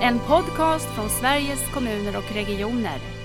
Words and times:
En 0.00 0.18
podcast 0.18 0.94
från 0.94 1.10
Sveriges 1.10 1.70
kommuner 1.74 2.16
och 2.16 2.34
regioner. 2.34 3.17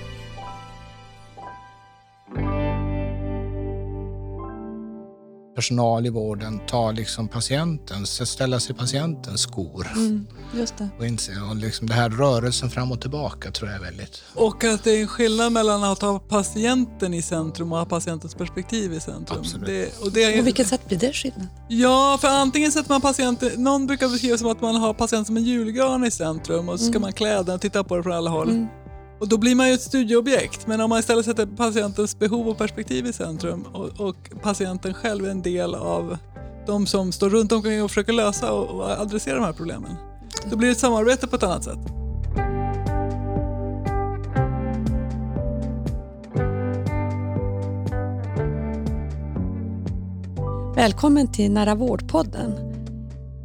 Personal 5.64 6.06
i 6.06 6.10
vården 6.10 6.60
tar 6.66 6.92
liksom 6.92 7.28
patientens, 7.28 8.30
ställa 8.30 8.60
sig 8.60 8.74
i 8.74 8.78
patientens 8.78 9.40
skor. 9.40 9.92
Mm, 9.96 10.26
just 10.54 10.78
det. 10.78 10.88
Och 10.98 11.06
inse, 11.06 11.32
och 11.50 11.56
liksom 11.56 11.86
det 11.86 11.94
här 11.94 12.10
rörelsen 12.10 12.70
fram 12.70 12.92
och 12.92 13.00
tillbaka 13.00 13.50
tror 13.50 13.70
jag 13.70 13.78
är 13.78 13.84
väldigt... 13.84 14.22
Och 14.34 14.64
att 14.64 14.84
det 14.84 14.90
är 14.90 15.00
en 15.00 15.08
skillnad 15.08 15.52
mellan 15.52 15.84
att 15.84 16.02
ha 16.02 16.18
patienten 16.18 17.14
i 17.14 17.22
centrum 17.22 17.72
och 17.72 17.78
ha 17.78 17.84
patientens 17.84 18.34
perspektiv 18.34 18.92
i 18.92 19.00
centrum. 19.00 19.38
Absolut. 19.40 19.66
Det, 19.66 20.02
och 20.02 20.12
det 20.12 20.24
är, 20.24 20.36
På 20.36 20.42
vilket 20.42 20.68
sätt 20.68 20.88
blir 20.88 20.98
det 20.98 21.12
skillnad? 21.12 21.46
Ja, 21.68 22.18
för 22.20 22.28
antingen 22.28 22.72
sätter 22.72 22.90
man 22.90 23.00
patienten, 23.00 23.50
någon 23.62 23.86
brukar 23.86 24.08
beskriva 24.08 24.38
som 24.38 24.48
att 24.48 24.60
man 24.60 24.74
har 24.74 24.94
patienten 24.94 25.24
som 25.24 25.36
en 25.36 25.44
julgran 25.44 26.04
i 26.04 26.10
centrum 26.10 26.68
och 26.68 26.80
så 26.80 26.86
ska 26.86 26.98
man 26.98 27.12
klä 27.12 27.42
den 27.42 27.54
och 27.54 27.60
titta 27.60 27.84
på 27.84 27.96
det 27.96 28.02
från 28.02 28.12
alla 28.12 28.30
håll. 28.30 28.50
Mm. 28.50 28.66
Och 29.20 29.28
då 29.28 29.38
blir 29.38 29.54
man 29.54 29.68
ju 29.68 29.74
ett 29.74 29.82
studieobjekt. 29.82 30.66
Men 30.66 30.80
om 30.80 30.90
man 30.90 30.98
istället 30.98 31.24
sätter 31.24 31.46
patientens 31.46 32.18
behov 32.18 32.48
och 32.48 32.58
perspektiv 32.58 33.06
i 33.06 33.12
centrum 33.12 33.62
och, 33.62 34.00
och 34.00 34.16
patienten 34.42 34.94
själv 34.94 35.24
är 35.24 35.30
en 35.30 35.42
del 35.42 35.74
av 35.74 36.18
de 36.66 36.86
som 36.86 37.12
står 37.12 37.30
runt 37.30 37.52
omkring 37.52 37.82
och 37.82 37.90
försöker 37.90 38.12
lösa 38.12 38.52
och, 38.52 38.68
och 38.68 38.90
adressera 38.90 39.34
de 39.34 39.44
här 39.44 39.52
problemen. 39.52 39.96
Då 40.50 40.56
blir 40.56 40.68
det 40.68 40.72
ett 40.72 40.78
samarbete 40.78 41.26
på 41.26 41.36
ett 41.36 41.42
annat 41.42 41.64
sätt. 41.64 41.78
Välkommen 50.76 51.32
till 51.32 51.50
Nära 51.50 51.74
vårdpodden. 51.74 52.52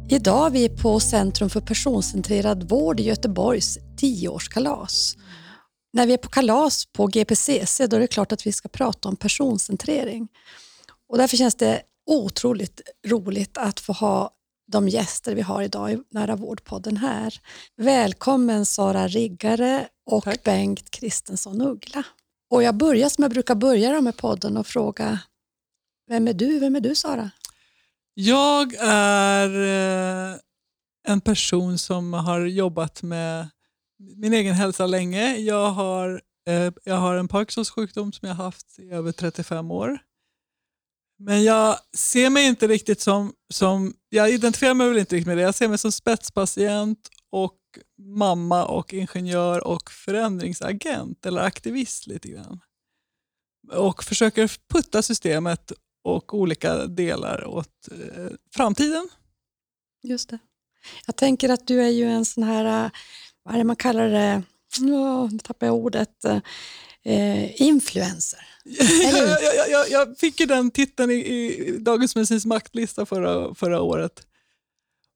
Idag 0.08 0.46
är 0.46 0.50
vi 0.50 0.68
på 0.68 1.00
Centrum 1.00 1.50
för 1.50 1.60
personcentrerad 1.60 2.68
vård 2.68 3.00
i 3.00 3.02
Göteborgs 3.02 3.78
tioårskalas. 3.96 5.16
När 5.92 6.06
vi 6.06 6.12
är 6.12 6.16
på 6.16 6.28
kalas 6.28 6.86
på 6.86 7.06
GPCC 7.06 7.86
då 7.86 7.96
är 7.96 8.00
det 8.00 8.06
klart 8.06 8.32
att 8.32 8.46
vi 8.46 8.52
ska 8.52 8.68
prata 8.68 9.08
om 9.08 9.16
personcentrering. 9.16 10.28
Och 11.08 11.18
därför 11.18 11.36
känns 11.36 11.54
det 11.54 11.82
otroligt 12.06 12.80
roligt 13.06 13.58
att 13.58 13.80
få 13.80 13.92
ha 13.92 14.30
de 14.72 14.88
gäster 14.88 15.34
vi 15.34 15.42
har 15.42 15.62
idag 15.62 15.92
i 15.92 15.98
Nära 16.10 16.36
vårdpodden 16.36 16.96
här. 16.96 17.40
Välkommen 17.76 18.66
Sara 18.66 19.08
Riggare 19.08 19.88
och 20.10 20.24
Tack. 20.24 20.44
Bengt 20.44 20.90
Kristensson 20.90 21.60
Uggla. 21.60 22.02
Och 22.50 22.62
jag 22.62 22.76
börjar 22.76 23.08
som 23.08 23.22
jag 23.22 23.30
brukar 23.32 23.54
börja 23.54 24.00
här 24.00 24.12
podden 24.12 24.56
och 24.56 24.66
fråga 24.66 25.18
vem 26.08 26.28
är 26.28 26.32
du? 26.32 26.58
Vem 26.58 26.76
är 26.76 26.80
du 26.80 26.94
Sara? 26.94 27.30
Jag 28.14 28.74
är 28.80 29.48
eh, 30.32 30.36
en 31.08 31.20
person 31.20 31.78
som 31.78 32.12
har 32.12 32.40
jobbat 32.40 33.02
med 33.02 33.48
min 34.00 34.32
egen 34.32 34.54
hälsa 34.54 34.86
länge. 34.86 35.36
Jag 35.36 35.70
har, 35.70 36.22
eh, 36.48 36.72
jag 36.84 36.96
har 36.96 37.14
en 37.14 37.28
Parkinsons 37.28 37.70
sjukdom 37.70 38.12
som 38.12 38.28
jag 38.28 38.34
har 38.34 38.44
haft 38.44 38.78
i 38.78 38.90
över 38.90 39.12
35 39.12 39.70
år. 39.70 39.98
Men 41.18 41.44
jag 41.44 41.78
ser 41.96 42.30
mig 42.30 42.46
inte 42.46 42.68
riktigt 42.68 43.00
som, 43.00 43.32
som 43.52 43.94
jag 44.08 44.30
identifierar 44.30 44.74
mig 44.74 44.88
väl 44.88 44.98
inte 44.98 45.16
riktigt 45.16 45.26
med 45.26 45.36
det. 45.36 45.42
Jag 45.42 45.54
ser 45.54 45.68
mig 45.68 45.78
som 45.78 45.92
spetspatient 45.92 47.08
och 47.30 47.58
mamma 47.98 48.66
och 48.66 48.94
ingenjör 48.94 49.66
och 49.66 49.90
förändringsagent 49.90 51.26
eller 51.26 51.40
aktivist 51.40 52.06
lite 52.06 52.28
grann. 52.28 52.60
Och 53.72 54.04
försöker 54.04 54.52
putta 54.68 55.02
systemet 55.02 55.72
och 56.04 56.34
olika 56.34 56.86
delar 56.86 57.44
åt 57.44 57.88
eh, 57.90 58.26
framtiden. 58.54 59.08
Just 60.02 60.30
det. 60.30 60.38
Jag 61.06 61.16
tänker 61.16 61.48
att 61.48 61.66
du 61.66 61.82
är 61.82 61.88
ju 61.88 62.04
en 62.04 62.24
sån 62.24 62.42
här, 62.42 62.84
eh, 62.84 62.90
vad 63.50 63.54
är 63.54 63.58
det 63.58 63.64
man 63.64 63.76
kallar 63.76 64.08
det, 64.08 64.42
ja, 64.78 65.28
nu 65.32 65.38
tappar 65.38 65.66
jag 65.66 65.76
ordet, 65.76 66.24
eh, 67.04 67.62
influencer. 67.62 68.38
Jag, 69.12 69.28
jag, 69.42 69.70
jag, 69.70 69.90
jag 69.90 70.18
fick 70.18 70.40
ju 70.40 70.46
den 70.46 70.70
titeln 70.70 71.10
i, 71.10 71.14
i 71.14 71.76
Dagens 71.78 72.16
Medicins 72.16 72.46
maktlista 72.46 73.06
förra, 73.06 73.54
förra 73.54 73.80
året. 73.80 74.12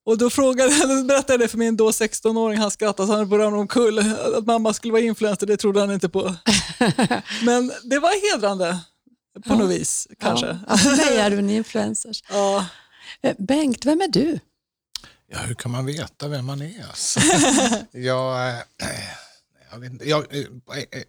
Och 0.05 0.17
då 0.17 0.29
frågade, 0.29 0.69
berättade 1.07 1.33
jag 1.33 1.39
det 1.39 1.47
för 1.47 1.57
min 1.57 1.77
då 1.77 1.89
16-åring, 1.89 2.57
han 2.57 2.71
skrattade 2.71 3.07
så 3.07 3.13
han 3.15 3.29
började 3.29 3.47
ramla 3.47 3.59
omkull. 3.59 3.99
Att 4.37 4.45
mamma 4.45 4.73
skulle 4.73 4.91
vara 4.93 5.01
influencer, 5.01 5.47
det 5.47 5.57
trodde 5.57 5.79
han 5.79 5.91
inte 5.91 6.09
på. 6.09 6.21
Men 7.45 7.71
det 7.83 7.99
var 7.99 8.31
hedrande 8.33 8.77
på 9.47 9.53
Ja. 9.53 9.57
något 9.57 9.71
vis, 9.71 10.07
kanske. 10.19 10.45
Ja, 10.47 10.57
ja, 10.67 10.77
för 10.77 10.89
mig 10.97 11.17
är 11.17 11.29
du 11.29 11.39
en 11.39 11.49
influencer. 11.49 12.11
Ja. 12.29 12.65
Eh, 13.21 13.35
Bengt, 13.39 13.85
vem 13.85 14.01
är 14.01 14.07
du? 14.07 14.39
Ja, 15.27 15.37
hur 15.39 15.55
kan 15.55 15.71
man 15.71 15.85
veta 15.85 16.27
vem 16.27 16.45
man 16.45 16.61
är? 16.61 16.85
Alltså? 16.87 17.19
jag, 17.91 18.49
eh, 18.49 18.55
jag 19.71 19.85
inte. 19.85 20.09
Jag, 20.09 20.35
eh, 20.35 20.45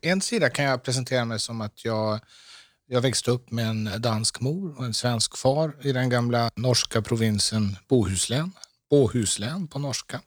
en 0.03 0.21
sida 0.21 0.51
kan 0.51 0.65
jag 0.65 0.83
presentera 0.83 1.25
mig 1.25 1.41
som 1.41 1.61
att 1.61 1.85
jag, 1.85 2.21
jag 2.89 3.01
växte 3.01 3.31
upp 3.31 3.51
med 3.51 3.67
en 3.67 3.91
dansk 3.99 4.41
mor 4.41 4.79
och 4.79 4.85
en 4.85 4.95
svensk 4.95 5.37
far 5.37 5.77
i 5.83 5.93
den 5.93 6.09
gamla 6.09 6.51
norska 6.57 7.03
provinsen 7.03 7.77
Bohuslän. 7.89 8.53
Bohuslän 8.91 9.69
på 9.69 9.79
norska. 9.79 10.21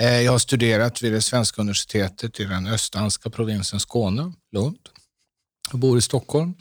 Eh, 0.00 0.20
Jag 0.20 0.32
har 0.32 0.38
studerat 0.38 1.02
vid 1.02 1.12
det 1.12 1.22
svenska 1.22 1.60
universitetet 1.60 2.40
i 2.40 2.44
den 2.44 2.66
östdanska 2.66 3.30
provinsen 3.30 3.80
Skåne, 3.80 4.32
Lund. 4.52 4.78
Jag 5.70 5.80
bor 5.80 5.98
i 5.98 6.02
Stockholm 6.02 6.54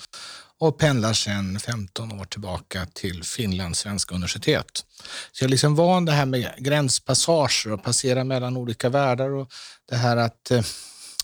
och 0.67 0.77
pendlar 0.77 1.13
sedan 1.13 1.59
15 1.59 2.19
år 2.19 2.25
tillbaka 2.25 2.85
till 2.93 3.23
Finlands 3.23 3.79
svenska 3.79 4.15
universitet. 4.15 4.85
Så 5.31 5.43
jag 5.43 5.47
är 5.47 5.49
liksom 5.49 5.75
van 5.75 6.05
det 6.05 6.11
här 6.11 6.25
med 6.25 6.53
gränspassager 6.57 7.71
och 7.71 7.83
passera 7.83 8.23
mellan 8.23 8.57
olika 8.57 8.89
världar 8.89 9.29
och 9.29 9.51
det 9.89 9.95
här 9.95 10.17
att 10.17 10.51
eh, 10.51 10.61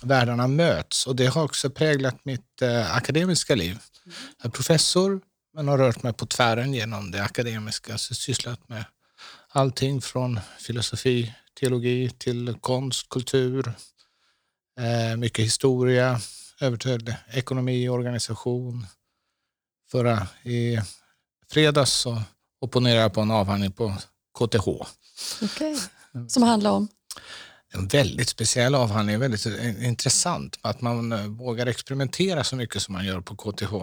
världarna 0.02 0.48
möts. 0.48 1.08
Och 1.08 1.16
det 1.16 1.26
har 1.26 1.44
också 1.44 1.70
präglat 1.70 2.26
mitt 2.26 2.62
eh, 2.62 2.96
akademiska 2.96 3.56
liv. 3.56 3.80
Jag 4.38 4.46
är 4.46 4.50
professor 4.50 5.22
men 5.54 5.68
har 5.68 5.78
rört 5.78 6.04
mig 6.04 6.14
på 6.14 6.26
tvären 6.26 6.74
genom 6.74 7.12
det 7.12 7.24
akademiska. 7.24 7.98
Så 7.98 8.16
sysslat 8.16 8.70
med 8.70 8.86
allting 9.50 10.02
från 10.02 10.40
filosofi, 10.60 11.34
teologi 11.60 12.12
till 12.18 12.56
konst, 12.62 13.10
kultur, 13.10 13.74
eh, 14.80 15.18
mycket 15.18 15.46
historia, 15.46 16.22
över 16.62 16.78
till 16.78 17.16
ekonomi, 17.34 17.90
organisation. 17.90 18.86
Förra 19.92 20.28
i 20.44 20.80
fredags 21.52 21.94
så 21.94 22.22
opponerade 22.62 23.02
jag 23.02 23.14
på 23.14 23.22
en 23.22 23.32
avhandling 23.32 23.72
på 23.72 23.94
KTH. 24.40 24.68
Okej. 25.42 25.78
Som 26.28 26.44
handlar 26.44 26.72
om? 26.72 26.88
En 27.74 27.88
väldigt 27.88 28.30
speciell 28.30 28.76
avhandling, 28.76 29.20
väldigt 29.20 29.46
intressant. 29.80 30.60
Att 30.62 30.82
man 30.82 31.12
eh, 31.12 31.26
vågar 31.26 31.66
experimentera 31.68 32.44
så 32.44 32.56
mycket 32.56 32.82
som 32.82 32.94
man 32.94 33.06
gör 33.06 33.22
på 33.22 33.36
KTH. 33.36 33.74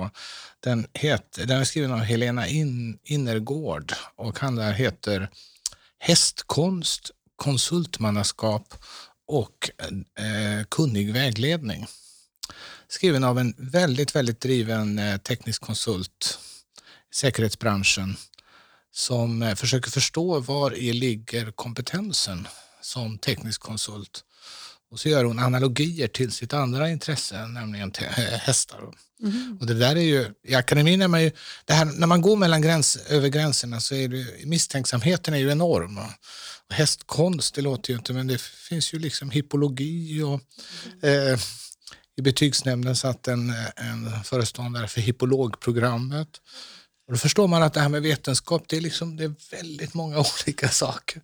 Den, 0.60 0.86
heter, 0.94 1.46
den 1.46 1.60
är 1.60 1.64
skriven 1.64 1.92
av 1.92 1.98
Helena 1.98 2.48
In, 2.48 2.98
Innergård 3.04 3.92
och 4.16 4.38
handlar 4.38 4.72
heter 4.72 5.30
Hästkonst, 5.98 7.10
konsultmannaskap 7.36 8.74
och 9.26 9.70
eh, 10.18 10.64
kunnig 10.68 11.12
vägledning. 11.12 11.86
Skriven 12.90 13.24
av 13.24 13.38
en 13.38 13.54
väldigt, 13.58 14.16
väldigt 14.16 14.40
driven 14.40 14.98
eh, 14.98 15.16
teknisk 15.16 15.62
konsult 15.62 16.38
i 17.12 17.14
säkerhetsbranschen 17.14 18.16
som 18.92 19.42
eh, 19.42 19.54
försöker 19.54 19.90
förstå 19.90 20.40
var 20.40 20.74
i 20.74 20.92
ligger 20.92 21.50
kompetensen 21.50 22.48
som 22.80 23.18
teknisk 23.18 23.60
konsult. 23.60 24.24
Och 24.90 25.00
så 25.00 25.08
gör 25.08 25.24
hon 25.24 25.38
analogier 25.38 26.08
till 26.08 26.32
sitt 26.32 26.52
andra 26.52 26.90
intresse, 26.90 27.46
nämligen 27.46 27.92
hästar. 28.40 28.80
Och 29.60 29.66
det 29.66 29.74
där 29.74 29.96
är 29.96 30.00
ju, 30.00 30.26
i 30.44 30.54
akademin 30.54 31.02
är 31.02 31.08
man 31.08 31.22
ju, 31.22 31.30
det 31.64 31.72
här, 31.72 31.84
när 31.84 32.06
man 32.06 32.20
går 32.20 32.36
mellan 32.36 32.62
gräns, 32.62 32.96
över 32.96 33.28
gränserna 33.28 33.80
så 33.80 33.94
är 33.94 34.08
det, 34.08 34.46
misstänksamheten 34.46 35.34
är 35.34 35.38
ju 35.38 35.50
enorm. 35.50 35.98
Och, 35.98 36.74
hästkonst, 36.74 37.54
det 37.54 37.62
låter 37.62 37.90
ju 37.90 37.98
inte, 37.98 38.12
men 38.12 38.26
det 38.26 38.40
finns 38.40 38.94
ju 38.94 38.98
liksom 38.98 39.30
hippologi 39.30 40.22
och 40.22 40.40
eh, 41.08 41.38
i 42.18 42.22
betygsnämnden 42.22 42.96
satt 42.96 43.28
en, 43.28 43.52
en 43.76 44.24
föreståndare 44.24 44.88
för 44.88 45.00
hippologprogrammet. 45.00 46.28
Och 47.06 47.12
då 47.12 47.18
förstår 47.18 47.48
man 47.48 47.62
att 47.62 47.74
det 47.74 47.80
här 47.80 47.88
med 47.88 48.02
vetenskap, 48.02 48.64
det 48.68 48.76
är, 48.76 48.80
liksom, 48.80 49.16
det 49.16 49.24
är 49.24 49.34
väldigt 49.50 49.94
många 49.94 50.18
olika 50.44 50.68
saker. 50.68 51.22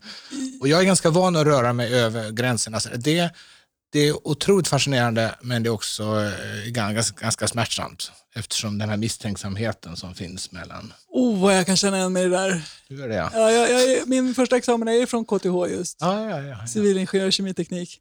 Och 0.60 0.68
jag 0.68 0.80
är 0.80 0.84
ganska 0.84 1.10
van 1.10 1.36
att 1.36 1.46
röra 1.46 1.72
mig 1.72 1.94
över 1.94 2.30
gränserna. 2.30 2.78
Det, 2.96 3.30
det 3.92 4.08
är 4.08 4.28
otroligt 4.28 4.68
fascinerande, 4.68 5.34
men 5.40 5.62
det 5.62 5.68
är 5.68 5.72
också 5.72 6.02
eh, 6.02 6.70
ganska, 6.70 7.20
ganska 7.20 7.48
smärtsamt 7.48 8.12
eftersom 8.34 8.78
den 8.78 8.88
här 8.88 8.96
misstänksamheten 8.96 9.96
som 9.96 10.14
finns 10.14 10.52
mellan... 10.52 10.92
Oh, 11.08 11.40
vad 11.40 11.56
jag 11.56 11.66
kan 11.66 11.76
känna 11.76 11.96
igen 11.96 12.12
mig 12.12 12.22
i 12.24 12.28
det 12.28 12.36
där. 12.36 12.62
Hur 12.88 13.04
är 13.04 13.08
det? 13.08 13.14
Ja, 13.14 13.30
Ja, 13.34 13.50
jag, 13.50 13.70
jag, 13.70 14.08
min 14.08 14.34
första 14.34 14.56
examen 14.56 14.88
är 14.88 15.06
från 15.06 15.24
KTH 15.24 15.76
just. 15.76 15.96
ja, 16.00 16.30
ja. 16.30 16.40
ja. 16.40 16.66
civilingenjör 16.66 17.30
kemiteknik. 17.30 18.00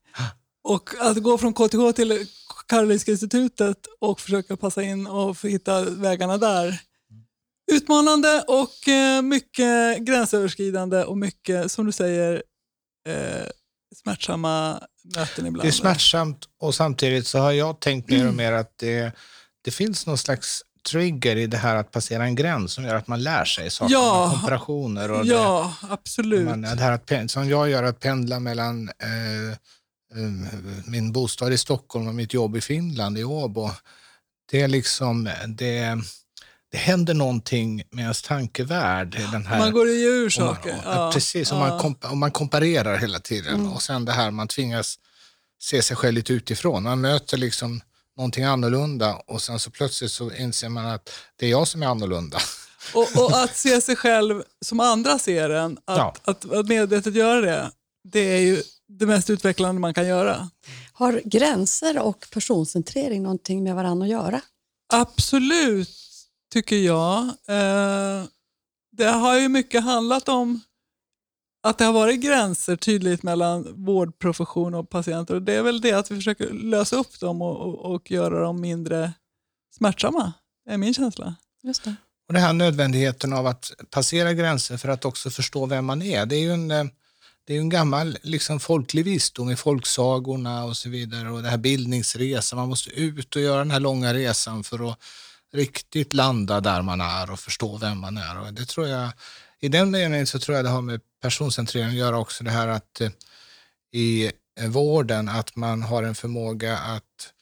Och 0.63 0.89
att 0.99 1.17
gå 1.17 1.37
från 1.37 1.53
KTH 1.53 1.91
till 1.95 2.27
Karolinska 2.67 3.11
institutet 3.11 3.77
och 3.99 4.19
försöka 4.19 4.57
passa 4.57 4.83
in 4.83 5.07
och 5.07 5.37
hitta 5.43 5.81
vägarna 5.81 6.37
där. 6.37 6.79
Utmanande 7.71 8.43
och 8.47 8.87
eh, 8.87 9.21
mycket 9.21 9.97
gränsöverskridande 9.99 11.03
och 11.03 11.17
mycket, 11.17 11.71
som 11.71 11.85
du 11.85 11.91
säger, 11.91 12.43
eh, 13.09 13.47
smärtsamma 14.03 14.79
möten 15.15 15.45
ibland. 15.45 15.63
Det 15.65 15.69
är 15.69 15.71
smärtsamt 15.71 16.45
och 16.59 16.75
samtidigt 16.75 17.27
så 17.27 17.39
har 17.39 17.51
jag 17.51 17.79
tänkt 17.79 18.09
mer 18.09 18.27
och 18.27 18.33
mer 18.33 18.51
att 18.51 18.77
det, 18.77 19.11
det 19.63 19.71
finns 19.71 20.05
någon 20.07 20.17
slags 20.17 20.61
trigger 20.89 21.35
i 21.35 21.47
det 21.47 21.57
här 21.57 21.75
att 21.75 21.91
passera 21.91 22.23
en 22.23 22.35
gräns 22.35 22.73
som 22.73 22.83
gör 22.83 22.95
att 22.95 23.07
man 23.07 23.23
lär 23.23 23.45
sig 23.45 23.69
saker, 23.69 23.93
Ja. 23.93 24.29
komparationer 24.33 25.11
och 25.11 25.25
Ja, 25.25 25.73
absolut. 25.89 26.39
det, 26.39 26.45
man, 26.45 26.61
det 26.61 26.83
här 26.83 26.91
att, 26.91 27.31
som 27.31 27.49
jag 27.49 27.69
gör, 27.69 27.83
att 27.83 27.99
pendla 27.99 28.39
mellan 28.39 28.89
eh, 28.89 29.57
min 30.85 31.11
bostad 31.11 31.53
i 31.53 31.57
Stockholm 31.57 32.07
och 32.07 32.15
mitt 32.15 32.33
jobb 32.33 32.55
i 32.57 32.61
Finland, 32.61 33.17
i 33.17 33.23
Åbo. 33.23 33.69
Det 34.51 34.61
är 34.61 34.67
liksom, 34.67 35.29
det, 35.47 35.97
det 36.71 36.77
händer 36.77 37.13
någonting 37.13 37.83
med 37.91 38.01
ens 38.03 38.21
tankevärld. 38.21 39.11
Den 39.31 39.45
här, 39.45 39.59
Man 39.59 39.71
går 39.71 39.87
ju 39.89 39.93
ur 39.93 40.25
och 40.39 40.45
man- 40.45 40.55
saker. 40.55 40.69
ja, 40.85 40.95
Ja, 41.05 41.11
precis, 41.13 41.51
och 41.51 41.57
ja. 41.57 41.67
man, 41.67 41.79
komp- 41.79 42.09
och 42.11 42.17
man 42.17 42.31
komparerar 42.31 42.97
hela 42.97 43.19
tiden. 43.19 43.53
Mm. 43.55 43.71
Och 43.73 43.81
sen 43.81 44.05
det 44.05 44.11
här 44.11 44.31
man 44.31 44.47
tvingas 44.47 44.99
se 45.61 45.81
sig 45.81 45.97
själv 45.97 46.13
lite 46.15 46.33
utifrån. 46.33 46.83
Man 46.83 47.01
möter 47.01 47.37
liksom 47.37 47.81
någonting 48.17 48.43
annorlunda 48.43 49.15
och 49.27 49.41
sen 49.41 49.59
så 49.59 49.71
plötsligt 49.71 50.11
så 50.11 50.31
inser 50.31 50.69
man 50.69 50.85
att 50.85 51.09
det 51.35 51.45
är 51.45 51.49
jag 51.49 51.67
som 51.67 51.83
är 51.83 51.87
annorlunda. 51.87 52.37
Och, 52.93 53.07
och 53.15 53.43
att 53.43 53.55
se 53.57 53.81
sig 53.81 53.95
själv 53.95 54.43
som 54.65 54.79
andra 54.79 55.19
ser 55.19 55.49
en, 55.49 55.77
att, 55.85 55.97
Ja. 55.97 56.15
att, 56.23 56.51
att 56.53 56.67
medvetet 56.67 57.15
göra 57.15 57.41
det, 57.41 57.71
det 58.03 58.19
är 58.19 58.39
ju 58.39 58.63
det 58.99 59.05
mest 59.05 59.29
utvecklande 59.29 59.81
man 59.81 59.93
kan 59.93 60.07
göra. 60.07 60.49
Har 60.93 61.21
gränser 61.25 61.99
och 61.99 62.27
personcentrering 62.31 63.23
någonting 63.23 63.63
med 63.63 63.75
varandra 63.75 64.05
att 64.05 64.11
göra? 64.11 64.41
Absolut, 64.93 65.89
tycker 66.53 66.75
jag. 66.75 67.23
Eh, 67.47 68.25
det 68.91 69.05
har 69.05 69.39
ju 69.39 69.49
mycket 69.49 69.83
handlat 69.83 70.29
om 70.29 70.61
att 71.63 71.77
det 71.77 71.85
har 71.85 71.93
varit 71.93 72.21
gränser 72.21 72.75
tydligt 72.75 73.23
mellan 73.23 73.85
vårdprofession 73.85 74.73
och 74.75 74.89
patienter. 74.89 75.35
Och 75.35 75.41
det 75.41 75.53
är 75.53 75.61
väl 75.61 75.81
det 75.81 75.93
att 75.93 76.11
vi 76.11 76.15
försöker 76.15 76.49
lösa 76.53 76.95
upp 76.95 77.19
dem 77.19 77.41
och, 77.41 77.61
och, 77.61 77.93
och 77.93 78.11
göra 78.11 78.41
dem 78.41 78.61
mindre 78.61 79.13
smärtsamma. 79.77 80.33
Är 80.69 80.77
min 80.77 80.93
känsla. 80.93 81.35
Just 81.63 81.83
det. 81.83 81.95
Och 82.27 82.33
det 82.33 82.39
här 82.39 82.53
nödvändigheten 82.53 83.33
av 83.33 83.47
att 83.47 83.71
passera 83.89 84.33
gränser 84.33 84.77
för 84.77 84.89
att 84.89 85.05
också 85.05 85.29
förstå 85.29 85.65
vem 85.65 85.85
man 85.85 86.01
är. 86.01 86.25
Det 86.25 86.35
är 86.35 86.41
ju 86.41 86.51
en, 86.51 86.71
eh, 86.71 86.85
det 87.45 87.55
är 87.55 87.59
en 87.59 87.69
gammal 87.69 88.17
liksom, 88.21 88.59
folklig 88.59 89.05
visdom 89.05 89.49
i 89.49 89.55
folksagorna 89.55 90.63
och 90.63 90.77
så 90.77 90.89
vidare. 90.89 91.31
Och 91.31 91.43
det 91.43 91.49
här 91.49 91.57
bildningsresan, 91.57 92.59
man 92.59 92.69
måste 92.69 92.89
ut 92.89 93.35
och 93.35 93.41
göra 93.41 93.57
den 93.57 93.71
här 93.71 93.79
långa 93.79 94.13
resan 94.13 94.63
för 94.63 94.91
att 94.91 94.99
riktigt 95.53 96.13
landa 96.13 96.61
där 96.61 96.81
man 96.81 97.01
är 97.01 97.31
och 97.31 97.39
förstå 97.39 97.77
vem 97.77 97.99
man 97.99 98.17
är. 98.17 98.39
Och 98.39 98.53
det 98.53 98.65
tror 98.65 98.87
jag, 98.87 99.11
I 99.59 99.69
den 99.69 99.91
meningen 99.91 100.27
så 100.27 100.39
tror 100.39 100.57
jag 100.57 100.65
det 100.65 100.69
har 100.69 100.81
med 100.81 101.01
personcentrering 101.21 101.87
att 101.87 101.93
göra 101.93 102.17
också. 102.17 102.43
Det 102.43 102.51
här 102.51 102.67
att 102.67 103.01
eh, 103.01 103.09
i 103.91 104.31
eh, 104.59 104.69
vården 104.69 105.29
att 105.29 105.55
man 105.55 105.81
har 105.81 106.03
en 106.03 106.15
förmåga 106.15 106.77
att 106.77 107.33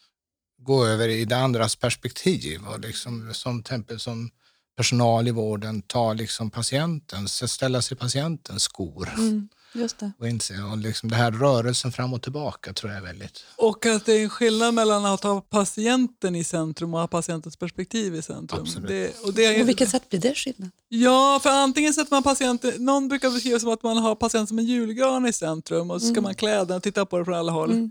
gå 0.58 0.86
över 0.86 1.08
i 1.08 1.24
det 1.24 1.36
andras 1.36 1.76
perspektiv. 1.76 2.66
Och 2.66 2.80
liksom, 2.80 3.34
som, 3.34 3.62
tempel, 3.62 4.00
som 4.00 4.30
personal 4.76 5.28
i 5.28 5.30
vården 5.30 5.82
ta 5.82 6.12
liksom 6.12 6.50
patientens, 6.50 7.52
ställa 7.52 7.82
sig 7.82 7.94
i 7.96 7.98
patientens 7.98 8.62
skor. 8.62 9.08
Mm, 9.16 9.48
just 9.74 9.98
det. 9.98 10.12
Och 10.18 10.28
inse, 10.28 10.54
och 10.62 10.78
liksom 10.78 11.08
det 11.10 11.16
här 11.16 11.32
rörelsen 11.32 11.92
fram 11.92 12.14
och 12.14 12.22
tillbaka 12.22 12.72
tror 12.72 12.92
jag 12.92 12.98
är 13.02 13.06
väldigt... 13.06 13.44
Och 13.56 13.86
att 13.86 14.06
det 14.06 14.12
är 14.12 14.22
en 14.22 14.30
skillnad 14.30 14.74
mellan 14.74 15.04
att 15.06 15.22
ha 15.22 15.40
patienten 15.40 16.36
i 16.36 16.44
centrum 16.44 16.94
och 16.94 17.00
ha 17.00 17.06
patientens 17.06 17.56
perspektiv 17.56 18.14
i 18.14 18.22
centrum. 18.22 18.60
Absolut. 18.62 18.88
Det, 18.88 19.26
och 19.26 19.34
det 19.34 19.44
är, 19.44 19.58
På 19.58 19.64
vilket 19.64 19.88
sätt 19.90 20.08
blir 20.08 20.20
det 20.20 20.34
skillnad? 20.34 20.70
Ja, 20.88 21.40
för 21.42 21.50
antingen 21.50 21.94
sätter 21.94 22.10
man 22.10 22.22
patienten, 22.22 22.84
någon 22.84 23.08
brukar 23.08 23.30
beskriva 23.30 23.58
som 23.58 23.70
att 23.70 23.82
man 23.82 23.96
har 23.96 24.14
patienten 24.14 24.46
som 24.46 24.58
en 24.58 24.64
julgran 24.64 25.26
i 25.26 25.32
centrum 25.32 25.90
och 25.90 26.00
så 26.00 26.06
ska 26.06 26.12
Mm. 26.12 26.22
man 26.24 26.34
klä 26.34 26.64
den 26.64 26.76
och 26.76 26.82
titta 26.82 27.06
på 27.06 27.18
det 27.18 27.24
från 27.24 27.34
alla 27.34 27.52
håll. 27.52 27.70
Mm. 27.70 27.90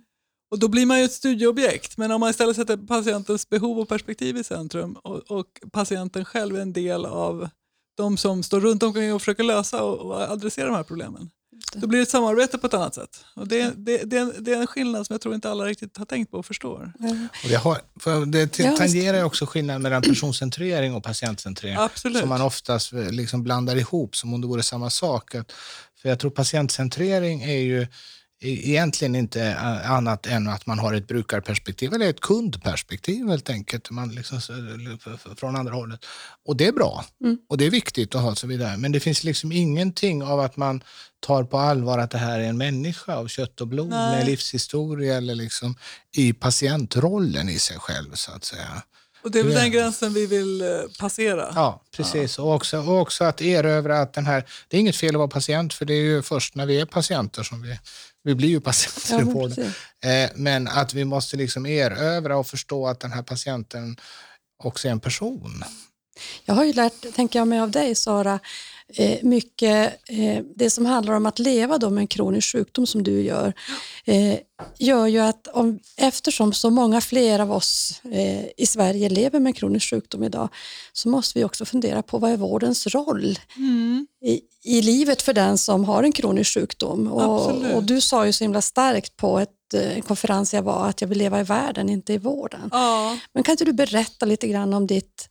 Och 0.52 0.60
då 0.60 0.68
blir 0.68 0.86
man 0.86 1.00
ju 1.00 1.06
ett 1.06 1.12
studieobjekt. 1.14 1.98
Men 1.98 2.12
om 2.12 2.20
man 2.20 2.30
istället 2.30 2.56
sätter 2.56 2.78
patientens 2.78 3.50
behov 3.50 3.80
och 3.80 3.90
perspektiv 3.90 4.38
i 4.38 4.44
centrum 4.44 4.94
och, 4.94 5.32
och 5.32 5.46
patienten 5.72 6.26
själv 6.26 6.56
är 6.56 6.62
en 6.62 6.74
del 6.74 7.06
av 7.06 7.50
de 7.98 8.18
som 8.18 8.44
står 8.44 8.60
runt 8.60 8.84
omkring 8.84 9.14
och 9.14 9.22
försöker 9.22 9.44
lösa 9.44 9.84
och, 9.84 10.00
och 10.00 10.22
adressera 10.22 10.66
de 10.66 10.76
här 10.76 10.84
problemen. 10.84 11.30
Just 11.62 11.74
det. 11.74 11.80
Då 11.80 11.88
blir 11.88 12.00
det 12.00 12.04
ett 12.04 12.10
samarbete 12.10 12.58
på 12.58 12.68
ett 12.68 12.74
annat 12.74 12.96
sätt. 12.96 13.26
Och 13.36 13.48
det, 13.48 13.74
det, 13.78 13.98
det, 14.04 14.18
är 14.18 14.22
en- 14.22 14.34
det 14.40 14.54
är 14.54 14.58
en 14.62 14.68
skillnad 14.68 15.06
som 15.06 15.14
jag 15.14 15.22
tror 15.22 15.36
inte 15.36 15.50
alla 15.52 15.66
riktigt 15.66 15.98
har 15.98 16.06
tänkt 16.06 16.32
på 16.32 16.38
och 16.38 16.46
förstår. 16.46 16.94
Och 17.44 17.50
det, 17.50 17.56
har, 17.56 17.78
för 18.00 18.26
det 18.26 18.60
Ja, 18.60 18.78
tangerar 18.78 19.18
ju 19.18 19.24
också 19.24 19.46
skillnaden 19.46 19.82
mellan 19.82 20.02
personcentrering 20.02 20.94
och 20.96 21.04
patientcentrering. 21.04 21.76
Absolut. 21.80 22.20
Som 22.20 22.30
man 22.30 22.42
oftast 22.42 22.94
eh, 22.94 23.12
liksom 23.12 23.44
blandar 23.44 23.76
ihop 23.76 24.16
som 24.16 24.34
om 24.34 24.42
det 24.42 24.48
vore 24.48 24.64
samma 24.64 24.90
sak. 24.90 25.36
Att- 25.36 25.52
För 26.02 26.10
jag 26.10 26.20
tror 26.20 26.32
patientcentrering 26.32 27.42
är 27.44 27.58
ju 27.58 27.88
egentligen 28.42 29.16
inte 29.16 29.42
eh, 29.46 29.92
annat 29.92 30.26
än 30.28 30.48
att 30.48 30.66
man 30.66 30.80
har 30.80 30.94
ett 30.94 31.08
brukarperspektiv 31.08 31.94
eller 31.94 32.10
ett 32.10 32.20
kundperspektiv 32.20 33.28
helt 33.28 33.50
enkelt. 33.50 33.90
Man 33.90 34.10
liksom, 34.10 34.40
från 35.36 35.56
andra 35.56 35.74
hållet. 35.74 36.00
Och 36.46 36.58
det 36.58 36.68
är 36.68 36.72
bra 36.72 37.06
Mm. 37.24 37.38
och 37.50 37.58
det 37.58 37.66
är 37.66 37.72
viktigt 37.72 38.16
att 38.16 38.22
ha 38.22 38.36
så 38.36 38.48
vidare. 38.48 38.78
Men 38.78 38.92
det 38.92 39.00
finns 39.00 39.24
liksom 39.24 39.52
ingenting 39.52 40.24
av 40.24 40.40
att 40.40 40.58
man 40.58 40.84
tar 41.20 41.44
på 41.44 41.58
allvar 41.58 42.00
att 42.00 42.12
det 42.12 42.18
här 42.18 42.40
är 42.40 42.44
en 42.44 42.58
människa 42.58 43.16
av 43.16 43.28
kött 43.28 43.62
och 43.62 43.68
blod 43.68 43.90
Nej. 43.90 44.18
med 44.18 44.26
livshistoria 44.26 45.18
eller 45.18 45.36
liksom 45.36 45.76
i 46.16 46.34
patientrollen 46.34 47.50
i 47.50 47.60
sig 47.60 47.78
själv 47.80 48.14
så 48.14 48.32
att 48.32 48.44
säga. 48.44 48.84
Och 49.24 49.32
det 49.32 49.40
är 49.40 49.44
väl 49.44 49.54
Ja. 49.54 49.60
den 49.60 49.72
gränsen 49.72 50.14
vi 50.14 50.26
vill 50.26 50.62
eh, 50.62 50.68
passera. 51.00 51.52
Ja, 51.56 51.82
precis. 51.98 52.40
Och, 52.40 52.54
också, 52.56 52.78
och 52.80 53.00
också 53.02 53.24
att 53.24 53.42
erövra 53.42 54.02
att 54.02 54.14
den 54.14 54.26
här... 54.26 54.44
Det 54.68 54.78
är 54.78 54.82
inget 54.82 54.96
fel 54.96 55.16
att 55.16 55.20
vara 55.20 55.28
patient, 55.28 55.74
för 55.74 55.86
det 55.86 55.94
är 55.94 56.04
ju 56.04 56.22
först 56.22 56.56
när 56.56 56.66
vi 56.66 56.80
är 56.80 56.86
patienter 56.86 57.44
som 57.44 57.62
vi... 57.62 57.80
Vi 58.24 58.36
blir 58.36 58.50
ju 58.50 58.62
patienter 58.62 59.14
Ja, 59.14 59.22
i 59.22 59.26
men 59.26 59.34
vården. 59.34 59.74
Eh, 60.04 60.30
men 60.36 60.68
att 60.68 60.94
vi 60.94 61.06
måste 61.06 61.38
liksom 61.38 61.66
erövra 61.66 62.38
och 62.38 62.48
förstå 62.48 62.88
att 62.88 63.00
den 63.00 63.12
här 63.12 63.24
patienten 63.24 63.96
också 64.64 64.88
är 64.88 64.92
en 64.92 65.00
person. 65.00 65.64
Jag 66.46 66.56
har 66.56 66.64
ju 66.64 66.74
lärt, 66.74 67.16
tänker 67.16 67.40
jag 67.40 67.48
mig 67.48 67.60
av 67.60 67.72
dig 67.72 67.96
Sara, 67.96 68.40
mycket 69.24 70.00
eh, 70.10 70.44
det 70.56 70.70
som 70.70 70.86
handlar 70.86 71.14
om 71.14 71.26
att 71.26 71.40
leva 71.40 71.78
då 71.78 71.90
med 71.90 72.02
en 72.02 72.08
kronisk 72.08 72.52
sjukdom 72.52 72.88
som 72.88 73.04
du 73.04 73.22
gör, 73.22 73.54
eh, 74.06 74.36
gör 74.78 75.08
ju 75.08 75.20
att 75.20 75.48
om, 75.48 75.80
eftersom 75.98 76.54
så 76.54 76.70
många 76.70 77.02
fler 77.02 77.40
av 77.40 77.52
oss 77.52 78.02
eh, 78.12 78.46
i 78.58 78.66
Sverige 78.66 79.10
lever 79.10 79.40
med 79.40 79.50
en 79.50 79.54
kronisk 79.54 79.90
sjukdom 79.90 80.24
idag, 80.24 80.50
så 80.94 81.10
måste 81.10 81.40
vi 81.40 81.46
också 81.46 81.66
fundera 81.66 82.02
på 82.02 82.18
vad 82.18 82.32
är 82.32 82.38
vårdens 82.38 82.88
roll 82.88 83.40
Mm. 83.58 84.08
i, 84.26 84.42
i 84.64 84.82
livet 84.82 85.22
för 85.22 85.34
den 85.34 85.58
som 85.58 85.86
har 85.86 86.04
en 86.04 86.12
kronisk 86.12 86.54
sjukdom. 86.54 87.08
Och, 87.08 87.76
och 87.76 87.84
du 87.84 88.02
sa 88.02 88.26
ju 88.26 88.34
så 88.34 88.44
himla 88.44 88.62
starkt 88.62 89.18
på 89.18 89.40
ett, 89.40 89.74
eh, 89.74 89.96
en 89.96 90.02
konferens 90.02 90.54
jag 90.54 90.62
var 90.62 90.90
att 90.90 91.02
jag 91.02 91.08
vill 91.08 91.18
leva 91.18 91.40
i 91.40 91.44
världen, 91.44 91.90
inte 91.90 92.14
i 92.14 92.18
vården. 92.18 92.70
Ja. 92.72 93.18
Men 93.34 93.44
kan 93.44 93.54
inte 93.54 93.66
du 93.66 93.74
berätta 93.74 94.26
lite 94.26 94.48
grann 94.48 94.74
om 94.74 94.88
ditt 94.88 95.30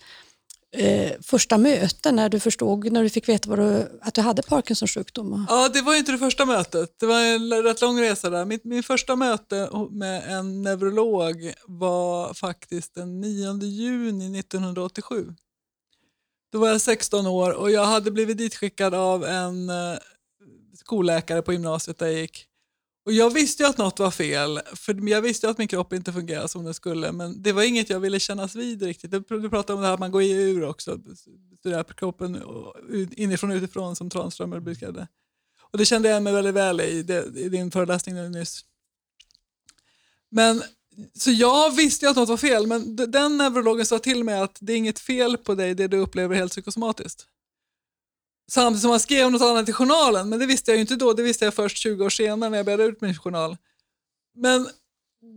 eh, 0.72 1.12
första 1.22 1.58
möte 1.58 2.12
när 2.12 2.28
du 2.28 2.40
förstod, 2.40 2.92
när 2.92 3.02
du 3.02 3.10
fick 3.10 3.28
veta 3.28 3.50
vad 3.50 3.58
du, 3.58 3.98
att 4.02 4.14
du 4.14 4.20
hade 4.20 4.42
Parkinsons 4.42 4.94
sjukdom? 4.94 5.46
Ja, 5.48 5.68
det 5.68 5.82
var 5.82 5.92
ju 5.92 5.98
inte 5.98 6.12
det 6.12 6.18
första 6.18 6.46
mötet. 6.46 6.94
Det 7.00 7.06
var 7.06 7.20
en 7.20 7.62
rätt 7.62 7.80
lång 7.80 8.00
resa 8.00 8.30
där. 8.30 8.44
Mitt, 8.44 8.64
min 8.64 8.82
första 8.82 9.16
möte 9.16 9.70
med 9.90 10.38
en 10.38 10.62
neurolog 10.62 11.52
var 11.66 12.34
faktiskt 12.34 12.94
den 12.94 13.20
9 13.20 13.62
juni 13.62 14.38
1987. 14.38 15.34
Då 16.52 16.58
var 16.58 16.68
jag 16.68 16.80
16 16.80 17.26
år 17.26 17.50
och 17.50 17.70
jag 17.70 17.84
hade 17.84 18.10
blivit 18.10 18.38
ditskickad 18.38 18.94
av 18.94 19.24
en 19.24 19.68
eh, 19.68 19.98
skolläkare 20.74 21.42
på 21.42 21.52
gymnasiet 21.52 21.98
där 21.98 22.06
jag 22.06 22.20
gick. 22.20 22.46
Och 23.04 23.12
jag 23.12 23.30
visste 23.30 23.62
ju 23.62 23.68
att 23.68 23.78
något 23.78 23.98
var 23.98 24.10
fel, 24.10 24.60
för 24.74 25.08
jag 25.08 25.22
visste 25.22 25.46
ju 25.46 25.50
att 25.50 25.58
min 25.58 25.68
kropp 25.68 25.92
inte 25.92 26.12
fungerade 26.12 26.48
som 26.48 26.64
den 26.64 26.74
skulle, 26.74 27.12
men 27.12 27.42
det 27.42 27.52
var 27.52 27.62
inget 27.62 27.90
jag 27.90 28.00
ville 28.00 28.20
kännas 28.20 28.54
vid 28.54 28.82
riktigt. 28.82 29.10
Du 29.10 29.50
pratade 29.50 29.72
om 29.72 29.80
det 29.80 29.86
här 29.86 29.94
att 29.94 30.00
man 30.00 30.10
går 30.10 30.22
i 30.22 30.32
ur 30.32 30.64
också, 30.64 30.98
studerar 31.58 31.84
kroppen 31.84 32.42
och 32.42 32.76
inifrån 33.12 33.50
och 33.50 33.56
utifrån 33.56 33.96
som 33.96 34.10
Tranströmer 34.10 34.60
brukade. 34.60 35.08
Och 35.60 35.78
det 35.78 35.84
kände 35.84 36.08
jag 36.08 36.22
mig 36.22 36.32
väldigt 36.32 36.54
väl 36.54 36.80
i, 36.80 36.98
i 37.36 37.48
din 37.48 37.70
föreläsning 37.70 38.30
nyss. 38.30 38.64
Men, 40.30 40.62
så 41.14 41.30
jag 41.30 41.76
visste 41.76 42.04
ju 42.04 42.10
att 42.10 42.16
något 42.16 42.28
var 42.28 42.36
fel, 42.36 42.66
men 42.66 42.96
den 42.96 43.36
neurologen 43.36 43.86
sa 43.86 43.98
till 43.98 44.24
mig 44.24 44.40
att 44.40 44.58
det 44.60 44.72
är 44.72 44.76
inget 44.76 44.98
fel 44.98 45.36
på 45.36 45.54
dig, 45.54 45.74
det 45.74 45.88
du 45.88 45.96
upplever 45.96 46.34
är 46.34 46.38
helt 46.38 46.52
psykosomatiskt. 46.52 47.26
Samtidigt 48.50 48.82
som 48.82 48.90
han 48.90 49.00
skrev 49.00 49.30
något 49.30 49.42
annat 49.42 49.68
i 49.68 49.72
journalen, 49.72 50.28
men 50.28 50.38
det 50.38 50.46
visste 50.46 50.70
jag 50.70 50.76
ju 50.76 50.80
inte 50.80 50.96
då, 50.96 51.12
det 51.12 51.22
visste 51.22 51.44
jag 51.44 51.54
först 51.54 51.76
20 51.76 52.04
år 52.04 52.10
senare 52.10 52.50
när 52.50 52.56
jag 52.56 52.64
började 52.66 52.84
ut 52.84 53.00
min 53.00 53.14
journal. 53.14 53.56
Men 54.34 54.68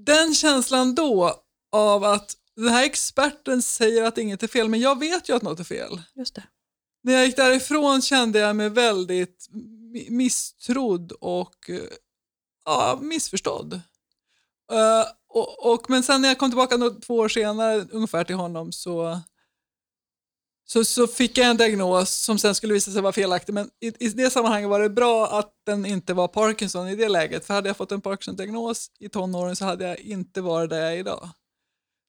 den 0.06 0.34
känslan 0.34 0.96
då 0.96 1.44
av 1.72 2.04
att 2.04 2.38
den 2.56 2.68
här 2.68 2.86
experten 2.86 3.62
säger 3.62 4.04
att 4.04 4.18
inget 4.18 4.44
är 4.44 4.48
fel, 4.48 4.70
men 4.70 4.80
jag 4.80 5.00
vet 5.00 5.30
ju 5.30 5.36
att 5.36 5.42
något 5.42 5.60
är 5.60 5.64
fel. 5.64 6.02
Just 6.16 6.36
det. 6.36 6.44
När 7.04 7.14
jag 7.14 7.26
gick 7.26 7.36
därifrån 7.36 8.02
kände 8.02 8.40
jag 8.40 8.56
mig 8.56 8.70
väldigt 8.70 9.50
mi- 9.94 10.12
misstrodd 10.12 11.12
och 11.12 11.70
eh, 11.70 11.80
ja, 12.66 13.00
missförstådd. 13.02 13.74
Eh, 14.72 15.06
och, 15.30 15.74
och, 15.74 15.90
men 15.90 16.04
sen 16.04 16.22
när 16.22 16.30
jag 16.30 16.38
kom 16.38 16.50
tillbaka 16.50 16.78
två 17.06 17.16
år 17.16 17.30
senare 17.30 17.88
ungefär 17.92 18.24
till 18.24 18.36
honom 18.36 18.72
så 18.72 19.20
så, 20.66 20.86
så 20.86 21.08
fick 21.08 21.38
jag 21.38 21.48
en 21.48 21.58
diagnos 21.58 22.10
som 22.10 22.38
sen 22.40 22.56
skulle 22.56 22.74
visa 22.74 22.92
sig 22.92 23.02
vara 23.02 23.14
felaktig. 23.14 23.54
Men 23.54 23.70
i, 23.82 24.06
i 24.06 24.10
det 24.10 24.30
sammanhanget 24.30 24.70
var 24.70 24.80
det 24.80 24.90
bra 24.90 25.40
att 25.40 25.52
den 25.66 25.86
inte 25.86 26.14
var 26.14 26.28
Parkinson 26.28 26.88
i 26.88 26.96
det 26.96 27.10
läget. 27.10 27.46
För 27.46 27.54
hade 27.54 27.70
jag 27.70 27.78
fått 27.78 27.92
en 27.92 28.02
Parkinson-diagnos 28.02 28.88
i 29.00 29.10
tonåren 29.10 29.56
så 29.56 29.66
hade 29.66 29.88
jag 29.88 30.00
inte 30.00 30.42
varit 30.42 30.70
där 30.70 30.80
jag 30.80 30.94
är 30.94 30.98
idag. 30.98 31.30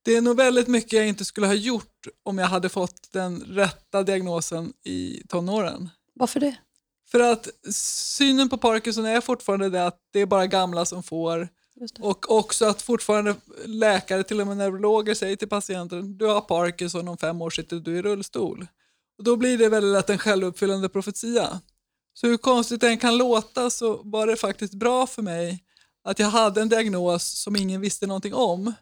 Det 0.05 0.17
är 0.17 0.21
nog 0.21 0.37
väldigt 0.37 0.69
mycket 0.69 0.93
jag 0.93 1.09
inte 1.09 1.25
skulle 1.25 1.47
ha 1.47 1.55
gjort 1.55 2.07
om 2.23 2.39
jag 2.39 2.47
hade 2.47 2.69
fått 2.69 3.13
den 3.13 3.41
rätta 3.41 4.03
diagnosen 4.03 4.73
i 4.85 5.23
tonåren. 5.29 5.91
Varför 6.15 6.41
det? 6.41 6.57
För 7.11 7.21
att 7.21 7.49
synen 7.75 8.49
på 8.49 8.59
Parkinson 8.59 9.05
är 9.05 9.21
fortfarande 9.21 9.71
det 9.71 9.87
att 9.87 9.99
det 10.13 10.21
är 10.21 10.27
bara 10.27 10.47
gamla 10.47 10.85
som 10.85 11.03
får 11.03 11.49
och 12.01 12.31
också 12.31 12.67
att 12.67 12.83
fortfarande 12.83 13.37
läkare, 13.65 14.23
till 14.23 14.41
och 14.41 14.47
med 14.47 14.57
neurologer, 14.57 15.15
säger 15.15 15.37
till 15.37 15.49
patienten 15.49 16.19
du 16.19 16.27
har 16.27 16.41
Parkinson, 16.41 17.09
om 17.09 17.19
fem 17.19 17.43
år 17.43 17.51
sitter 17.51 17.77
du 17.77 17.99
i 17.99 18.03
rullstol. 18.03 18.67
Och 19.19 19.25
då 19.25 19.37
blir 19.37 19.59
det 19.59 19.69
väldigt 19.69 19.93
lätt 19.93 20.11
en 20.11 20.19
självuppfyllande 20.19 20.89
profetia. 20.89 21.61
Så 22.15 22.27
hur 22.27 22.37
konstigt 22.37 22.81
det 22.81 22.89
än 22.89 22.99
kan 22.99 23.19
låta 23.19 23.71
så 23.71 24.01
var 24.05 24.27
det 24.27 24.37
faktiskt 24.37 24.75
bra 24.75 25.07
för 25.07 25.23
mig 25.23 25.65
att 26.05 26.19
jag 26.19 26.27
hade 26.27 26.63
en 26.63 26.69
diagnos 26.69 27.43
som 27.43 27.57
ingen 27.57 27.81
visste 27.81 28.07
någonting 28.07 28.35
om. 28.35 28.73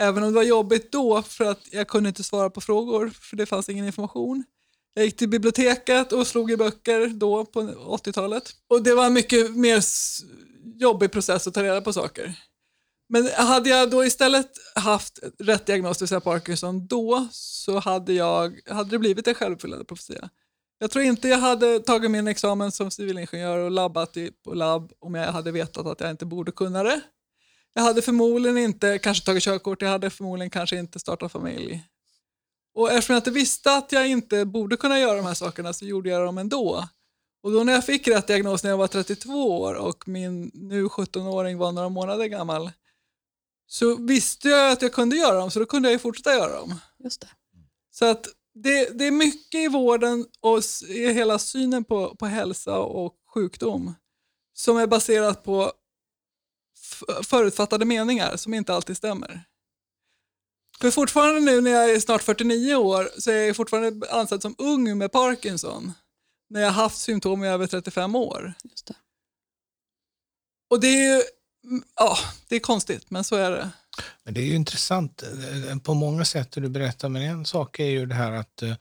Även 0.00 0.22
om 0.22 0.28
det 0.28 0.34
var 0.34 0.42
jobbigt 0.42 0.92
då 0.92 1.22
för 1.22 1.44
att 1.44 1.60
jag 1.72 1.88
kunde 1.88 2.08
inte 2.08 2.24
svara 2.24 2.50
på 2.50 2.60
frågor 2.60 3.10
för 3.10 3.36
det 3.36 3.46
fanns 3.46 3.68
ingen 3.68 3.86
information. 3.86 4.44
Jag 4.98 5.04
gick 5.04 5.16
till 5.16 5.28
biblioteket 5.28 6.12
och 6.12 6.26
slog 6.26 6.50
i 6.50 6.56
böcker 6.56 7.06
då 7.06 7.44
på 7.44 7.60
80-talet. 7.60 8.52
Och 8.68 8.82
det 8.82 8.94
var 8.94 9.06
en 9.06 9.12
mycket 9.12 9.56
mer 9.56 9.82
jobbig 10.80 11.12
process 11.12 11.46
att 11.46 11.54
ta 11.54 11.62
reda 11.62 11.80
på 11.80 11.92
saker. 11.92 12.34
Men 13.08 13.26
hade 13.26 13.70
jag 13.70 13.90
då 13.90 14.04
istället 14.04 14.48
haft 14.74 15.18
rätt 15.38 15.66
diagnos, 15.66 15.98
det 15.98 16.02
vill 16.02 16.08
säga 16.08 16.20
Parkinson, 16.20 16.86
då 16.86 17.28
så 17.32 17.78
hade, 17.78 18.12
jag, 18.12 18.60
hade 18.70 18.90
det 18.90 18.98
blivit 18.98 19.28
en 19.28 19.34
självuppfyllande 19.34 19.84
profetia. 19.84 20.28
Jag 20.78 20.90
tror 20.90 21.04
inte 21.04 21.28
jag 21.28 21.38
hade 21.38 21.80
tagit 21.80 22.10
min 22.10 22.28
examen 22.28 22.72
som 22.72 22.90
civilingenjör 22.90 23.58
och 23.58 23.70
labbat 23.70 24.16
i, 24.16 24.30
på 24.44 24.54
labb 24.54 24.92
om 24.98 25.14
jag 25.14 25.32
hade 25.32 25.52
vetat 25.52 25.86
att 25.86 26.00
jag 26.00 26.10
inte 26.10 26.26
borde 26.26 26.52
kunna 26.52 26.82
det. 26.82 27.00
Jag 27.74 27.82
hade 27.82 28.02
förmodligen 28.02 28.58
inte 28.58 28.98
kanske 28.98 29.26
tagit 29.26 29.42
körkort, 29.42 29.82
jag 29.82 29.88
hade 29.88 30.10
förmodligen 30.10 30.50
kanske 30.50 30.78
inte 30.78 30.98
startat 30.98 31.32
familj. 31.32 31.82
Och 32.78 32.92
eftersom 32.92 33.14
jag 33.14 33.20
inte 33.20 33.30
visste 33.30 33.72
att 33.72 33.92
jag 33.92 34.08
inte 34.08 34.44
borde 34.44 34.76
kunna 34.76 34.98
göra 34.98 35.16
de 35.16 35.26
här 35.26 35.34
sakerna 35.34 35.72
så 35.72 35.84
gjorde 35.84 36.10
jag 36.10 36.26
dem 36.26 36.38
ändå. 36.38 36.88
Och 37.42 37.52
då 37.52 37.64
när 37.64 37.72
jag 37.72 37.86
fick 37.86 38.08
rätt 38.08 38.26
diagnos 38.26 38.62
när 38.62 38.70
jag 38.70 38.76
var 38.76 38.86
32 38.86 39.60
år 39.60 39.74
och 39.74 40.08
min 40.08 40.50
nu 40.54 40.86
17-åring 40.86 41.58
var 41.58 41.72
några 41.72 41.88
månader 41.88 42.26
gammal 42.26 42.70
så 43.66 43.96
visste 43.96 44.48
jag 44.48 44.72
att 44.72 44.82
jag 44.82 44.92
kunde 44.92 45.16
göra 45.16 45.38
dem 45.38 45.50
så 45.50 45.58
då 45.58 45.66
kunde 45.66 45.88
jag 45.88 45.92
ju 45.92 45.98
fortsätta 45.98 46.34
göra 46.34 46.60
dem. 46.60 46.74
Just 47.04 47.20
det. 47.20 47.28
Så 47.90 48.04
att 48.04 48.26
det, 48.54 48.98
det 48.98 49.06
är 49.06 49.10
mycket 49.10 49.60
i 49.60 49.68
vården 49.68 50.26
och 50.40 50.58
i 50.88 51.12
hela 51.12 51.38
synen 51.38 51.84
på, 51.84 52.16
på 52.16 52.26
hälsa 52.26 52.78
och 52.78 53.14
sjukdom 53.34 53.94
som 54.54 54.76
är 54.76 54.86
baserat 54.86 55.44
på 55.44 55.72
förutfattade 57.22 57.84
meningar 57.84 58.36
som 58.36 58.54
inte 58.54 58.74
alltid 58.74 58.96
stämmer. 58.96 59.44
För 60.80 60.90
fortfarande 60.90 61.40
nu 61.40 61.60
när 61.60 61.70
jag 61.70 61.90
är 61.90 62.00
snart 62.00 62.22
49 62.22 62.74
år 62.74 63.10
så 63.18 63.30
är 63.30 63.46
jag 63.46 63.56
fortfarande 63.56 64.10
ansedd 64.10 64.42
som 64.42 64.54
ung 64.58 64.98
med 64.98 65.12
Parkinson 65.12 65.92
när 66.50 66.60
jag 66.60 66.70
har 66.70 66.82
haft 66.82 66.98
symptom 66.98 67.44
i 67.44 67.48
över 67.48 67.66
35 67.66 68.14
år. 68.14 68.54
Just 68.64 68.86
det. 68.86 68.94
Och 70.70 70.80
det 70.80 70.86
är 70.86 71.16
ju, 71.16 71.22
mm, 71.64 71.84
ja, 71.96 72.16
det 72.48 72.56
är 72.56 72.60
konstigt 72.60 73.10
men 73.10 73.24
så 73.24 73.36
är 73.36 73.50
det. 73.50 73.70
Men 74.24 74.34
det 74.34 74.40
är 74.40 74.44
ju 74.44 74.54
intressant 74.54 75.24
på 75.82 75.94
många 75.94 76.24
sätt 76.24 76.52
det 76.52 76.60
du 76.60 76.68
berättar, 76.68 77.08
men 77.08 77.22
en 77.22 77.44
sak 77.44 77.80
är 77.80 77.84
ju 77.84 78.06
det 78.06 78.14
här 78.14 78.32
att 78.32 78.62
eh, 78.62 78.74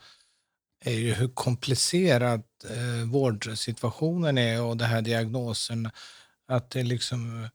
är 0.86 0.94
ju 0.94 1.14
hur 1.14 1.28
komplicerad 1.28 2.44
eh, 2.70 3.10
vårdsituationen 3.10 4.38
är 4.38 4.62
och 4.62 4.78
det 4.78 4.86
här 4.86 5.02
diagnosen. 5.02 5.90
Att 6.48 6.70
det 6.70 6.84
liksom 6.84 7.50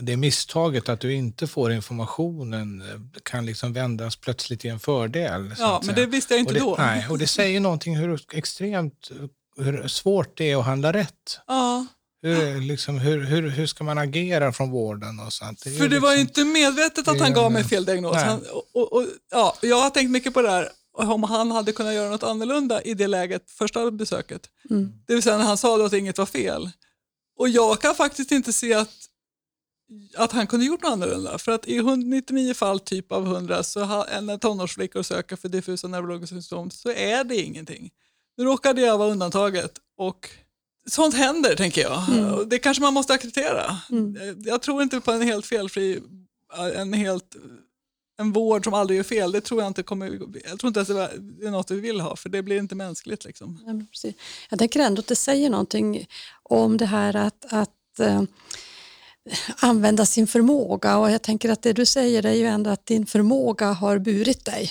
det 0.00 0.16
misstaget 0.16 0.88
att 0.88 1.00
du 1.00 1.14
inte 1.14 1.46
får 1.46 1.72
informationen 1.72 2.82
eh, 2.82 3.20
kan 3.22 3.46
liksom 3.46 3.72
vändas 3.72 4.16
plötsligt 4.16 4.64
i 4.64 4.68
en 4.68 4.80
fördel. 4.80 5.54
Ja, 5.58 5.82
men 5.84 5.94
det 5.94 6.06
visste 6.06 6.34
jag 6.34 6.40
inte 6.40 6.48
och 6.48 6.54
det, 6.54 6.60
då. 6.60 6.76
Nej, 6.78 7.06
och 7.10 7.18
det 7.18 7.26
säger 7.26 7.60
någonting 7.60 7.96
hur 7.96 8.20
extremt 8.32 9.10
hur 9.56 9.88
svårt 9.88 10.38
det 10.38 10.50
är 10.50 10.56
att 10.56 10.64
handla 10.64 10.92
rätt. 10.92 11.40
Ja. 11.46 11.86
Hur, 12.22 12.60
liksom, 12.60 12.98
hur, 12.98 13.24
hur, 13.24 13.50
hur 13.50 13.66
ska 13.66 13.84
man 13.84 13.98
agera 13.98 14.52
från 14.52 14.70
vården 14.70 15.20
och 15.20 15.32
sånt? 15.32 15.66
är 15.66 15.70
För 15.70 15.88
det 15.88 15.98
var 15.98 16.12
ju 16.12 16.18
liksom- 16.18 16.42
inte 16.42 16.60
medvetet 16.60 17.08
att 17.08 17.18
det 17.18 17.24
han 17.24 17.32
gav 17.32 17.52
mig 17.52 17.64
fel 17.64 17.84
diagnos. 17.84 18.16
Han, 18.16 18.42
och, 18.52 18.64
och, 18.72 18.92
och, 18.92 19.06
ja, 19.30 19.56
jag 19.60 19.80
har 19.80 19.90
tänkt 19.90 20.10
mycket 20.10 20.34
på 20.34 20.42
det 20.42 20.50
här, 20.50 20.68
om 20.92 21.22
han 21.22 21.50
hade 21.50 21.72
kunnat 21.72 21.94
göra 21.94 22.10
något 22.10 22.22
annorlunda 22.22 22.82
i 22.82 22.94
det 22.94 23.06
läget, 23.06 23.50
första 23.50 23.90
besöket. 23.90 24.42
Mm. 24.70 24.92
Det 25.06 25.14
vill 25.14 25.22
säga 25.22 25.38
när 25.38 25.44
han 25.44 25.58
sa 25.58 25.76
då 25.76 25.84
att 25.84 25.92
inget 25.92 26.18
var 26.18 26.26
fel. 26.26 26.70
Och 27.38 27.48
jag 27.48 27.80
kan 27.80 27.94
faktiskt 27.94 28.32
inte 28.32 28.52
se 28.52 28.74
att, 28.74 28.90
att 30.16 30.32
han 30.32 30.46
kunde 30.46 30.66
gjort 30.66 30.82
något 30.82 30.92
annorlunda. 30.92 31.38
För 31.38 31.52
att 31.52 31.68
i 31.68 31.82
99 31.82 32.54
fall 32.54 32.80
typ 32.80 33.12
av 33.12 33.26
100 33.26 33.62
så 33.62 33.80
har, 33.80 34.20
när 34.20 34.38
tonårsflickor 34.38 35.02
söker 35.02 35.36
för 35.36 35.48
diffusa 35.48 35.88
neurologiska 35.88 36.34
symptom 36.34 36.70
så 36.70 36.90
är 36.90 37.24
det 37.24 37.36
ingenting. 37.36 37.90
Nu 38.36 38.44
råkade 38.44 38.80
jag 38.80 38.98
vara 38.98 39.10
undantaget 39.10 39.72
och 39.96 40.30
sånt 40.90 41.14
händer 41.14 41.54
tänker 41.54 41.80
jag. 41.80 42.08
Mm. 42.08 42.48
Det 42.48 42.58
kanske 42.58 42.82
man 42.82 42.94
måste 42.94 43.12
acceptera. 43.12 43.76
Mm. 43.90 44.42
Jag 44.46 44.62
tror 44.62 44.82
inte 44.82 45.00
på 45.00 45.12
en 45.12 45.22
helt 45.22 45.46
felfri, 45.46 46.02
en 46.74 46.92
helt 46.92 47.36
en 48.18 48.32
vård 48.32 48.64
som 48.64 48.74
aldrig 48.74 48.96
gör 48.96 49.04
fel. 49.04 49.32
Det 49.32 49.40
tror 49.40 49.60
jag 49.60 49.66
inte 49.66 49.82
kommer, 49.82 50.18
jag 50.50 50.58
tror 50.58 50.68
inte 50.68 50.80
att 50.80 50.88
det 50.88 51.46
är 51.46 51.50
något 51.50 51.70
vi 51.70 51.80
vill 51.80 52.00
ha 52.00 52.16
för 52.16 52.28
det 52.28 52.42
blir 52.42 52.58
inte 52.58 52.74
mänskligt 52.74 53.24
liksom. 53.24 53.62
Men 53.66 53.86
precis. 53.86 54.14
Jag 54.50 54.58
tänker 54.58 54.80
ändå 54.80 55.00
att 55.00 55.06
det 55.06 55.16
säger 55.16 55.50
någonting 55.50 56.06
om 56.42 56.76
det 56.76 56.86
här 56.86 57.16
att, 57.16 57.52
att 57.52 58.00
eh, 58.00 58.22
använda 59.56 60.06
sin 60.06 60.26
förmåga 60.26 60.98
och 60.98 61.10
jag 61.10 61.22
tänker 61.22 61.48
att 61.48 61.62
det 61.62 61.72
du 61.72 61.86
säger 61.86 62.26
är 62.26 62.32
ju 62.32 62.46
ändå 62.46 62.70
att 62.70 62.86
din 62.86 63.06
förmåga 63.06 63.66
har 63.66 63.98
burit 63.98 64.44
dig. 64.44 64.70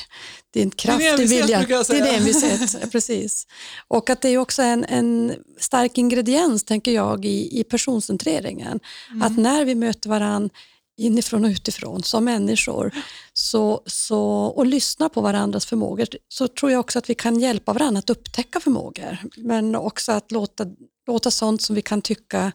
Din 0.53 0.71
kraft, 0.71 1.17
din 1.17 1.27
vilja, 1.27 1.61
din 1.89 2.03
envishet. 2.03 2.91
precis. 2.91 3.47
Och 3.87 4.09
att 4.09 4.21
det 4.21 4.29
är 4.29 4.37
också 4.37 4.61
en, 4.61 4.85
en 4.85 5.33
stark 5.59 5.97
ingrediens, 5.97 6.63
tänker 6.63 6.91
jag, 6.91 7.25
i, 7.25 7.59
i 7.59 7.63
personcentreringen. 7.63 8.79
Att 9.21 9.37
när 9.37 9.65
vi 9.65 9.75
möter 9.75 10.09
varann 10.09 10.49
inifrån 10.97 11.45
och 11.45 11.49
utifrån 11.49 12.03
som 12.03 12.25
människor 12.25 12.91
så, 13.33 13.81
så, 13.85 14.19
och 14.55 14.65
lyssnar 14.65 15.09
på 15.09 15.21
varandras 15.21 15.65
förmågor 15.65 16.07
så 16.29 16.47
tror 16.47 16.71
jag 16.71 16.79
också 16.79 16.99
att 16.99 17.09
vi 17.09 17.15
kan 17.15 17.39
hjälpa 17.39 17.73
varandra 17.73 17.99
att 17.99 18.09
upptäcka 18.09 18.59
förmågor. 18.59 19.17
Men 19.37 19.75
också 19.75 20.11
att 20.11 20.31
låta, 20.31 20.65
låta 21.07 21.31
sånt 21.31 21.61
som 21.61 21.75
vi 21.75 21.81
kan 21.81 22.01
tycka 22.01 22.51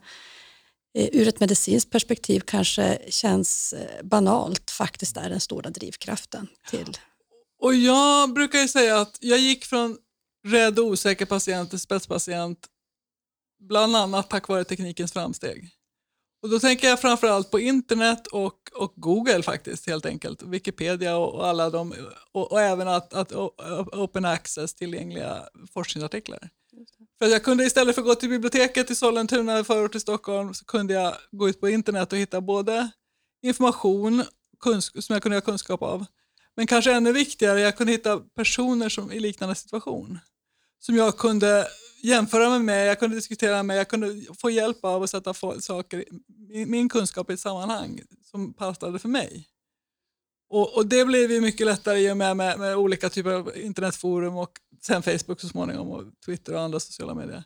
ur 0.95 1.29
ett 1.29 1.41
medicinskt 1.41 1.91
perspektiv 1.91 2.41
kanske 2.41 2.99
känns 3.09 3.73
eh, 3.73 4.03
banalt 4.03 4.71
faktiskt 4.71 5.17
är 5.17 5.31
den 5.31 5.41
stora 5.41 5.71
drivkraften 5.71 6.47
till 6.71 6.97
Och 7.63 7.75
jag 7.75 8.33
brukar 8.33 8.59
ju 8.59 8.69
säga 8.69 9.01
att 9.01 9.19
jag 9.21 9.39
gick 9.39 9.65
från 9.65 9.99
rädd 10.47 10.79
och 10.79 10.85
osäker 10.85 11.27
patient 11.27 11.71
till 11.71 11.81
spetspatient 11.81 12.67
bland 13.69 13.97
annat 13.97 14.31
tack 14.31 14.49
vare 14.49 14.65
teknikens 14.65 15.13
framsteg. 15.13 15.71
Och 16.43 16.51
då 16.51 16.61
tänker 16.61 16.89
jag 16.89 17.01
framförallt 17.01 17.51
på 17.51 17.61
internet 17.61 18.27
och, 18.27 18.59
och 18.75 18.93
Google 18.97 19.43
faktiskt 19.43 19.87
helt 19.87 20.07
enkelt. 20.07 20.43
Wikipedia 20.43 21.17
och, 21.17 21.35
och 21.35 21.47
alla 21.47 21.71
de 21.71 21.95
och, 22.33 22.53
och 22.53 22.61
även 22.61 22.89
att, 22.89 23.15
att 23.15 23.33
open 23.33 24.25
access 24.25 24.75
tillgängliga 24.75 25.49
forskningsartiklar. 25.75 26.51
För 27.23 27.29
jag 27.29 27.45
kunde 27.45 27.65
istället 27.65 27.95
för 27.95 28.03
att 28.03 28.09
gå 28.09 28.15
till 28.15 28.29
biblioteket 28.29 28.91
i 28.91 28.95
Sollentuna 28.95 29.65
förort 29.65 29.93
till 29.93 30.01
Stockholm 30.01 30.55
så 30.55 30.65
kunde 30.65 30.95
jag 30.95 31.15
gå 31.31 31.49
ut 31.49 31.61
på 31.61 31.69
internet 31.69 32.13
och 32.13 32.19
hitta 32.19 32.41
både 32.41 32.91
information 33.43 34.25
som 34.99 35.13
jag 35.15 35.23
kunde 35.23 35.37
ha 35.37 35.41
kunskap 35.41 35.83
av 35.83 36.07
men 36.57 36.67
kanske 36.67 36.93
ännu 36.93 37.13
viktigare, 37.13 37.61
jag 37.61 37.77
kunde 37.77 37.93
hitta 37.93 38.19
personer 38.19 38.89
som 38.89 39.13
i 39.13 39.21
liknande 39.21 39.55
situation. 39.55 40.19
Som 40.79 40.97
jag 40.97 41.19
kunde 41.19 41.67
jämföra 42.03 42.51
mig 42.51 42.59
med, 42.61 42.87
jag 42.87 42.99
kunde 42.99 43.17
diskutera 43.17 43.63
med, 43.63 43.79
jag 43.79 43.89
kunde 43.89 44.35
få 44.39 44.51
hjälp 44.51 44.85
av 44.85 45.03
att 45.03 45.11
sätta 45.11 45.35
saker, 45.61 46.05
min 46.67 46.89
kunskap 46.89 47.31
i 47.31 47.33
ett 47.33 47.41
sammanhang 47.41 48.01
som 48.23 48.53
passade 48.53 48.99
för 48.99 49.09
mig. 49.09 49.47
Och, 50.49 50.77
och 50.77 50.87
det 50.87 51.05
blev 51.05 51.33
ju 51.33 51.41
mycket 51.41 51.67
lättare 51.67 51.99
i 51.99 52.13
och 52.13 52.17
med, 52.17 52.37
med, 52.37 52.59
med 52.59 52.77
olika 52.77 53.09
typer 53.09 53.31
av 53.31 53.57
internetforum 53.57 54.37
och 54.37 54.53
sen 54.87 55.03
Facebook 55.03 55.41
så 55.41 55.49
småningom 55.49 55.89
och 55.89 56.03
Twitter 56.27 56.55
och 56.55 56.61
andra 56.61 56.81
sociala 56.81 57.15
medier. 57.15 57.45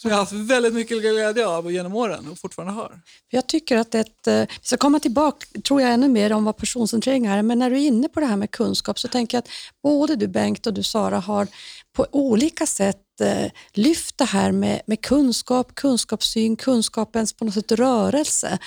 Som 0.00 0.10
jag 0.10 0.16
har 0.16 0.22
haft 0.22 0.32
väldigt 0.32 0.74
mycket 0.74 1.00
glädje 1.00 1.46
av 1.46 1.72
genom 1.72 1.94
åren 1.94 2.28
och 2.30 2.38
fortfarande 2.38 2.74
har. 2.74 3.00
Jag 3.30 3.46
tycker 3.46 3.76
att 3.76 3.94
ett, 3.94 4.26
eh, 4.26 4.40
vi 4.40 4.66
ska 4.66 4.76
komma 4.76 5.00
tillbaka, 5.00 5.60
tror 5.60 5.80
jag, 5.80 5.92
ännu 5.92 6.08
mer 6.08 6.32
om 6.32 6.44
vad 6.44 6.56
personcentrering 6.56 7.26
är, 7.26 7.42
men 7.42 7.58
när 7.58 7.70
du 7.70 7.76
är 7.76 7.86
inne 7.86 8.08
på 8.08 8.20
det 8.20 8.26
här 8.26 8.36
med 8.36 8.50
kunskap 8.50 8.98
så 8.98 9.08
tänker 9.08 9.36
jag 9.36 9.42
att 9.42 9.48
både 9.82 10.16
du 10.16 10.28
Bengt 10.28 10.66
och 10.66 10.74
du 10.74 10.82
Sara 10.82 11.18
har 11.18 11.48
på 11.92 12.06
olika 12.12 12.66
sätt 12.66 13.20
eh, 13.20 13.50
lyft 13.72 14.18
det 14.18 14.24
här 14.24 14.52
med, 14.52 14.82
med 14.86 15.00
kunskap, 15.00 15.74
kunskapssyn, 15.74 16.56
kunskapens 16.56 17.32
på 17.32 17.44
något 17.44 17.54
sätt 17.54 17.72
rörelse, 17.72 18.58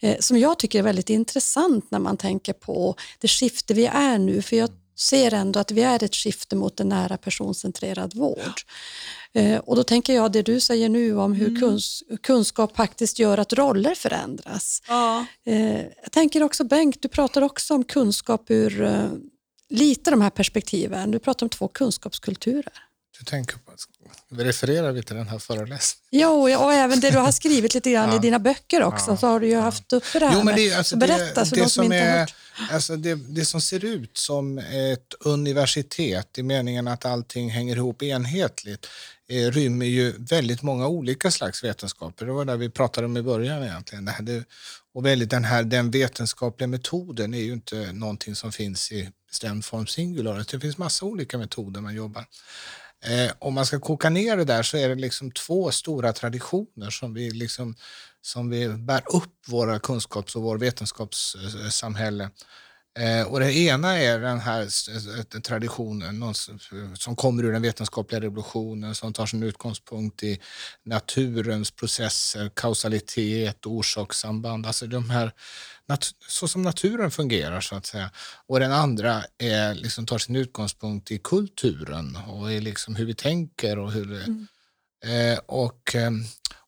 eh, 0.00 0.16
som 0.20 0.38
jag 0.38 0.58
tycker 0.58 0.78
är 0.78 0.82
väldigt 0.82 1.10
intressant 1.10 1.90
när 1.90 1.98
man 1.98 2.16
tänker 2.16 2.52
på 2.52 2.94
det 3.20 3.28
skifte 3.28 3.74
vi 3.74 3.86
är 3.86 4.18
nu. 4.18 4.42
För 4.42 4.56
jag 4.56 4.70
ser 4.96 5.34
ändå 5.34 5.60
att 5.60 5.70
vi 5.70 5.82
är 5.82 6.04
ett 6.04 6.14
skifte 6.14 6.56
mot 6.56 6.80
en 6.80 6.88
nära 6.88 7.16
personcentrerad 7.16 8.14
vård. 8.14 8.60
Eh, 9.32 9.58
och 9.58 9.76
då 9.76 9.82
tänker 9.84 10.14
jag 10.14 10.32
det 10.32 10.42
du 10.42 10.60
säger 10.60 10.88
nu 10.88 11.16
om 11.16 11.32
hur 11.32 11.48
Mm. 11.48 11.60
kuns 11.60 12.02
kunskap 12.22 12.76
faktiskt 12.76 13.18
gör 13.18 13.38
att 13.38 13.52
roller 13.52 13.94
förändras. 13.94 14.82
Ja. 14.88 15.26
Eh, 15.46 15.80
jag 15.80 16.12
tänker 16.12 16.42
också 16.42 16.64
Bengt, 16.64 17.02
du 17.02 17.08
pratar 17.08 17.42
också 17.42 17.74
om 17.74 17.84
kunskap 17.84 18.50
ur 18.50 18.82
eh, 18.82 19.08
lite 19.68 20.10
de 20.10 20.20
här 20.20 20.30
perspektiven. 20.30 21.10
Du 21.10 21.18
pratar 21.18 21.46
om 21.46 21.50
två 21.50 21.68
kunskapskulturer. 21.68 22.72
Du 23.18 23.24
tänker 23.24 23.56
på, 23.58 23.72
refererar 24.30 24.92
vi 24.92 25.02
till 25.02 25.16
den 25.16 25.28
här 25.28 25.38
föreläsningen? 25.38 26.06
Ja, 26.10 26.28
och, 26.58 26.72
även 26.72 27.00
det 27.00 27.10
du 27.10 27.18
har 27.18 27.32
skrivit 27.32 27.74
lite 27.74 27.90
grann 27.90 28.08
Ja. 28.10 28.16
i 28.16 28.18
dina 28.18 28.38
böcker 28.38 28.82
också, 28.82 29.10
Ja. 29.10 29.16
så 29.16 29.26
har 29.26 29.40
du 29.40 29.48
ju 29.48 29.56
haft 29.56 29.92
uppe 29.92 30.18
det 30.18 30.26
här 30.26 30.32
Jo, 30.32 30.38
men 30.38 30.46
med- 30.46 30.56
det, 30.56 30.72
alltså, 30.74 30.90
så 30.94 30.96
berätta 30.96 31.40
det, 31.40 31.46
för 31.46 31.56
det, 31.56 31.62
de 31.62 31.68
som 31.68 31.70
som 31.70 31.84
inte 31.84 31.96
har 31.96 32.18
hört. 32.18 32.34
alltså 32.70 32.96
det, 32.96 33.14
det 33.14 33.44
som 33.44 33.60
ser 33.60 33.84
ut 33.84 34.18
som 34.18 34.58
ett 34.58 35.14
universitet 35.20 36.38
i 36.38 36.42
meningen 36.42 36.88
att 36.88 37.04
allting 37.04 37.50
hänger 37.50 37.76
ihop 37.76 38.02
enhetligt 38.02 38.86
eh, 39.28 39.50
rymmer 39.50 39.86
ju 39.86 40.14
väldigt 40.18 40.62
många 40.62 40.86
olika 40.88 41.30
slags 41.30 41.64
vetenskaper. 41.64 42.26
Det 42.26 42.32
var 42.32 42.44
det 42.44 42.56
vi 42.56 42.70
pratade 42.70 43.06
om 43.06 43.16
i 43.16 43.22
början 43.22 43.62
egentligen. 43.62 44.04
Det 44.04 44.12
här, 44.12 44.44
och 44.94 45.06
väldigt 45.06 45.30
den 45.30 45.44
här 45.44 45.62
den 45.62 45.90
vetenskapliga 45.90 46.66
metoden 46.68 47.34
är 47.34 47.38
ju 47.42 47.52
inte 47.52 47.92
någonting 47.92 48.34
som 48.34 48.52
finns 48.52 48.92
i 48.92 49.10
bestämd 49.28 49.64
form 49.64 49.86
singular. 49.86 50.44
Det 50.50 50.60
finns 50.60 50.78
massa 50.78 51.04
olika 51.06 51.38
metoder 51.38 51.80
man 51.80 51.94
jobbar. 51.94 52.24
Eh, 53.06 53.32
om 53.38 53.54
man 53.54 53.66
ska 53.66 53.80
koka 53.80 54.10
ner 54.10 54.36
det 54.36 54.44
där 54.44 54.62
så 54.62 54.76
är 54.76 54.88
det 54.88 54.94
liksom 54.94 55.30
två 55.30 55.70
stora 55.70 56.12
traditioner 56.12 56.90
som 56.90 57.14
vi, 57.14 57.30
liksom, 57.30 57.74
som 58.22 58.50
vi 58.50 58.68
bär 58.68 59.02
upp 59.14 59.48
våra 59.48 59.78
kunskaps 59.78 60.36
och 60.36 60.42
vår 60.42 60.58
vetenskapssamhälle. 60.58 62.30
Eh, 62.96 63.26
och 63.26 63.40
det 63.40 63.52
ena 63.54 63.98
är 63.98 64.18
den 64.20 64.40
här 64.40 65.40
traditionen 65.40 66.18
någon 66.18 66.34
som- 66.34 67.16
kommer 67.16 67.42
ur 67.44 67.52
den 67.52 67.62
vetenskapliga 67.62 68.20
revolutionen 68.20 68.94
som 68.94 69.12
tar 69.12 69.26
sin 69.26 69.42
utgångspunkt 69.42 70.22
i 70.22 70.40
naturens 70.84 71.70
processer, 71.70 72.50
kausalitet, 72.54 73.66
orsakssamband. 73.66 74.66
Alltså 74.66 74.86
de 74.86 75.10
här, 75.10 75.32
så 76.28 76.48
som 76.48 76.62
naturen 76.62 77.10
fungerar 77.10 77.60
så 77.60 77.76
att 77.76 77.86
säga. 77.86 78.10
Och 78.46 78.60
den 78.60 78.72
andra 78.72 79.22
är, 79.38 79.74
liksom, 79.74 80.06
tar 80.06 80.18
sin 80.18 80.36
utgångspunkt 80.36 81.10
i 81.10 81.18
kulturen 81.18 82.18
och 82.28 82.52
i 82.52 82.60
liksom 82.60 82.96
hur 82.96 83.06
vi 83.06 83.14
tänker 83.14 83.78
och 83.78 83.92
hur 83.92 84.06
det, 84.06 84.46
Eh, 85.04 85.38
och, 85.46 85.94
eh, 85.94 86.10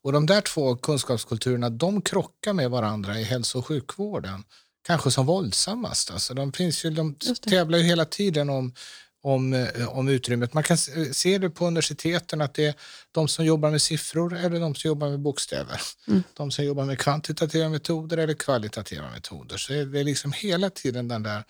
och 0.03 0.13
de 0.13 0.27
där 0.27 0.41
två 0.41 0.77
kunskapskulturerna 0.77 1.71
de 1.71 2.03
krockar 2.03 2.53
med 2.53 2.71
varandra 2.71 3.21
i 3.21 3.25
hälso 3.25 3.59
och 3.59 3.67
sjukvården. 3.67 4.45
Kanske 4.89 5.11
som 5.11 5.27
våldsammast. 5.27 6.11
Alltså, 6.11 6.35
de, 6.35 6.53
finns 6.53 6.85
ju, 6.85 6.91
de 6.91 7.17
det. 7.19 7.35
tävlar 7.51 7.79
ju 7.79 7.85
hela 7.85 8.05
tiden 8.05 8.51
om, 8.51 8.75
om, 9.23 9.53
eh, 9.53 9.89
om 9.89 10.09
utrymmet. 10.09 10.55
Man 10.55 10.63
kan 10.63 10.79
se- 10.79 11.39
det 11.39 11.51
på 11.51 11.67
universiteten 11.67 12.41
att 12.41 12.55
det 12.55 12.65
är 12.65 12.75
de 13.13 13.29
som 13.29 13.45
jobbar 13.45 13.71
med 13.71 13.83
siffror 13.83 14.37
eller 14.37 14.61
de 14.61 14.75
som 14.75 14.89
jobbar 14.89 15.11
med 15.11 15.21
bokstäver. 15.21 15.81
Mm. 16.09 16.23
De 16.35 16.51
som 16.51 16.65
jobbar 16.65 16.85
med 16.85 16.99
kvantitativa 16.99 17.69
metoder 17.69 18.17
eller 18.17 18.35
kvalitativa 18.35 19.11
metoder. 19.11 19.57
Så 19.57 19.73
är 19.73 19.85
det 19.85 20.05
liksom 20.05 20.33
hela 20.33 20.71
tiden 20.71 21.09
den 21.09 21.23
där. 21.23 21.45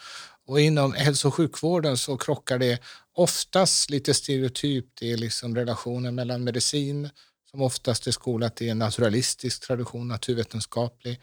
Och 0.46 0.60
inom 0.60 0.92
hälso 0.92 1.28
och 1.28 1.34
sjukvården 1.34 1.98
så 1.98 2.16
krockar 2.16 2.58
det 2.58 2.78
oftast 3.14 3.90
lite 3.90 4.14
stereotypt 4.14 5.02
i 5.02 5.16
liksom 5.16 5.54
relationen 5.56 6.14
mellan 6.14 6.44
medicin 6.44 7.10
som 7.50 7.62
oftast 7.62 8.06
är 8.06 8.10
skolat 8.12 8.62
i 8.62 8.68
en 8.68 8.78
naturalistisk 8.78 9.66
tradition, 9.66 10.08
naturvetenskaplig, 10.08 11.20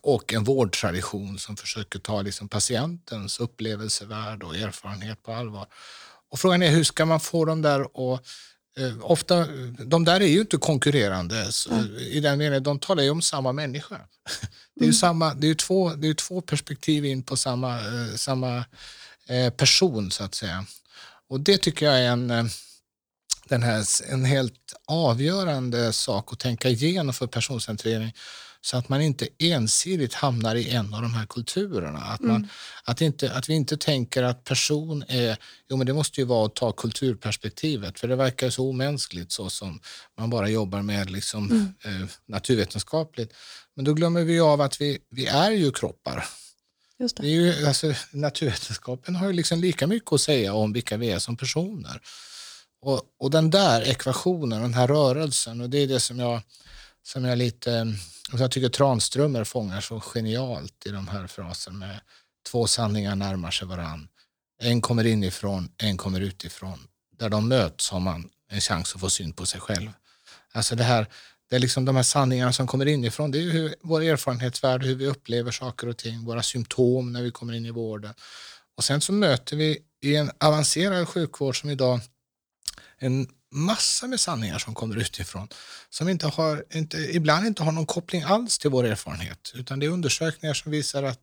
och 0.00 0.32
en 0.32 0.44
vårdtradition 0.44 1.38
som 1.38 1.56
försöker 1.56 1.98
ta 1.98 2.22
liksom 2.22 2.48
patientens 2.48 3.40
upplevelsevärld 3.40 4.42
och 4.42 4.56
erfarenhet 4.56 5.22
på 5.22 5.32
allvar. 5.32 5.66
Och 6.30 6.38
frågan 6.38 6.62
är 6.62 6.70
hur 6.70 6.84
ska 6.84 7.04
man 7.04 7.20
få 7.20 7.44
dem 7.44 7.62
där 7.62 7.80
att 7.80 8.26
eh, 8.78 8.98
Ofta, 9.02 9.46
de 9.86 10.04
där 10.04 10.20
är 10.20 10.26
ju 10.26 10.40
inte 10.40 10.56
konkurrerande 10.56 11.52
så, 11.52 11.70
i 11.98 12.20
den 12.20 12.38
meningen, 12.38 12.62
de 12.62 12.78
talar 12.78 13.02
ju 13.02 13.10
om 13.10 13.22
samma 13.22 13.52
människa. 13.52 14.00
Det 14.74 14.84
är 14.84 14.86
ju, 14.86 14.92
samma, 14.92 15.34
det 15.34 15.50
är 15.50 15.54
två, 15.54 15.94
det 15.94 16.08
är 16.08 16.14
två 16.14 16.40
perspektiv 16.40 17.04
in 17.04 17.22
på 17.22 17.36
samma, 17.36 17.76
eh, 17.76 18.14
samma 18.16 18.64
eh, 19.28 19.50
person 19.50 20.10
så 20.10 20.24
att 20.24 20.34
säga. 20.34 20.64
Och 21.28 21.40
det 21.40 21.58
tycker 21.58 21.86
jag 21.86 22.00
är 22.00 22.10
en, 22.10 22.30
eh, 22.30 22.44
den 23.48 23.62
här, 23.62 23.84
en 24.12 24.24
helt 24.24 24.74
avgörande 24.86 25.92
sak 25.92 26.32
att 26.32 26.38
tänka 26.38 26.68
igenom 26.68 27.14
för 27.14 27.26
personcentrering 27.26 28.12
så 28.60 28.76
att 28.76 28.88
man 28.88 29.00
inte 29.00 29.28
ensidigt 29.38 30.14
hamnar 30.14 30.56
i 30.56 30.70
en 30.70 30.94
av 30.94 31.02
de 31.02 31.14
här 31.14 31.26
kulturerna. 31.26 31.98
Att, 31.98 32.20
man, 32.20 32.48
att, 32.84 33.00
inte, 33.00 33.32
att 33.32 33.48
vi 33.48 33.54
inte 33.54 33.76
tänker 33.76 34.22
att 34.22 34.44
person 34.44 35.04
är, 35.08 35.36
jo 35.70 35.76
men 35.76 35.86
det 35.86 35.94
måste 35.94 36.20
ju 36.20 36.24
vara 36.26 36.46
att 36.46 36.54
ta 36.54 36.72
kulturperspektivet 36.72 38.00
för 38.00 38.08
det 38.08 38.16
verkar 38.16 38.50
så 38.50 38.68
omänskligt 38.68 39.32
så 39.32 39.50
som 39.50 39.80
man 40.18 40.30
bara 40.30 40.48
jobbar 40.48 40.82
med 40.82 41.10
liksom, 41.10 41.74
eh, 41.84 42.08
naturvetenskapligt. 42.26 43.32
Men 43.76 43.84
då 43.84 43.94
glömmer 43.94 44.24
vi 44.24 44.40
av 44.40 44.60
att 44.60 44.80
vi, 44.80 44.98
vi 45.10 45.26
är 45.26 45.50
ju 45.50 45.70
kroppar. 45.72 46.24
Just 47.00 47.16
Det 47.16 47.22
det. 47.22 47.28
är 47.28 47.32
ju, 47.32 47.66
alltså, 47.66 47.94
naturvetenskapen 48.10 49.16
har 49.16 49.26
ju 49.26 49.32
liksom 49.32 49.60
lika 49.60 49.86
mycket 49.86 50.12
att 50.12 50.20
säga 50.20 50.54
om 50.54 50.72
vilka 50.72 50.96
vi 50.96 51.10
är 51.10 51.18
som 51.18 51.36
personer. 51.36 52.00
Och, 52.80 53.02
och 53.18 53.30
den 53.30 53.50
där 53.50 53.82
ekvationen, 53.82 54.62
den 54.62 54.74
här 54.74 54.86
rörelsen, 54.86 55.60
och 55.60 55.70
det 55.70 55.78
är 55.78 55.86
det 55.86 56.00
som 56.00 56.18
jag, 56.18 56.40
som 57.02 57.24
jag 57.24 57.38
lite, 57.38 57.94
och 58.32 58.40
jag 58.40 58.50
tycker 58.50 58.68
Tranströmer 58.68 59.44
fångar 59.44 59.80
så 59.80 60.00
genialt 60.00 60.86
i 60.86 60.90
de 60.90 61.08
här 61.08 61.26
fraserna 61.26 61.78
med 61.78 62.00
två 62.50 62.66
sanningar 62.66 63.16
närmar 63.16 63.50
sig 63.50 63.68
varann. 63.68 64.08
En 64.60 64.80
kommer 64.80 65.06
inifrån, 65.06 65.68
en 65.78 65.96
kommer 65.96 66.20
utifrån. 66.20 66.78
Där 67.18 67.28
de 67.28 67.48
möts 67.48 67.90
har 67.90 68.00
man 68.00 68.30
en 68.50 68.60
chans 68.60 68.94
att 68.94 69.00
få 69.00 69.10
syn 69.10 69.32
på 69.32 69.46
sig 69.46 69.60
själv. 69.60 69.90
Alltså 70.52 70.76
det 70.76 70.84
här, 70.84 71.06
det 71.50 71.56
är 71.56 71.60
liksom 71.60 71.84
de 71.84 71.96
här 71.96 72.02
sanningarna 72.02 72.52
som 72.52 72.66
kommer 72.66 72.86
inifrån. 72.86 73.30
Det 73.30 73.38
är 73.38 73.42
ju 73.42 73.50
hur, 73.50 73.74
vår 73.80 74.02
erfarenhetsvärld, 74.02 74.82
hur 74.82 74.94
vi 74.94 75.06
upplever 75.06 75.50
saker 75.50 75.88
och 75.88 75.96
ting, 75.96 76.24
våra 76.24 76.42
symptom 76.42 77.12
när 77.12 77.22
vi 77.22 77.30
kommer 77.30 77.52
in 77.52 77.66
i 77.66 77.70
vården. 77.70 78.14
Och 78.76 78.84
sen 78.84 79.00
så 79.00 79.12
möter 79.12 79.56
vi 79.56 79.78
i 80.02 80.16
en 80.16 80.30
avancerad 80.40 81.08
sjukvård 81.08 81.60
som 81.60 81.70
idag 81.70 82.00
en 82.98 83.28
massa 83.50 84.06
med 84.06 84.20
sanningar 84.20 84.58
som 84.58 84.74
kommer 84.74 84.96
utifrån 84.96 85.48
som 85.90 86.08
inte 86.08 86.26
har, 86.26 86.64
inte, 86.74 86.96
ibland 86.98 87.46
inte 87.46 87.62
har 87.62 87.72
någon 87.72 87.86
koppling 87.86 88.22
alls 88.22 88.58
till 88.58 88.70
vår 88.70 88.84
erfarenhet 88.84 89.52
utan 89.54 89.78
det 89.78 89.86
är 89.86 89.90
undersökningar 89.90 90.54
som 90.54 90.72
visar 90.72 91.02
att 91.02 91.20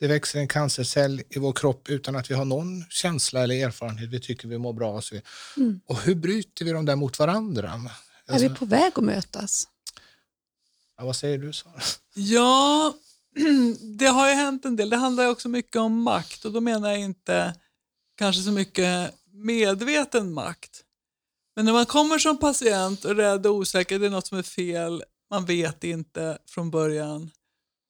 det 0.00 0.06
växer 0.08 0.38
en 0.38 0.48
cancercell 0.48 1.22
i 1.30 1.38
vår 1.38 1.52
kropp 1.52 1.88
utan 1.88 2.16
att 2.16 2.30
vi 2.30 2.34
har 2.34 2.44
någon 2.44 2.84
känsla 2.90 3.42
eller 3.42 3.66
erfarenhet. 3.66 4.10
Vi 4.10 4.20
tycker 4.20 4.48
vi 4.48 4.58
mår 4.58 4.72
bra. 4.72 4.92
Och, 4.92 5.04
så. 5.04 5.14
Mm. 5.56 5.80
och 5.86 6.00
hur 6.00 6.14
bryter 6.14 6.64
vi 6.64 6.70
dem 6.70 6.84
där 6.84 6.96
mot 6.96 7.18
varandra? 7.18 7.70
Är 8.26 8.32
Alltså, 8.32 8.48
vi 8.48 8.54
på 8.54 8.64
väg 8.64 8.92
att 8.96 9.04
mötas? 9.04 9.68
ja, 10.98 11.04
vad 11.04 11.16
säger 11.16 11.38
du 11.38 11.52
Sara? 11.52 11.80
Ja, 12.14 12.94
det 13.98 14.06
har 14.06 14.28
ju 14.28 14.34
hänt 14.34 14.64
en 14.64 14.76
del. 14.76 14.90
Det 14.90 14.96
handlar 14.96 15.24
ju 15.24 15.30
också 15.30 15.48
mycket 15.48 15.76
om 15.76 16.02
makt 16.02 16.44
och 16.44 16.52
då 16.52 16.60
menar 16.60 16.88
jag 16.90 17.00
inte 17.00 17.54
kanske 18.16 18.42
så 18.42 18.52
mycket 18.52 19.14
medveten 19.36 20.34
makt. 20.34 20.82
Men 21.56 21.64
när 21.64 21.72
man 21.72 21.86
kommer 21.86 22.18
som 22.18 22.38
patient 22.38 23.04
och 23.04 23.10
är 23.10 23.14
rädd 23.14 23.46
och 23.46 23.54
osäker, 23.54 23.98
det 23.98 24.06
är 24.06 24.10
något 24.10 24.26
som 24.26 24.38
är 24.38 24.42
fel, 24.42 25.04
man 25.30 25.44
vet 25.44 25.84
inte 25.84 26.38
från 26.46 26.70
början, 26.70 27.30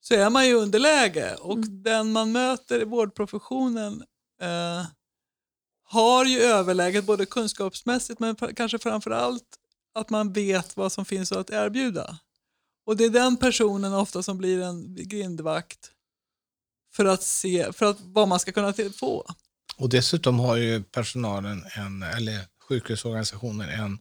så 0.01 0.15
är 0.15 0.31
man 0.31 0.47
ju 0.47 0.55
underläge 0.55 1.35
och 1.35 1.59
den 1.59 2.13
man 2.13 2.33
möter 2.33 2.81
i 2.81 2.85
vårdprofessionen 2.85 4.05
eh, 4.43 4.87
har 5.85 6.25
ju 6.25 6.41
överläget 6.41 7.05
både 7.05 7.27
kunskapsmässigt 7.27 8.21
men 8.21 8.37
kanske 8.37 8.79
framför 8.79 9.11
allt 9.11 9.59
att 9.95 10.11
man 10.11 10.33
vet 10.33 10.77
vad 10.77 10.93
som 10.93 11.05
finns 11.05 11.33
att 11.33 11.51
erbjuda. 11.51 12.19
Och 12.87 12.97
det 12.97 13.05
är 13.05 13.11
den 13.11 13.37
personen 13.37 13.95
ofta 13.95 14.23
som 14.23 14.39
blir 14.39 14.63
en 14.63 14.95
grindvakt 14.95 15.91
för 16.93 17.05
att 17.05 17.23
se 17.23 17.73
för 17.73 17.87
att, 17.87 18.01
vad 18.01 18.29
man 18.29 18.41
ska 18.41 18.53
kunna 18.53 18.75
få. 18.99 19.27
Och 19.79 19.89
dessutom 19.89 20.39
har 20.39 20.57
ju 20.57 20.83
personalen, 20.83 21.65
en, 21.77 22.03
eller 22.03 22.41
sjukhusorganisationen, 22.69 23.69
en, 23.69 23.99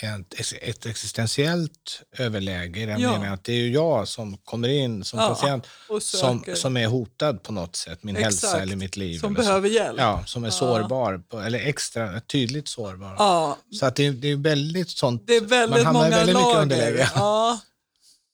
en, 0.00 0.24
ett 0.62 0.86
existentiellt 0.86 2.02
överläge 2.18 2.80
i 2.80 2.86
den 2.86 3.00
Ja. 3.00 3.10
meningen 3.12 3.32
att 3.34 3.44
det 3.44 3.52
är 3.52 3.56
ju 3.56 3.72
jag 3.72 4.08
som 4.08 4.36
kommer 4.38 4.68
in 4.68 5.04
som 5.04 5.18
Ja, 5.18 5.28
patient 5.28 5.66
som, 6.00 6.44
som 6.54 6.76
är 6.76 6.86
hotad 6.86 7.42
på 7.42 7.52
något 7.52 7.76
sätt, 7.76 8.02
min 8.02 8.16
hälsa 8.16 8.46
Exakt. 8.46 8.62
eller 8.62 8.76
mitt 8.76 8.96
liv. 8.96 9.18
som 9.18 9.34
eller 9.34 9.42
så. 9.42 9.48
behöver 9.48 9.68
hjälp. 9.68 9.98
Ja, 10.00 10.22
som 10.26 10.44
är 10.44 10.48
Ja. 10.48 10.52
sårbar, 10.52 11.22
eller 11.46 11.58
extra 11.58 12.20
tydligt 12.20 12.68
sårbar. 12.68 13.14
Ja, 13.18 13.58
Så 13.80 13.86
att 13.86 13.96
det, 13.96 14.06
är- 14.06 14.12
det 14.12 14.28
är 14.28 14.36
väldigt 14.36 14.90
sånt, 14.90 15.22
det 15.26 15.36
är 15.36 15.40
väldigt 15.40 15.70
man 15.84 15.86
hamnar 15.86 16.02
många 16.02 16.16
väldigt 16.16 16.36
mycket 16.36 16.56
underläge. 16.62 17.10
Ja. 17.14 17.60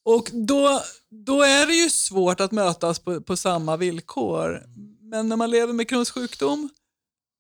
Och 0.05 0.29
då, 0.33 0.83
då 1.27 1.43
är 1.43 1.67
det 1.67 1.75
ju 1.75 1.91
svårt 1.91 2.41
att 2.41 2.53
mötas 2.53 2.99
på, 2.99 3.21
på 3.21 3.37
samma 3.37 3.77
villkor. 3.77 4.63
Men 5.09 5.29
när 5.29 5.37
man 5.37 5.51
lever 5.51 5.73
med 5.73 5.89
Crohns 5.89 6.11
sjukdom 6.11 6.69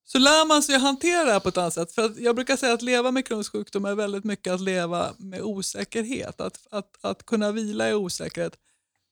så 0.04 0.18
lär 0.18 0.46
man 0.46 0.62
sig 0.62 0.74
att 0.74 0.82
hantera 0.82 1.24
det 1.24 1.32
här 1.32 1.40
på 1.40 1.48
ett 1.48 1.56
annat 1.56 1.74
sätt. 1.74 1.92
För 1.92 2.04
att 2.04 2.18
jag 2.18 2.34
brukar 2.36 2.56
säga 2.56 2.72
att 2.72 2.82
leva 2.82 3.10
med 3.10 3.26
Crohns 3.26 3.48
sjukdom 3.48 3.84
är 3.84 3.94
väldigt 3.94 4.24
mycket 4.24 4.52
att 4.52 4.60
leva 4.60 5.14
med 5.18 5.42
osäkerhet. 5.42 6.40
Att, 6.40 6.66
att, 6.70 6.98
att 7.00 7.26
kunna 7.26 7.52
vila 7.52 7.90
i 7.90 7.94
osäkerhet. 7.94 8.56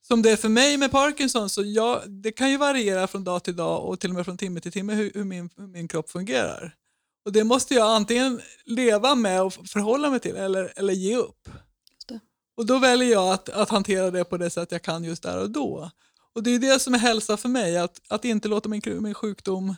som 0.08 0.22
det 0.22 0.30
är 0.30 0.36
för 0.36 0.48
mig 0.48 0.76
med 0.76 0.90
Parkinson, 0.90 1.50
så 1.50 1.62
jag, 1.64 2.10
det 2.10 2.32
kan 2.32 2.50
ju 2.50 2.56
variera 2.56 3.06
från 3.06 3.24
dag 3.24 3.42
till 3.42 3.56
dag 3.56 3.84
och 3.84 4.00
till 4.00 4.10
och 4.10 4.16
med 4.16 4.24
från 4.24 4.36
timme 4.36 4.60
till 4.60 4.72
timme 4.72 4.94
hur, 4.94 5.10
hur, 5.14 5.24
min, 5.24 5.50
hur 5.56 5.66
min 5.66 5.88
kropp 5.88 6.10
fungerar. 6.10 6.74
Och 7.24 7.32
det 7.32 7.44
måste 7.44 7.74
jag 7.74 7.94
antingen 7.94 8.40
leva 8.64 9.14
med 9.14 9.42
och 9.42 9.52
förhålla 9.52 10.10
mig 10.10 10.20
till 10.20 10.36
eller, 10.36 10.72
eller 10.76 10.92
ge 10.92 11.16
upp. 11.16 11.48
Och 12.56 12.66
då 12.66 12.78
väljer 12.78 13.12
jag 13.12 13.32
att, 13.32 13.48
att 13.48 13.70
hantera 13.70 14.10
det 14.10 14.24
på 14.24 14.36
det 14.36 14.50
sätt 14.50 14.72
jag 14.72 14.82
kan 14.82 15.04
just 15.04 15.22
där 15.22 15.38
och 15.42 15.50
då. 15.50 15.90
Och 16.36 16.42
det 16.42 16.50
är 16.50 16.58
det 16.58 16.80
som 16.80 16.94
är 16.94 16.98
hälsa 16.98 17.36
för 17.36 17.48
mig, 17.48 17.76
att, 17.76 18.00
att 18.08 18.24
inte 18.24 18.48
låta 18.48 18.68
min, 18.68 18.82
min 18.84 19.14
sjukdom 19.14 19.74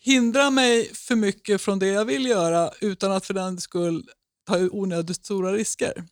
hindra 0.00 0.50
mig 0.50 0.94
för 0.94 1.16
mycket 1.16 1.60
från 1.60 1.78
det 1.78 1.86
jag 1.86 2.04
vill 2.04 2.26
göra 2.26 2.70
utan 2.80 3.12
att 3.12 3.26
för 3.26 3.34
den 3.34 3.60
skull 3.60 4.08
ta 4.46 4.58
onödigt 4.58 5.16
stora 5.16 5.52
risker. 5.52 6.04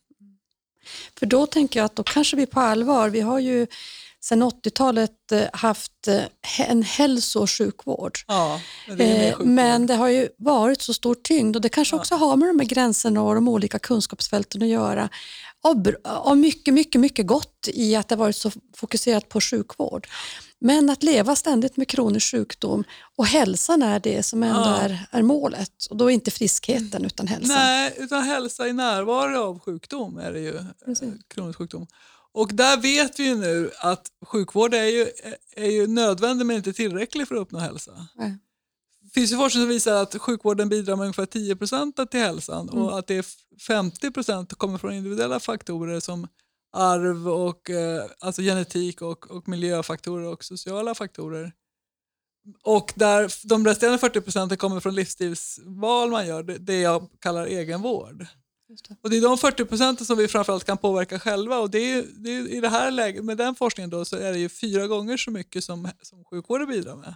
För 1.19 1.25
då 1.25 1.45
tänker 1.45 1.79
jag 1.79 1.85
att 1.85 1.95
då 1.95 2.03
kanske 2.03 2.37
vi 2.37 2.45
på 2.45 2.59
allvar, 2.59 3.09
vi 3.09 3.21
har 3.21 3.39
ju 3.39 3.67
sedan 4.21 4.43
80-talet 4.43 5.31
eh, 5.31 5.43
haft 5.53 6.07
eh, 6.07 6.69
en 6.69 6.83
hälso 6.83 7.39
och 7.39 7.51
sjukvård. 7.51 8.17
Ja, 8.27 8.61
men 8.87 8.97
det 8.97 9.03
Eh, 9.03 9.31
sjukvård. 9.31 9.47
Men 9.47 9.87
det 9.87 9.95
har 9.95 10.07
ju 10.07 10.29
varit 10.37 10.81
så 10.81 10.93
stor 10.93 11.15
tyngd 11.15 11.55
och 11.55 11.61
det 11.61 11.69
kanske 11.69 11.95
också 11.95 12.15
har 12.15 12.35
med 12.35 12.49
de 12.49 12.59
här 12.59 12.67
gränserna 12.67 13.21
och 13.21 13.35
de 13.35 13.47
olika 13.47 13.79
kunskapsfälten 13.79 14.61
att 14.61 14.67
göra. 14.67 15.09
Av, 15.65 15.91
av 16.03 16.37
mycket, 16.37 16.73
mycket, 16.73 17.01
mycket 17.01 17.27
gott 17.27 17.67
i 17.73 17.95
att 17.95 18.07
det 18.09 18.15
varit 18.15 18.35
så 18.35 18.51
fokuserat 18.75 19.29
på 19.29 19.41
sjukvård. 19.41 20.07
Men 20.59 20.89
att 20.89 21.03
leva 21.03 21.35
ständigt 21.35 21.77
med 21.77 21.87
kronisk 21.87 22.31
sjukdom 22.31 22.83
och 23.15 23.25
hälsan 23.25 23.83
är 23.83 23.99
det 23.99 24.23
som 24.23 24.43
ändå 24.43 24.59
Ja. 24.61 24.75
är, 24.77 25.07
är 25.11 25.21
målet. 25.21 25.85
Och 25.89 25.97
då 25.97 26.05
är 26.11 26.13
inte 26.13 26.31
friskheten 26.31 27.05
utan 27.05 27.27
hälsan. 27.27 27.55
Nej, 27.55 27.93
utan 27.97 28.23
hälsa 28.23 28.67
i 28.67 28.73
närvaro 28.73 29.37
av 29.43 29.59
sjukdom 29.59 30.17
är 30.17 30.31
det 30.33 30.39
ju. 30.39 30.59
Precis. 30.85 31.07
eh, 31.07 31.13
Kronisk 31.27 31.57
sjukdom. 31.57 31.87
Och 32.33 32.49
där 32.53 32.77
vet 32.77 33.19
vi 33.19 33.23
ju 33.23 33.35
nu 33.35 33.71
att 33.79 34.07
sjukvård 34.25 34.73
är 34.73 34.83
ju, 34.85 35.07
är 35.55 35.69
ju 35.71 35.87
nödvändig 35.87 36.45
men 36.45 36.55
inte 36.55 36.73
tillräcklig 36.73 37.27
för 37.27 37.35
att 37.35 37.41
uppnå 37.41 37.59
hälsa. 37.59 37.91
Nej. 38.15 38.37
Finns 39.15 39.31
ju 39.31 39.37
forskning 39.37 39.63
som 39.63 39.69
visar 39.69 40.01
att 40.01 40.21
sjukvården 40.21 40.69
bidrar 40.69 40.95
med 40.95 41.03
ungefär 41.03 41.25
10% 41.25 42.05
till 42.05 42.19
hälsan 42.19 42.69
Mm. 42.69 42.83
och 42.83 42.99
att 42.99 43.07
det 43.07 43.15
är 43.15 43.25
50% 43.67 44.55
kommer 44.55 44.77
från 44.77 44.93
individuella 44.93 45.39
faktorer 45.39 45.99
som 45.99 46.27
arv 46.73 47.27
och 47.29 47.69
eh, 47.69 48.05
alltså 48.19 48.41
genetik 48.41 49.01
och, 49.01 49.31
och 49.31 49.47
miljöfaktorer 49.47 50.25
och 50.25 50.43
sociala 50.43 50.95
faktorer. 50.95 51.51
Och 52.63 52.93
där 52.95 53.47
de 53.47 53.65
resterande 53.65 53.97
40 53.97 54.21
procenten 54.21 54.57
kommer 54.57 54.79
från 54.79 54.95
livsstilsval 54.95 56.11
man 56.11 56.27
gör, 56.27 56.43
det, 56.43 56.57
det 56.57 56.79
jag 56.79 57.09
kallar 57.19 57.45
egenvård. 57.45 58.27
Det. 58.87 58.95
Och 59.01 59.09
det 59.09 59.17
är 59.17 59.21
de 59.21 59.37
40 59.37 59.65
procenten 59.65 60.05
som 60.05 60.17
vi 60.17 60.27
framförallt 60.27 60.63
kan 60.63 60.77
påverka 60.77 61.19
själva 61.19 61.59
och 61.59 61.69
det 61.69 61.91
är, 61.91 62.05
det 62.15 62.29
är, 62.29 62.47
i 62.47 62.61
det 62.61 62.69
här 62.69 62.91
läget, 62.91 63.25
med 63.25 63.37
den 63.37 63.55
forskningen 63.55 63.89
då, 63.89 64.05
så 64.05 64.17
är 64.17 64.31
det 64.31 64.39
ju 64.39 64.49
fyra 64.49 64.87
gånger 64.87 65.17
så 65.17 65.31
mycket 65.31 65.63
som, 65.63 65.89
som 66.01 66.23
sjukvården 66.25 66.67
bidrar 66.67 66.95
med. 66.95 67.15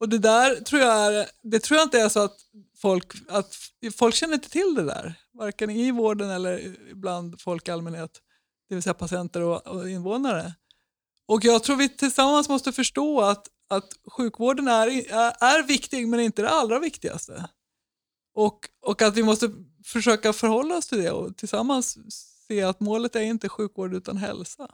Och 0.00 0.08
det 0.08 0.18
där 0.18 0.56
tror 0.56 0.80
jag, 0.82 1.14
är, 1.14 1.26
det 1.42 1.60
tror 1.60 1.78
jag 1.78 1.86
inte 1.86 2.00
är 2.00 2.08
så 2.08 2.20
att 2.20 2.36
folk, 2.76 3.12
att 3.28 3.56
folk 3.96 4.14
känner 4.14 4.34
inte 4.34 4.50
till 4.50 4.74
det 4.74 4.84
där, 4.84 5.14
varken 5.32 5.70
i 5.70 5.90
vården 5.90 6.30
eller 6.30 6.76
bland 6.94 7.40
folk 7.40 7.68
i 7.68 7.70
allmänhet, 7.70 8.20
det 8.68 8.74
vill 8.74 8.82
säga 8.82 8.94
patienter 8.94 9.42
och, 9.42 9.66
och 9.66 9.90
invånare. 9.90 10.54
Och 11.28 11.44
jag 11.44 11.62
tror 11.62 11.76
vi 11.76 11.88
tillsammans 11.88 12.48
måste 12.48 12.72
förstå 12.72 13.20
att, 13.20 13.46
att 13.68 13.88
sjukvården 14.06 14.68
är, 14.68 14.86
är, 14.88 15.32
är 15.40 15.62
viktig 15.62 16.08
men 16.08 16.20
inte 16.20 16.42
det 16.42 16.50
allra 16.50 16.78
viktigaste. 16.78 17.48
Och, 18.34 18.68
och 18.86 19.02
att 19.02 19.16
vi 19.16 19.22
måste 19.22 19.50
försöka 19.84 20.32
förhålla 20.32 20.76
oss 20.76 20.86
till 20.86 21.02
det 21.02 21.10
och 21.10 21.36
tillsammans 21.36 21.98
se 22.48 22.62
att 22.62 22.80
målet 22.80 23.16
är 23.16 23.20
inte 23.20 23.48
sjukvård 23.48 23.94
utan 23.94 24.16
hälsa. 24.16 24.68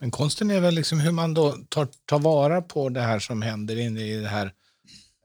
Men 0.00 0.10
konsten 0.10 0.50
är 0.50 0.60
väl 0.60 0.74
liksom 0.74 1.00
hur 1.00 1.12
man 1.12 1.34
då 1.34 1.56
tar, 1.68 1.88
tar 2.06 2.18
vara 2.18 2.62
på 2.62 2.88
det 2.88 3.00
här 3.00 3.18
som 3.18 3.42
händer 3.42 3.76
inne 3.78 4.00
i 4.00 4.16
det 4.16 4.28
här 4.28 4.52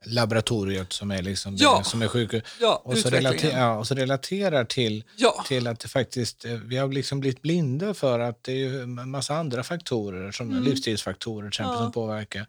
laboratoriet 0.06 0.92
som 0.92 1.10
är, 1.10 1.22
liksom 1.22 1.56
Ja. 1.58 1.82
som 1.84 2.02
är 2.02 2.08
sjuk 2.08 2.34
Ja, 2.60 2.82
och, 2.84 2.98
så 2.98 3.10
relater, 3.10 3.50
ja, 3.50 3.78
och 3.78 3.86
så 3.86 3.94
relaterar 3.94 4.64
till, 4.64 5.04
Ja, 5.16 5.44
till 5.48 5.66
att 5.66 5.80
det 5.80 5.88
faktiskt, 5.88 6.44
eh, 6.44 6.52
vi 6.54 6.76
har 6.76 6.88
liksom 6.88 7.20
blivit 7.20 7.42
blinda 7.42 7.94
för 7.94 8.18
att 8.20 8.44
det 8.44 8.52
är 8.64 8.82
en 8.82 9.10
massa 9.10 9.34
andra 9.36 9.62
faktorer, 9.62 10.32
som 10.32 10.50
Mm. 10.50 10.62
livsstilsfaktorer 10.64 11.50
till 11.50 11.60
exempel, 11.60 11.78
som 11.78 11.92
påverkar. 11.92 12.46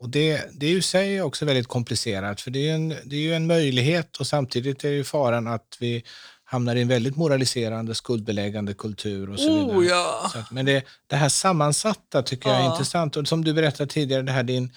Och 0.00 0.08
det, 0.08 0.42
det 0.52 0.66
är 0.66 0.70
ju 0.70 0.82
sig 0.82 1.22
också 1.22 1.44
väldigt 1.44 1.66
komplicerat, 1.68 2.40
för 2.40 2.50
det 2.50 2.68
är, 2.68 2.74
en, 2.74 2.88
det 3.04 3.16
är 3.16 3.20
ju 3.20 3.34
en 3.34 3.46
möjlighet 3.46 4.16
och 4.16 4.26
samtidigt 4.26 4.84
är 4.84 4.88
ju 4.90 5.04
faran 5.04 5.46
att 5.46 5.76
vi 5.80 6.04
hamnar 6.52 6.76
i 6.76 6.80
en 6.82 6.88
väldigt 6.88 7.16
moraliserande, 7.16 7.94
skuldbeläggande 7.94 8.74
kultur 8.74 9.30
och 9.30 9.38
så 9.38 9.54
vidare. 9.58 9.78
oh 9.78 9.86
ja. 9.86 10.30
Så 10.32 10.38
att, 10.38 10.50
men 10.50 10.66
det, 10.66 10.84
det 11.06 11.16
här 11.16 11.28
sammansatta 11.28 12.22
tycker 12.22 12.48
jag 12.48 12.58
är 12.58 12.64
Ja. 12.64 12.72
intressant. 12.72 13.16
Och 13.16 13.28
som 13.28 13.44
du 13.44 13.52
berättade 13.52 13.90
tidigare, 13.92 14.22
det 14.22 14.32
här 14.32 14.42
din, 14.42 14.72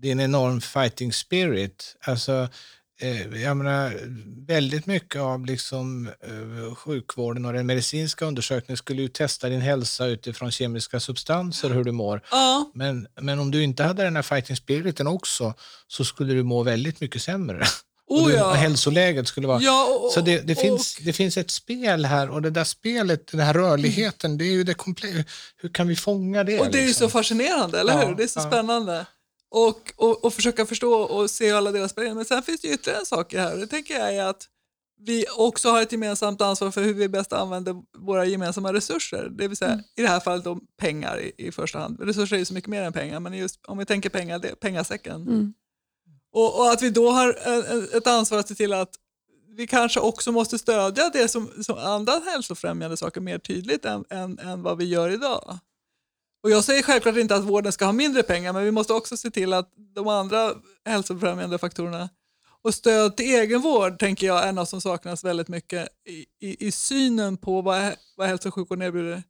din 0.00 0.20
enorm 0.20 0.60
fighting 0.60 1.12
spirit. 1.12 1.96
Alltså, 2.00 2.48
eh, 3.00 3.42
jag 3.42 3.56
menar, 3.56 3.92
väldigt 4.46 4.86
mycket 4.86 5.20
av 5.22 5.46
liksom, 5.46 6.06
eh, 6.08 6.74
sjukvården 6.74 7.44
och 7.44 7.52
den 7.52 7.66
medicinska 7.66 8.24
undersökningen 8.24 8.76
skulle 8.76 9.02
ju 9.02 9.08
testa 9.08 9.48
din 9.48 9.60
hälsa 9.60 10.06
utifrån 10.06 10.50
kemiska 10.50 11.00
substanser, 11.00 11.70
hur 11.70 11.84
du 11.84 11.92
mår. 11.92 12.20
Ja, 12.30 12.70
Men, 12.74 13.06
men 13.20 13.38
om 13.38 13.50
du 13.50 13.62
inte 13.62 13.84
hade 13.84 14.02
den 14.02 14.16
här 14.16 14.22
fighting 14.22 14.56
spiriten 14.56 15.06
också 15.06 15.54
så 15.88 16.04
skulle 16.04 16.34
du 16.34 16.42
må 16.42 16.62
väldigt 16.62 17.00
mycket 17.00 17.22
sämre. 17.22 17.64
Och 18.10 18.16
oh 18.18 18.26
du, 18.28 18.34
ja. 18.34 18.52
hälsoläget 18.52 19.28
skulle 19.28 19.46
vara... 19.46 19.60
ja 19.60 19.98
och, 20.02 20.12
Så 20.12 20.20
det, 20.20 20.40
det, 20.40 20.52
och- 20.54 20.58
finns, 20.60 20.96
det 20.96 21.12
finns 21.12 21.36
ett 21.36 21.50
spel 21.50 22.04
här 22.04 22.30
och 22.30 22.42
det 22.42 22.50
där 22.50 22.64
spelet, 22.64 23.26
den 23.26 23.40
här 23.40 23.54
rörligheten, 23.54 24.38
det 24.38 24.44
är 24.44 24.52
ju 24.52 24.64
det 24.64 24.72
komple- 24.74 25.24
Hur 25.56 25.68
kan 25.68 25.88
vi 25.88 25.96
fånga 25.96 26.44
det? 26.44 26.60
Och 26.60 26.70
det 26.70 26.78
är 26.78 26.82
ju 26.82 26.86
liksom? 26.88 27.06
så 27.08 27.10
fascinerande, 27.12 27.80
eller 27.80 27.92
Ja, 27.92 28.06
hur? 28.08 28.14
Det 28.14 28.22
är 28.22 28.26
så 28.28 28.40
ja. 28.40 28.46
spännande. 28.46 29.06
Och, 29.50 29.92
och, 29.96 30.24
och 30.24 30.34
försöka 30.34 30.66
förstå 30.66 30.92
och 30.94 31.30
se 31.30 31.50
alla 31.50 31.72
deras 31.72 31.90
spel. 31.90 32.14
Men 32.14 32.24
sen 32.24 32.42
finns 32.42 32.60
det 32.60 32.68
ju 32.68 32.74
ytterligare 32.74 33.00
en 33.00 33.06
sak 33.06 33.30
det 33.30 33.40
här. 33.40 33.56
Det 33.56 33.66
tänker 33.66 33.98
jag 33.98 34.14
är 34.14 34.24
att 34.24 34.46
vi 35.06 35.24
också 35.36 35.70
har 35.70 35.82
ett 35.82 35.92
gemensamt 35.92 36.40
ansvar 36.42 36.70
för 36.70 36.82
hur 36.82 36.94
vi 36.94 37.08
bäst 37.08 37.32
använder 37.32 37.74
våra 37.98 38.24
gemensamma 38.24 38.72
resurser. 38.72 39.28
Det 39.30 39.48
vill 39.48 39.56
säga 39.56 39.70
Mm. 39.72 39.84
i 39.96 40.02
det 40.02 40.08
här 40.08 40.20
fallet 40.20 40.44
då 40.44 40.58
pengar 40.80 41.20
i, 41.20 41.32
i 41.38 41.52
första 41.52 41.78
hand. 41.78 42.00
Resurser 42.00 42.36
är 42.36 42.38
ju 42.40 42.44
så 42.44 42.54
mycket 42.54 42.70
mer 42.70 42.82
än 42.82 42.92
pengar, 42.92 43.20
men 43.20 43.32
just 43.34 43.60
om 43.66 43.78
vi 43.78 43.84
tänker 43.86 44.08
pengar, 44.10 44.38
det, 44.38 44.60
pengasäcken. 44.60 45.22
Mm. 45.22 45.54
Och, 46.34 46.58
och 46.58 46.72
att 46.72 46.82
vi 46.82 46.90
då 46.90 47.10
har 47.10 47.38
eh, 47.46 47.58
eh, 47.58 47.96
ett 47.96 48.06
ansvar 48.06 48.38
att 48.38 48.48
se 48.48 48.54
till 48.54 48.72
att 48.72 48.90
vi 49.56 49.66
kanske 49.66 50.00
också 50.00 50.32
måste 50.32 50.58
stödja 50.58 51.10
det 51.12 51.28
som, 51.28 51.50
som 51.62 51.78
andra 51.78 52.12
hälsofrämjande 52.12 52.96
saker 52.96 53.20
mer 53.20 53.38
tydligt 53.38 53.84
än, 53.84 54.04
än, 54.10 54.38
än 54.38 54.62
vad 54.62 54.78
vi 54.78 54.84
gör 54.84 55.10
idag. 55.10 55.58
Och 56.42 56.50
jag 56.50 56.64
säger 56.64 56.82
självklart 56.82 57.16
inte 57.16 57.34
att 57.34 57.44
vården 57.44 57.72
ska 57.72 57.84
ha 57.84 57.92
mindre 57.92 58.22
pengar, 58.22 58.52
men 58.52 58.64
vi 58.64 58.70
måste 58.70 58.92
också 58.92 59.16
se 59.16 59.30
till 59.30 59.52
att 59.52 59.72
de 59.94 60.08
andra 60.08 60.54
hälsofrämjande 60.84 61.58
faktorerna 61.58 62.08
och 62.62 62.74
stöd 62.74 63.16
till 63.16 63.26
egenvård 63.26 63.98
tänker 63.98 64.26
jag 64.26 64.44
är 64.44 64.52
något 64.52 64.68
som 64.68 64.80
saknas 64.80 65.24
väldigt 65.24 65.48
mycket 65.48 65.88
i, 66.08 66.46
i, 66.48 66.66
i 66.66 66.72
synen 66.72 67.36
på 67.36 67.62
vad, 67.62 67.92
vad 68.16 68.28
hälso 68.28 68.48
och 68.48 68.54
sjukvården 68.54 68.82
erbjuder. 68.82 69.22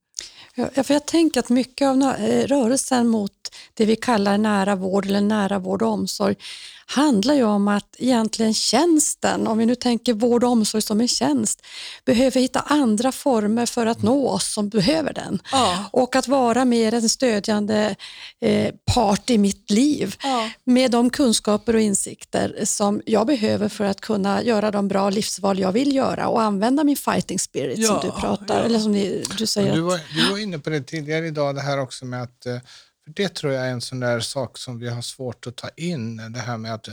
Ja, 0.55 0.85
för 0.85 0.95
jag 0.95 1.07
tänker 1.07 1.40
att 1.40 1.49
mycket 1.49 1.87
av 1.88 2.03
eh, 2.03 2.47
rörelsen 2.47 3.09
mot 3.09 3.44
det 3.75 3.85
vi 3.85 3.97
kallar 3.97 4.38
nära 4.38 4.77
vård 4.77 5.07
eller 5.07 5.21
nära 5.21 5.59
vård 5.59 5.83
och 5.83 5.88
omsorg 5.88 6.37
handlar 6.87 7.35
ju 7.35 7.45
om 7.45 7.69
att 7.69 7.97
egentligen 7.99 8.55
tjänsten, 8.55 9.47
om 9.47 9.59
vi 9.59 9.67
nu 9.67 9.75
tänker 9.75 10.12
vård 10.14 10.45
och 10.45 10.51
omsorg 10.51 10.83
som 10.83 11.01
en 11.01 11.09
tjänst, 11.09 11.62
behöver 12.05 12.40
hitta 12.40 12.61
andra 12.61 13.12
former 13.12 13.67
för 13.67 13.87
att 13.87 14.03
nå 14.03 14.29
oss 14.29 14.53
som 14.55 14.69
behöver 14.69 15.12
den. 15.12 15.43
Ja. 15.53 15.85
Och 15.93 16.17
att 16.17 16.29
vara 16.29 16.64
mer 16.64 16.95
en 16.95 17.09
stödjande 17.09 17.95
eh, 18.40 18.75
part 18.95 19.31
i 19.31 19.38
mitt 19.38 19.71
liv 19.71 20.17
Ja. 20.23 20.51
med 20.64 20.90
de 20.90 21.11
kunskaper 21.11 21.75
och 21.75 21.81
insikter 21.81 22.61
som 22.64 23.03
jag 23.07 23.27
behöver 23.27 23.69
för 23.69 23.85
att 23.85 24.01
kunna 24.01 24.43
göra 24.43 24.71
de 24.71 24.88
bra 24.88 25.11
livsval 25.11 25.59
jag 25.59 25.73
vill 25.73 25.95
göra 25.95 26.29
och 26.29 26.43
använda 26.43 26.85
min 26.85 26.97
fighting 26.97 27.38
spirit 27.38 27.79
Ja, 27.79 27.87
som 27.88 28.01
du 28.11 28.21
pratar, 28.21 28.59
ja. 28.59 28.64
eller 28.64 28.79
som 28.79 28.93
ni, 28.93 29.25
du 29.38 29.47
säger. 29.47 29.75
Du 29.75 29.81
var, 29.81 30.01
du 30.14 30.31
var 30.31 30.38
inne 30.38 30.59
på 30.59 30.71
det 30.71 30.81
tidigare 30.81 31.27
idag, 31.27 31.55
det 31.55 31.61
här 31.61 31.81
också 31.81 32.05
med 32.05 32.23
att 32.23 32.47
eh, 32.47 32.57
för 33.05 33.12
det 33.17 33.29
tror 33.29 33.53
jag 33.53 33.67
är 33.67 33.71
en 33.71 33.81
sån 33.81 34.01
där 34.01 34.21
sak 34.21 34.59
som 34.59 34.79
vi 34.79 34.88
har 34.88 35.03
svårt 35.03 35.47
att 35.47 35.57
ta 35.57 35.69
in, 35.69 36.17
det 36.33 36.38
här 36.38 36.59
med 36.59 36.75
att, 36.75 36.88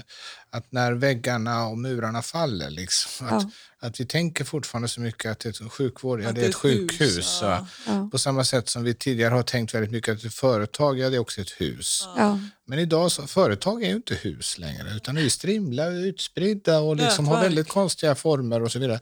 att 0.54 0.72
när 0.72 0.94
väggarna 0.94 1.68
och 1.68 1.78
murarna 1.78 2.22
faller, 2.22 2.70
liksom, 2.70 3.28
att, 3.28 3.44
att 3.80 4.00
vi 4.00 4.06
tänker 4.06 4.44
fortfarande 4.46 4.88
så 4.88 5.02
mycket 5.02 5.32
att 5.32 5.40
det 5.40 5.62
är 5.62 5.70
sjukvård, 5.70 6.22
ja 6.22 6.32
det 6.32 6.46
är 6.46 6.50
ett 6.50 6.56
sjukhus. 6.56 7.40
ja. 7.42 7.48
ja. 7.48 7.68
Ja. 7.94 8.10
På 8.12 8.18
samma 8.18 8.44
sätt 8.44 8.70
som 8.70 8.84
vi 8.84 8.94
tidigare 8.94 9.34
har 9.34 9.44
tänkt 9.44 9.74
väldigt 9.74 9.92
mycket 9.92 10.18
att 10.18 10.24
ett 10.24 10.34
företag, 10.34 11.00
ja 11.00 11.10
det 11.10 11.16
är 11.16 11.20
också 11.20 11.42
ett 11.42 11.62
hus. 11.62 12.08
Ja. 12.18 12.40
Men 12.66 12.80
idag, 12.80 13.12
så, 13.12 13.28
företag 13.28 13.84
är 13.84 13.88
ju 13.88 13.96
inte 13.96 14.16
hus 14.16 14.58
längre, 14.58 14.96
utan 14.96 15.18
är 15.18 15.22
ju 15.22 15.30
strimla, 15.30 15.88
utspridda 15.88 16.80
och 16.80 16.96
liksom 16.96 17.28
har 17.28 17.42
väldigt 17.42 17.70
konstiga 17.70 18.16
former 18.16 18.62
och 18.62 18.72
så 18.72 18.80
vidare. 18.80 19.00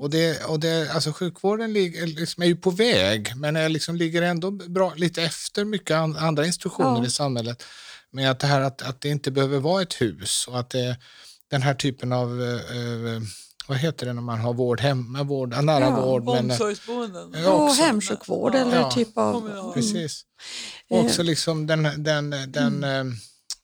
Och 0.00 0.10
det, 0.10 0.44
och 0.44 0.60
det, 0.60 0.90
alltså 0.94 1.12
sjukvården 1.12 1.72
ligger, 1.72 2.06
liksom 2.06 2.42
är 2.42 2.46
ju 2.46 2.56
på 2.56 2.70
väg, 2.70 3.32
men 3.36 3.56
är 3.56 3.68
liksom 3.68 3.96
ligger 3.96 4.22
ändå 4.22 4.50
bra, 4.50 4.92
lite 4.96 5.22
efter 5.22 5.64
mycket 5.64 5.96
an, 5.96 6.16
andra 6.16 6.46
institutioner 6.46 6.98
Ja. 7.00 7.06
i 7.06 7.10
samhället. 7.10 7.64
Med 8.12 8.30
att 8.30 8.38
det 8.40 8.46
här 8.46 8.60
att, 8.60 8.82
att 8.82 9.00
det 9.00 9.08
inte 9.08 9.30
behöver 9.30 9.58
vara 9.58 9.82
ett 9.82 10.00
hus 10.00 10.46
och 10.48 10.58
att 10.58 10.70
det, 10.70 10.96
den 11.50 11.62
här 11.62 11.74
typen 11.74 12.12
av, 12.12 12.42
eh, 12.42 12.76
eh, 12.76 13.20
vad 13.68 13.78
heter 13.78 14.06
det 14.06 14.12
när 14.12 14.22
man 14.22 14.40
har 14.40 14.54
vård 14.54 14.80
hemma, 14.80 15.22
vård, 15.22 15.64
nära 15.64 15.80
Ja, 15.84 16.04
vård. 16.04 16.24
Men, 16.24 16.50
Omsorgsboenden. 16.50 17.34
Ja, 17.44 17.50
och 17.50 17.74
hemsjukvård 17.74 18.54
Ja. 18.54 18.58
eller 18.58 18.76
Ja. 18.76 18.90
typ 18.90 19.18
av... 19.18 19.72
Precis. 19.74 20.24
Eh. 20.90 20.96
Och 20.98 21.04
också 21.04 21.22
liksom 21.22 21.66
den, 21.66 21.82
den, 22.04 22.30
den 22.48 22.84
eh, 22.84 23.04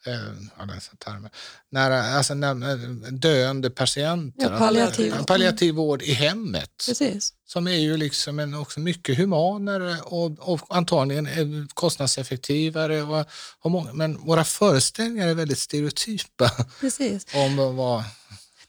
eh, 0.08 0.66
den 0.66 0.80
termen, 0.98 1.30
nära, 1.70 2.02
alltså 2.02 2.34
när, 2.34 3.10
döende 3.10 3.70
patienter. 3.70 4.50
Ja, 4.52 4.58
palliativ. 4.58 5.12
Alltså, 5.12 5.26
palliativ 5.26 5.74
vård 5.74 6.02
i 6.02 6.12
hemmet. 6.12 6.84
Precis. 6.86 7.32
Som 7.46 7.66
är 7.66 7.78
ju 7.78 7.96
liksom 7.96 8.38
en, 8.38 8.54
också 8.54 8.80
mycket 8.80 9.18
humanare 9.18 10.00
och, 10.00 10.38
och 10.38 10.60
antagligen 10.68 11.68
kostnadseffektivare. 11.74 13.02
Och, 13.02 13.26
och 13.60 13.70
många, 13.70 13.92
men 13.92 14.18
våra 14.18 14.44
föreställningar 14.44 15.28
är 15.28 15.34
väldigt 15.34 15.58
stereotypa 15.58 16.50
Precis. 16.80 17.26
om 17.34 17.76
vad... 17.76 18.04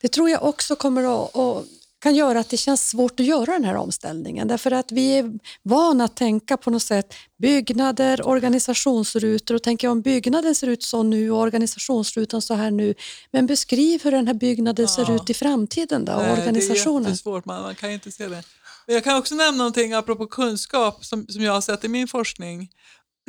Det 0.02 0.08
tror 0.08 0.30
jag 0.30 0.43
också 0.43 0.75
kommer 0.75 1.04
att, 1.04 1.36
att 1.36 1.65
kan 1.99 2.15
göra 2.15 2.39
att 2.39 2.49
det 2.49 2.57
känns 2.57 2.89
svårt 2.89 3.19
att 3.19 3.25
göra 3.25 3.51
den 3.51 3.63
här 3.63 3.75
omställningen. 3.75 4.47
Därför 4.47 4.71
att 4.71 4.91
vi 4.91 5.17
är 5.17 5.39
vana 5.63 6.03
att 6.03 6.15
tänka 6.15 6.57
på 6.57 6.69
något 6.69 6.83
sätt 6.83 7.13
byggnader, 7.38 8.27
organisationsrutor 8.27 9.55
och 9.55 9.63
tänker 9.63 9.88
om 9.88 10.01
byggnaden 10.01 10.55
ser 10.55 10.67
ut 10.67 10.83
så 10.83 11.03
nu 11.03 11.31
och 11.31 11.39
organisationsrutan 11.39 12.41
så 12.41 12.53
här 12.53 12.71
nu. 12.71 12.93
Men 13.31 13.45
beskriv 13.47 14.03
hur 14.03 14.12
den 14.12 14.27
här 14.27 14.33
byggnaden 14.33 14.88
ser 14.88 15.01
Ja. 15.07 15.15
ut 15.15 15.29
i 15.29 15.33
framtiden 15.33 16.05
då, 16.05 16.12
Nej, 16.12 16.31
organisationen. 16.31 17.03
Det 17.03 17.07
är 17.07 17.12
jättesvårt, 17.12 17.45
man, 17.45 17.62
man 17.62 17.75
kan 17.75 17.91
inte 17.91 18.12
se 18.12 18.27
det. 18.27 18.43
Men 18.85 18.93
jag 18.95 19.03
kan 19.03 19.17
också 19.17 19.35
nämna 19.35 19.57
någonting 19.57 19.93
apropå 19.93 20.25
kunskap 20.27 21.05
som, 21.05 21.27
som 21.27 21.41
jag 21.43 21.53
har 21.53 21.62
sett 21.62 21.83
i 21.83 21.88
min 21.88 22.07
forskning. 22.07 22.69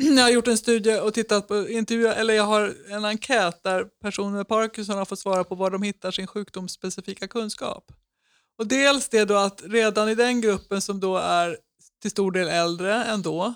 Jag 0.17 0.23
har 0.23 0.29
gjort 0.29 0.47
en 0.47 0.57
studie 0.57 0.99
och 0.99 1.13
tittat 1.13 1.47
på 1.47 1.69
intervjuer, 1.69 2.15
eller 2.15 2.33
jag 2.33 2.43
har 2.43 2.75
en 2.89 3.05
enkät 3.05 3.63
där 3.63 3.85
personer 4.01 4.37
med 4.37 4.47
Parkinson 4.47 4.97
har 4.97 5.05
fått 5.05 5.19
svara 5.19 5.43
på 5.43 5.55
var 5.55 5.71
de 5.71 5.83
hittar 5.83 6.11
sin 6.11 6.27
sjukdomsspecifika 6.27 7.27
kunskap. 7.27 7.91
Och 8.61 8.67
dels 8.67 9.09
det 9.09 9.25
då 9.25 9.35
att 9.35 9.61
redan 9.65 10.09
i 10.09 10.15
den 10.15 10.41
gruppen 10.41 10.81
som 10.81 10.99
då 10.99 11.17
är 11.17 11.57
till 12.01 12.11
stor 12.11 12.31
del 12.31 12.47
äldre 12.47 13.03
ändå, 13.03 13.53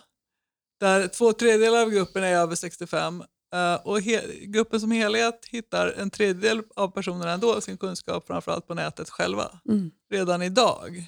där 0.80 1.08
två 1.08 1.34
tredjedelar 1.34 1.82
av 1.82 1.90
gruppen 1.90 2.24
är 2.24 2.36
över 2.36 2.56
65 2.56 3.24
eh, 3.54 3.76
och 3.76 4.02
gruppen 4.42 4.80
som 4.80 4.92
helhet 4.92 5.46
hittar 5.46 5.88
en 5.88 6.10
tredjedel 6.10 6.62
av 6.76 6.88
personerna 6.88 7.32
ändå 7.32 7.62
sin 7.62 7.78
kunskap 7.78 8.28
framförallt 8.28 8.68
på 8.68 8.74
nätet 8.74 9.10
själva 9.10 9.60
Mm. 9.70 9.92
redan 10.12 10.42
idag. 10.42 11.06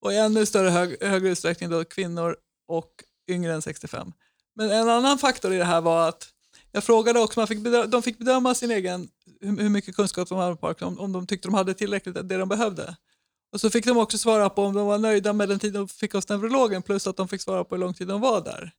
Och 0.00 0.12
i 0.12 0.16
ännu 0.16 0.46
större 0.46 0.68
hög, 0.70 1.04
högre 1.04 1.28
utsträckning 1.28 1.70
då 1.70 1.84
kvinnor 1.84 2.36
och 2.68 2.90
yngre 3.28 3.54
än 3.54 3.62
65. 3.62 4.12
Men 4.54 4.70
en 4.70 4.88
annan 4.88 5.18
faktor 5.18 5.52
i 5.52 5.58
det 5.58 5.64
här 5.64 5.80
var 5.80 6.08
att 6.08 6.28
jag 6.72 6.84
frågade 6.84 7.20
också, 7.20 7.40
man 7.40 7.46
fick 7.46 7.60
bedöma, 7.60 7.86
de 7.86 8.02
fick 8.02 8.18
bedöma 8.18 8.54
sin 8.54 8.70
egen, 8.70 9.08
hur, 9.40 9.56
hur 9.56 9.68
mycket 9.68 9.96
kunskap 9.96 10.28
de 10.28 10.38
hade 10.38 10.84
om, 10.84 10.98
om 10.98 11.12
de 11.12 11.26
tyckte 11.26 11.48
de 11.48 11.54
hade 11.54 11.74
tillräckligt 11.74 12.14
det 12.14 12.36
de 12.36 12.48
behövde. 12.48 12.96
Och 13.52 13.60
så 13.60 13.70
fick 13.70 13.84
de 13.84 13.96
också 13.98 14.18
svara 14.18 14.50
på 14.50 14.62
om 14.64 14.74
de 14.74 14.86
var 14.86 14.98
nöjda 14.98 15.32
med 15.32 15.48
den 15.48 15.58
tid 15.58 15.72
de 15.72 15.88
fick 15.88 16.12
hos 16.12 16.28
neurologen 16.28 16.82
plus 16.82 17.06
att 17.06 17.16
de 17.16 17.28
fick 17.28 17.40
svara 17.40 17.64
på 17.64 17.74
hur 17.74 17.80
lång 17.80 17.94
tid 17.94 18.08
de 18.08 18.20
var 18.20 18.40
där. 18.40 18.72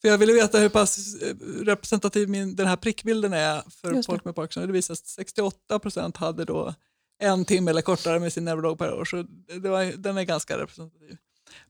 För 0.00 0.08
jag 0.08 0.18
ville 0.18 0.32
veta 0.32 0.58
hur 0.58 0.68
pass 0.68 1.16
eh, 1.22 1.36
representativ 1.64 2.28
min, 2.28 2.56
den 2.56 2.66
här 2.66 2.76
prickbilden 2.76 3.32
är 3.32 3.62
för 3.70 4.02
folk 4.02 4.24
med 4.24 4.34
Parkinson. 4.34 4.66
Det 4.66 4.72
visade 4.72 4.96
sig 4.96 5.02
att 5.02 5.08
68 5.08 5.78
procent 5.78 6.16
hade 6.16 6.44
då 6.44 6.74
en 7.22 7.44
timme 7.44 7.70
eller 7.70 7.82
kortare 7.82 8.20
med 8.20 8.32
sin 8.32 8.44
neurolog 8.44 8.78
per 8.78 8.94
år. 8.94 9.04
Så 9.04 9.16
var, 9.68 9.96
den 9.96 10.18
är 10.18 10.22
ganska 10.22 10.58
representativ. 10.58 11.16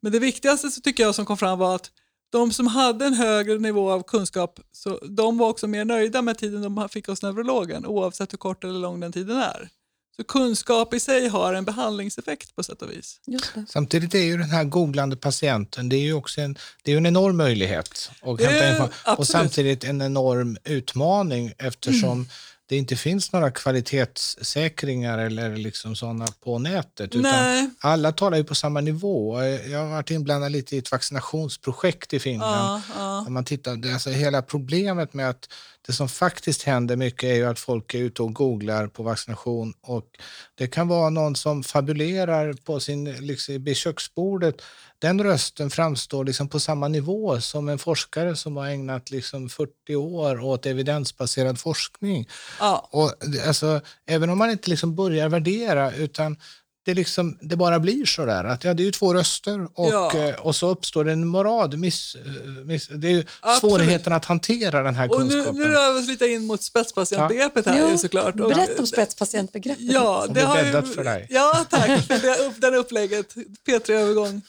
Men 0.00 0.12
det 0.12 0.18
viktigaste 0.18 0.70
så 0.70 0.80
tycker 0.80 1.02
jag 1.02 1.14
som 1.14 1.26
kom 1.26 1.36
fram 1.36 1.58
var 1.58 1.74
att 1.74 1.90
de 2.30 2.52
som 2.52 2.66
hade 2.66 3.06
en 3.06 3.14
högre 3.14 3.58
nivå 3.58 3.90
av 3.90 4.02
kunskap, 4.02 4.60
så 4.72 4.98
de 4.98 5.38
var 5.38 5.48
också 5.48 5.66
mer 5.66 5.84
nöjda 5.84 6.22
med 6.22 6.38
tiden 6.38 6.62
de 6.62 6.88
fick 6.88 7.06
hos 7.06 7.22
neurologen 7.22 7.86
oavsett 7.86 8.32
hur 8.32 8.38
kort 8.38 8.64
eller 8.64 8.80
lång 8.80 9.00
den 9.00 9.12
tiden 9.12 9.36
är. 9.36 9.68
Så 10.16 10.24
kunskap 10.24 10.94
i 10.94 11.00
sig 11.00 11.28
har 11.28 11.54
en 11.54 11.64
behandlingseffekt 11.64 12.56
på 12.56 12.62
sätt 12.62 12.82
och 12.82 12.90
vis. 12.90 13.20
Just 13.26 13.54
det. 13.54 13.64
Samtidigt 13.68 14.14
är 14.14 14.18
ju 14.18 14.36
den 14.36 14.50
här 14.50 14.64
googlande 14.64 15.16
patienten, 15.16 15.88
det 15.88 15.96
är 15.96 16.00
ju 16.00 16.12
också 16.12 16.40
en, 16.40 16.56
det 16.82 16.92
är 16.92 16.96
en 16.96 17.06
enorm 17.06 17.36
möjlighet 17.36 18.10
att 18.22 18.38
Det 18.38 18.44
är-. 18.44 18.88
Och 19.16 19.26
samtidigt 19.26 19.84
en 19.84 20.02
enorm 20.02 20.56
utmaning 20.64 21.52
eftersom 21.58 22.12
Mm. 22.12 22.26
det 22.68 22.76
inte 22.76 22.96
finns 22.96 23.32
några 23.32 23.50
kvalitetssäkringar 23.50 25.18
eller 25.18 25.56
liksom 25.56 25.96
sådana 25.96 26.26
på 26.44 26.58
nätet. 26.58 27.14
Utan 27.14 27.70
alla 27.80 28.12
talar 28.12 28.36
ju 28.38 28.44
på 28.44 28.54
samma 28.54 28.80
nivå. 28.80 29.42
Jag 29.44 29.78
har 29.78 29.86
varit 29.90 30.10
inblandad 30.10 30.52
lite 30.52 30.76
i 30.76 30.78
ett 30.78 30.90
vaccinationsprojekt 30.92 32.12
i 32.14 32.18
Finland. 32.18 32.82
ja, 32.98 33.22
ja. 33.24 33.30
Man 33.30 33.44
tittar, 33.44 33.76
det- 33.76 33.92
alltså 33.92 34.10
hela 34.10 34.42
problemet 34.42 35.14
med 35.14 35.30
att 35.30 35.48
det 35.86 35.92
som 35.92 36.08
faktiskt 36.08 36.62
händer 36.62 36.96
mycket 36.96 37.24
är 37.24 37.34
ju 37.34 37.44
att 37.44 37.58
folk 37.58 37.94
är 37.94 37.98
ute 37.98 38.22
och 38.22 38.34
googlar 38.34 38.86
på 38.86 39.02
vaccination 39.02 39.74
och 39.82 40.06
det 40.54 40.66
kan 40.66 40.88
vara 40.88 41.10
någon 41.10 41.36
som 41.36 41.62
fabulerar 41.62 42.52
på 42.52 42.80
sin, 42.80 43.04
liksom, 43.04 43.64
vid 43.64 43.76
köksbordet. 43.76 44.62
Den 44.98 45.22
rösten 45.22 45.70
framstår 45.70 46.24
liksom 46.24 46.48
på 46.48 46.60
samma 46.60 46.88
nivå 46.88 47.40
som 47.40 47.68
en 47.68 47.78
forskare 47.78 48.36
som 48.36 48.56
har 48.56 48.66
ägnat 48.66 49.10
liksom 49.10 49.48
40 49.48 49.96
år 49.96 50.40
åt 50.40 50.66
evidensbaserad 50.66 51.58
forskning. 51.58 52.28
ja. 52.60 52.88
Och, 52.92 53.12
alltså, 53.46 53.80
även 54.06 54.30
om 54.30 54.38
man 54.38 54.50
inte 54.50 54.70
liksom 54.70 54.94
börjar 54.94 55.28
värdera 55.28 55.92
utan 55.92 56.36
det, 56.84 56.94
liksom, 56.94 57.38
det 57.40 57.56
bara 57.56 57.80
blir 57.80 58.04
så 58.06 58.24
där. 58.24 58.44
Att, 58.44 58.64
ja, 58.64 58.74
det 58.74 58.82
är 58.82 58.84
ju 58.84 58.90
två 58.90 59.14
röster 59.14 59.68
och, 59.74 59.92
Ja. 59.92 60.16
eh, 60.16 60.34
och 60.34 60.56
så 60.56 60.68
uppstår 60.68 61.04
det 61.04 61.12
en 61.12 61.26
morad. 61.26 61.78
Miss, 61.78 62.14
eh, 62.14 62.42
miss, 62.64 62.88
det 62.88 63.06
är 63.08 63.12
ju 63.12 63.24
Absolut. 63.40 63.60
svårigheten 63.72 64.12
att 64.12 64.24
hantera 64.24 64.82
den 64.82 64.94
här 64.94 65.10
Och 65.10 65.20
nu, 65.26 65.30
kunskapen. 65.30 65.60
nu 65.60 65.64
rör 65.68 65.92
vi 65.92 66.00
oss 66.00 66.06
lite 66.08 66.26
in 66.26 66.46
mot 66.46 66.62
spetspatientbegreppet 66.62 67.66
här 67.66 67.78
Jo, 67.80 67.88
ju 67.90 67.98
såklart. 67.98 68.40
Och- 68.40 68.48
Berätta 68.50 68.80
om 68.80 68.86
spetspatientbegreppet. 68.86 69.84
Ja, 69.84 70.26
det 70.30 70.40
har 70.40 70.54
bäddat 70.62 70.94
för 70.94 71.04
dig. 71.04 71.26
Ja, 71.30 71.66
tack 71.70 72.06
för 72.06 72.18
det, 72.18 72.60
den 72.60 72.74
upplägget. 72.74 73.34
P3-övergång. 73.68 74.42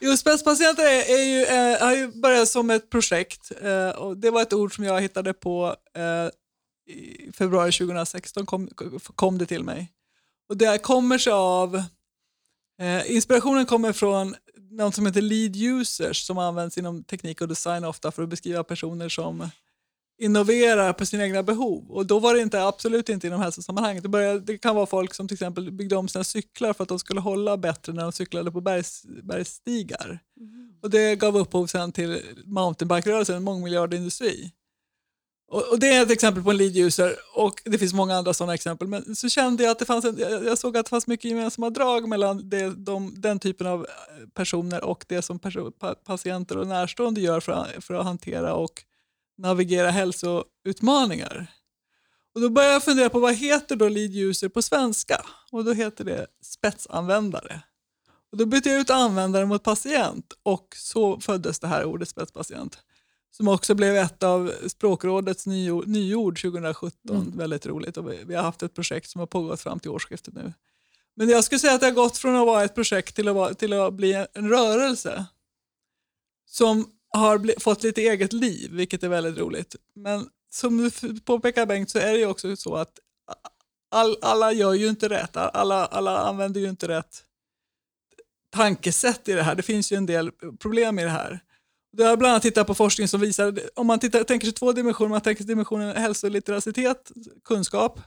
Jo, 0.00 0.16
spetspatienter 0.16 0.82
är, 0.84 1.18
är 1.18 1.24
ju, 1.24 1.44
eh, 1.44 1.80
har 1.80 1.94
ju 1.96 2.08
börjat 2.20 2.48
som 2.48 2.70
ett 2.70 2.90
projekt 2.90 3.52
eh, 3.62 3.88
och 3.88 4.16
det 4.16 4.30
var 4.30 4.42
ett 4.42 4.52
ord 4.52 4.74
som 4.74 4.84
jag 4.84 5.00
hittade 5.00 5.32
på 5.34 5.74
eh, 5.96 6.28
i 6.94 7.32
februari 7.38 7.72
2016 7.72 8.46
kom, 8.46 8.68
kom 9.14 9.38
det 9.38 9.46
till 9.46 9.64
mig. 9.64 9.92
Och 10.48 10.56
det 10.56 10.82
kommer 10.82 11.18
sig 11.18 11.32
av, 11.32 11.76
eh, 12.80 13.12
inspirationen 13.12 13.66
kommer 13.66 13.92
från 13.92 14.34
något 14.70 14.94
som 14.94 15.06
heter 15.06 15.22
lead 15.22 15.56
users 15.56 16.26
som 16.26 16.38
används 16.38 16.78
inom 16.78 17.04
teknik 17.04 17.40
och 17.40 17.48
design 17.48 17.84
ofta 17.84 18.10
för 18.10 18.22
att 18.22 18.28
beskriva 18.28 18.64
personer 18.64 19.08
som 19.08 19.48
innoverar 20.18 20.92
på 20.92 21.06
sina 21.06 21.24
egna 21.24 21.42
behov. 21.42 21.90
Och 21.90 22.06
då 22.06 22.18
var 22.18 22.34
det 22.34 22.40
inte, 22.40 22.64
absolut 22.64 23.08
inte 23.08 23.26
inom 23.26 23.40
hälsosammanhang. 23.40 24.02
Det, 24.02 24.08
började, 24.08 24.40
det 24.40 24.58
kan 24.58 24.76
vara 24.76 24.86
folk 24.86 25.14
som 25.14 25.28
till 25.28 25.34
exempel 25.34 25.72
byggde 25.72 25.96
om 25.96 26.08
sina 26.08 26.24
cyklar 26.24 26.72
för 26.72 26.82
att 26.82 26.88
de 26.88 26.98
skulle 26.98 27.20
hålla 27.20 27.56
bättre 27.56 27.92
när 27.92 28.02
de 28.02 28.12
cyklade 28.12 28.52
på 28.52 28.60
bergs, 28.60 29.02
bergsstigar. 29.22 30.18
Och 30.82 30.90
det 30.90 31.16
gav 31.16 31.36
upphov 31.36 31.66
sen 31.66 31.92
till 31.92 32.22
mountainbike-rörelsen, 32.44 33.36
en 33.36 33.42
mångmiljardindustri. 33.44 34.52
Och, 35.50 35.68
och 35.72 35.78
det 35.78 35.88
är 35.88 36.02
ett 36.02 36.10
exempel 36.10 36.42
på 36.44 36.50
en 36.50 36.56
lead 36.56 36.76
user 36.76 37.16
och 37.34 37.62
det 37.64 37.78
finns 37.78 37.92
många 37.94 38.16
andra 38.16 38.34
sådana 38.34 38.54
exempel. 38.54 38.88
Men 38.88 39.16
så 39.16 39.28
kände 39.28 39.62
jag 39.62 39.70
att 39.70 39.78
det 39.78 39.84
fanns 39.84 40.04
en, 40.04 40.18
jag 40.18 40.44
jag 40.44 40.58
såg 40.58 40.76
att 40.76 40.86
det 40.86 40.90
fanns 40.90 41.06
mycket 41.06 41.30
gemensamma 41.30 41.70
drag 41.70 42.08
mellan 42.08 42.48
det, 42.50 42.70
de, 42.70 43.20
den 43.20 43.38
typen 43.38 43.66
av 43.66 43.80
eh, 43.80 44.28
personer 44.34 44.84
och 44.84 45.04
det 45.08 45.22
som 45.22 45.38
perso- 45.40 45.70
pa, 45.70 45.94
patienter 45.94 46.58
och 46.58 46.66
närstående 46.66 47.20
gör 47.20 47.40
för, 47.40 47.52
att- 47.52 47.84
för 47.84 47.94
att 47.94 48.04
hantera 48.04 48.54
och 48.54 48.82
navigera 49.38 49.90
hälsoutmaningar. 49.90 51.46
Och 52.34 52.40
då 52.40 52.48
började 52.50 52.72
jag 52.72 52.82
fundera 52.84 53.08
på 53.10 53.18
vad 53.20 53.34
heter 53.34 53.76
då 53.76 53.88
lead 53.88 54.16
user 54.16 54.48
på 54.48 54.62
svenska? 54.62 55.26
Och 55.52 55.64
då 55.64 55.72
heter 55.72 56.04
det 56.04 56.26
spetsanvändare. 56.42 57.60
Och 58.32 58.38
då 58.38 58.46
bytte 58.46 58.68
jag 58.70 58.80
ut 58.80 58.90
användare 58.90 59.46
mot 59.46 59.62
patient 59.62 60.32
och 60.42 60.74
så 60.76 61.20
föddes 61.20 61.58
det 61.58 61.66
här 61.66 61.84
ordet 61.84 62.08
spetspatient. 62.08 62.78
Som 63.30 63.48
också 63.48 63.74
blev 63.74 63.96
ett 63.96 64.22
av 64.22 64.52
språkrådets 64.66 65.46
nyord, 65.46 65.86
nyord 65.86 66.40
2017. 66.42 67.32
Väldigt 67.36 67.66
roligt. 67.66 67.96
Och 67.96 68.12
vi, 68.12 68.24
vi 68.24 68.34
har 68.34 68.42
haft 68.42 68.62
ett 68.62 68.74
projekt 68.74 69.10
som 69.10 69.18
har 69.18 69.26
pågått 69.26 69.60
fram 69.60 69.80
till 69.80 69.90
årsskiftet 69.90 70.34
nu. 70.34 70.52
Men 71.16 71.28
jag 71.28 71.44
skulle 71.44 71.58
säga 71.58 71.74
att 71.74 71.80
det 71.80 71.86
har 71.86 71.94
gått 71.94 72.16
från 72.16 72.36
att 72.36 72.46
vara 72.46 72.64
ett 72.64 72.74
projekt 72.74 73.14
till 73.14 73.28
att, 73.28 73.34
vara, 73.34 73.54
till 73.54 73.72
att 73.72 73.94
bli 73.94 74.26
en, 74.34 74.48
rörelse. 74.48 75.24
Som 76.46 76.92
har 77.08 77.38
bli, 77.38 77.54
fått 77.58 77.82
lite 77.82 78.00
eget 78.00 78.32
liv, 78.32 78.70
vilket 78.72 79.02
är 79.02 79.08
väldigt 79.08 79.38
roligt. 79.38 79.76
Men 79.94 80.28
som 80.50 80.76
du 80.76 81.20
påpekar 81.20 81.66
Bengt 81.66 81.90
så 81.90 81.98
är 81.98 82.12
det 82.12 82.18
ju 82.18 82.26
också 82.26 82.56
så 82.56 82.76
att 82.76 82.98
all, 83.90 84.16
alla 84.22 84.52
gör 84.52 84.74
ju 84.74 84.88
inte 84.88 85.08
rätt. 85.08 85.36
Alla, 85.36 85.86
alla 85.86 86.18
använder 86.18 86.60
ju 86.60 86.68
inte 86.68 86.88
rätt 86.88 87.24
tankesätt 88.50 89.28
i 89.28 89.32
det 89.32 89.42
här. 89.42 89.54
Det 89.54 89.62
finns 89.62 89.92
ju 89.92 89.96
en 89.96 90.06
del 90.06 90.32
problem 90.58 90.98
i 90.98 91.02
det 91.02 91.10
här. 91.10 91.40
Det 91.92 92.04
har 92.04 92.16
bland 92.16 92.30
annat 92.30 92.42
tittat 92.42 92.66
på 92.66 92.74
forskning 92.74 93.08
som 93.08 93.20
visar, 93.20 93.60
om 93.74 93.86
man 93.86 93.98
tittar, 93.98 94.24
tänker 94.24 94.46
sig 94.46 94.54
två 94.54 94.72
dimensioner, 94.72 95.10
man 95.10 95.20
tänker 95.20 95.42
sig 95.42 95.48
dimensionen 95.48 95.96
hälsolitteracitet, 95.96 97.12
kunskap, 97.44 98.00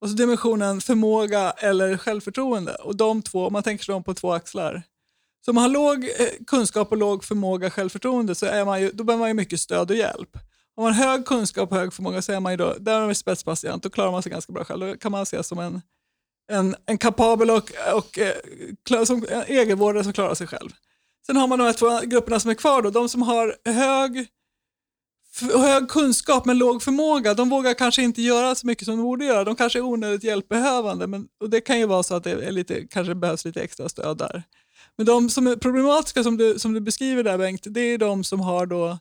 och 0.00 0.10
så 0.10 0.16
dimensionen 0.16 0.80
förmåga 0.80 1.50
eller 1.50 1.96
självförtroende. 1.96 2.74
Och 2.74 2.96
de 2.96 3.22
två, 3.22 3.46
om 3.46 3.52
man 3.52 3.62
tänker 3.62 3.84
sig 3.84 3.92
dem 3.92 4.04
på 4.04 4.14
två 4.14 4.32
axlar. 4.32 4.82
Så 5.44 5.50
om 5.50 5.54
man 5.54 5.62
har 5.62 5.70
låg 5.70 6.04
eh, 6.04 6.44
kunskap 6.46 6.92
och 6.92 6.98
låg 6.98 7.24
förmåga 7.24 7.70
självförtroende 7.70 8.34
så 8.34 8.46
är 8.46 8.64
man 8.64 8.80
ju, 8.80 8.90
då 8.90 9.04
behöver 9.04 9.20
man 9.20 9.30
ju 9.30 9.34
mycket 9.34 9.60
stöd 9.60 9.90
och 9.90 9.96
hjälp. 9.96 10.36
Om 10.76 10.84
man 10.84 10.94
har 10.94 11.06
hög 11.06 11.26
kunskap 11.26 11.72
och 11.72 11.76
hög 11.76 11.92
förmåga 11.92 12.22
så 12.22 12.32
är 12.32 12.40
man 12.40 12.52
ju 12.52 12.56
då, 12.56 12.74
där 12.80 13.00
är 13.00 13.06
man 13.06 13.14
spetspatient, 13.14 13.82
då 13.82 13.90
klarar 13.90 14.12
man 14.12 14.22
sig 14.22 14.32
ganska 14.32 14.52
bra 14.52 14.64
själv. 14.64 14.80
Då 14.80 14.96
kan 14.96 15.12
man 15.12 15.22
ses 15.22 15.48
som 15.48 15.58
en 15.58 15.80
en, 16.46 16.76
en 16.86 16.98
kapabel 16.98 17.50
och, 17.50 17.70
och 17.94 18.18
eh, 18.18 19.00
och 19.00 19.06
som, 19.06 19.26
en 19.30 19.42
egenvårdare 19.42 20.04
som 20.04 20.12
klarar 20.12 20.34
sig 20.34 20.46
själv. 20.46 20.70
Sen 21.26 21.36
har 21.36 21.46
man 21.46 21.58
de 21.58 21.64
här 21.64 21.72
två 21.72 22.00
grupperna 22.06 22.40
som 22.40 22.50
är 22.50 22.54
kvar 22.54 22.82
då, 22.82 22.90
de 22.90 23.08
som 23.08 23.22
har 23.22 23.56
hög, 23.64 24.26
hög 25.54 25.88
kunskap 25.88 26.44
men 26.44 26.58
låg 26.58 26.82
förmåga, 26.82 27.34
de 27.34 27.48
vågar 27.48 27.74
kanske 27.74 28.02
inte 28.02 28.22
göra 28.22 28.54
så 28.54 28.66
mycket 28.66 28.84
som 28.84 28.96
de 28.96 29.02
borde 29.02 29.24
göra. 29.24 29.44
De 29.44 29.56
kanske 29.56 29.78
är 29.78 29.82
onödigt 29.82 30.24
hjälpbehövande 30.24 31.06
men, 31.06 31.28
och 31.40 31.50
det 31.50 31.60
kan 31.60 31.78
ju 31.78 31.86
vara 31.86 32.02
så 32.02 32.14
att 32.14 32.24
det 32.24 32.30
är 32.30 32.52
lite, 32.52 32.86
kanske 32.86 33.14
behövs 33.14 33.44
lite 33.44 33.62
extra 33.62 33.88
stöd 33.88 34.18
där. 34.18 34.42
Men 34.96 35.06
de 35.06 35.30
som 35.30 35.46
är 35.46 35.56
problematiska 35.56 36.22
som 36.22 36.36
du, 36.36 36.58
som 36.58 36.74
du 36.74 36.80
beskriver 36.80 37.22
där 37.22 37.38
Bengt, 37.38 37.66
det 37.70 37.80
är 37.80 37.98
de 37.98 38.24
som 38.24 38.40
har 38.40 38.66
då 38.66 38.98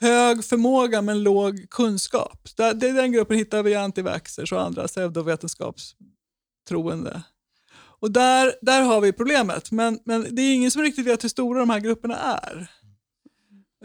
hög 0.00 0.44
förmåga 0.44 1.02
men 1.02 1.22
låg 1.22 1.70
kunskap. 1.70 2.48
Det 2.56 2.72
det, 2.72 2.92
den 2.92 3.12
gruppen 3.12 3.36
hittar 3.36 3.62
vi 3.62 3.74
antivaxxers 3.74 4.52
och 4.52 4.62
andra 4.62 4.88
pseudovetenskapstroende. 4.88 7.22
Och 8.00 8.10
där, 8.10 8.54
där 8.62 8.82
har 8.82 9.00
vi 9.00 9.12
problemet, 9.12 9.70
men, 9.70 9.98
men 10.04 10.26
det 10.36 10.42
är 10.42 10.54
ingen 10.54 10.70
som 10.70 10.82
riktigt 10.82 11.06
vet 11.06 11.24
hur 11.24 11.28
stora 11.28 11.60
de 11.60 11.70
här 11.70 11.80
grupperna 11.80 12.16
är. 12.16 12.66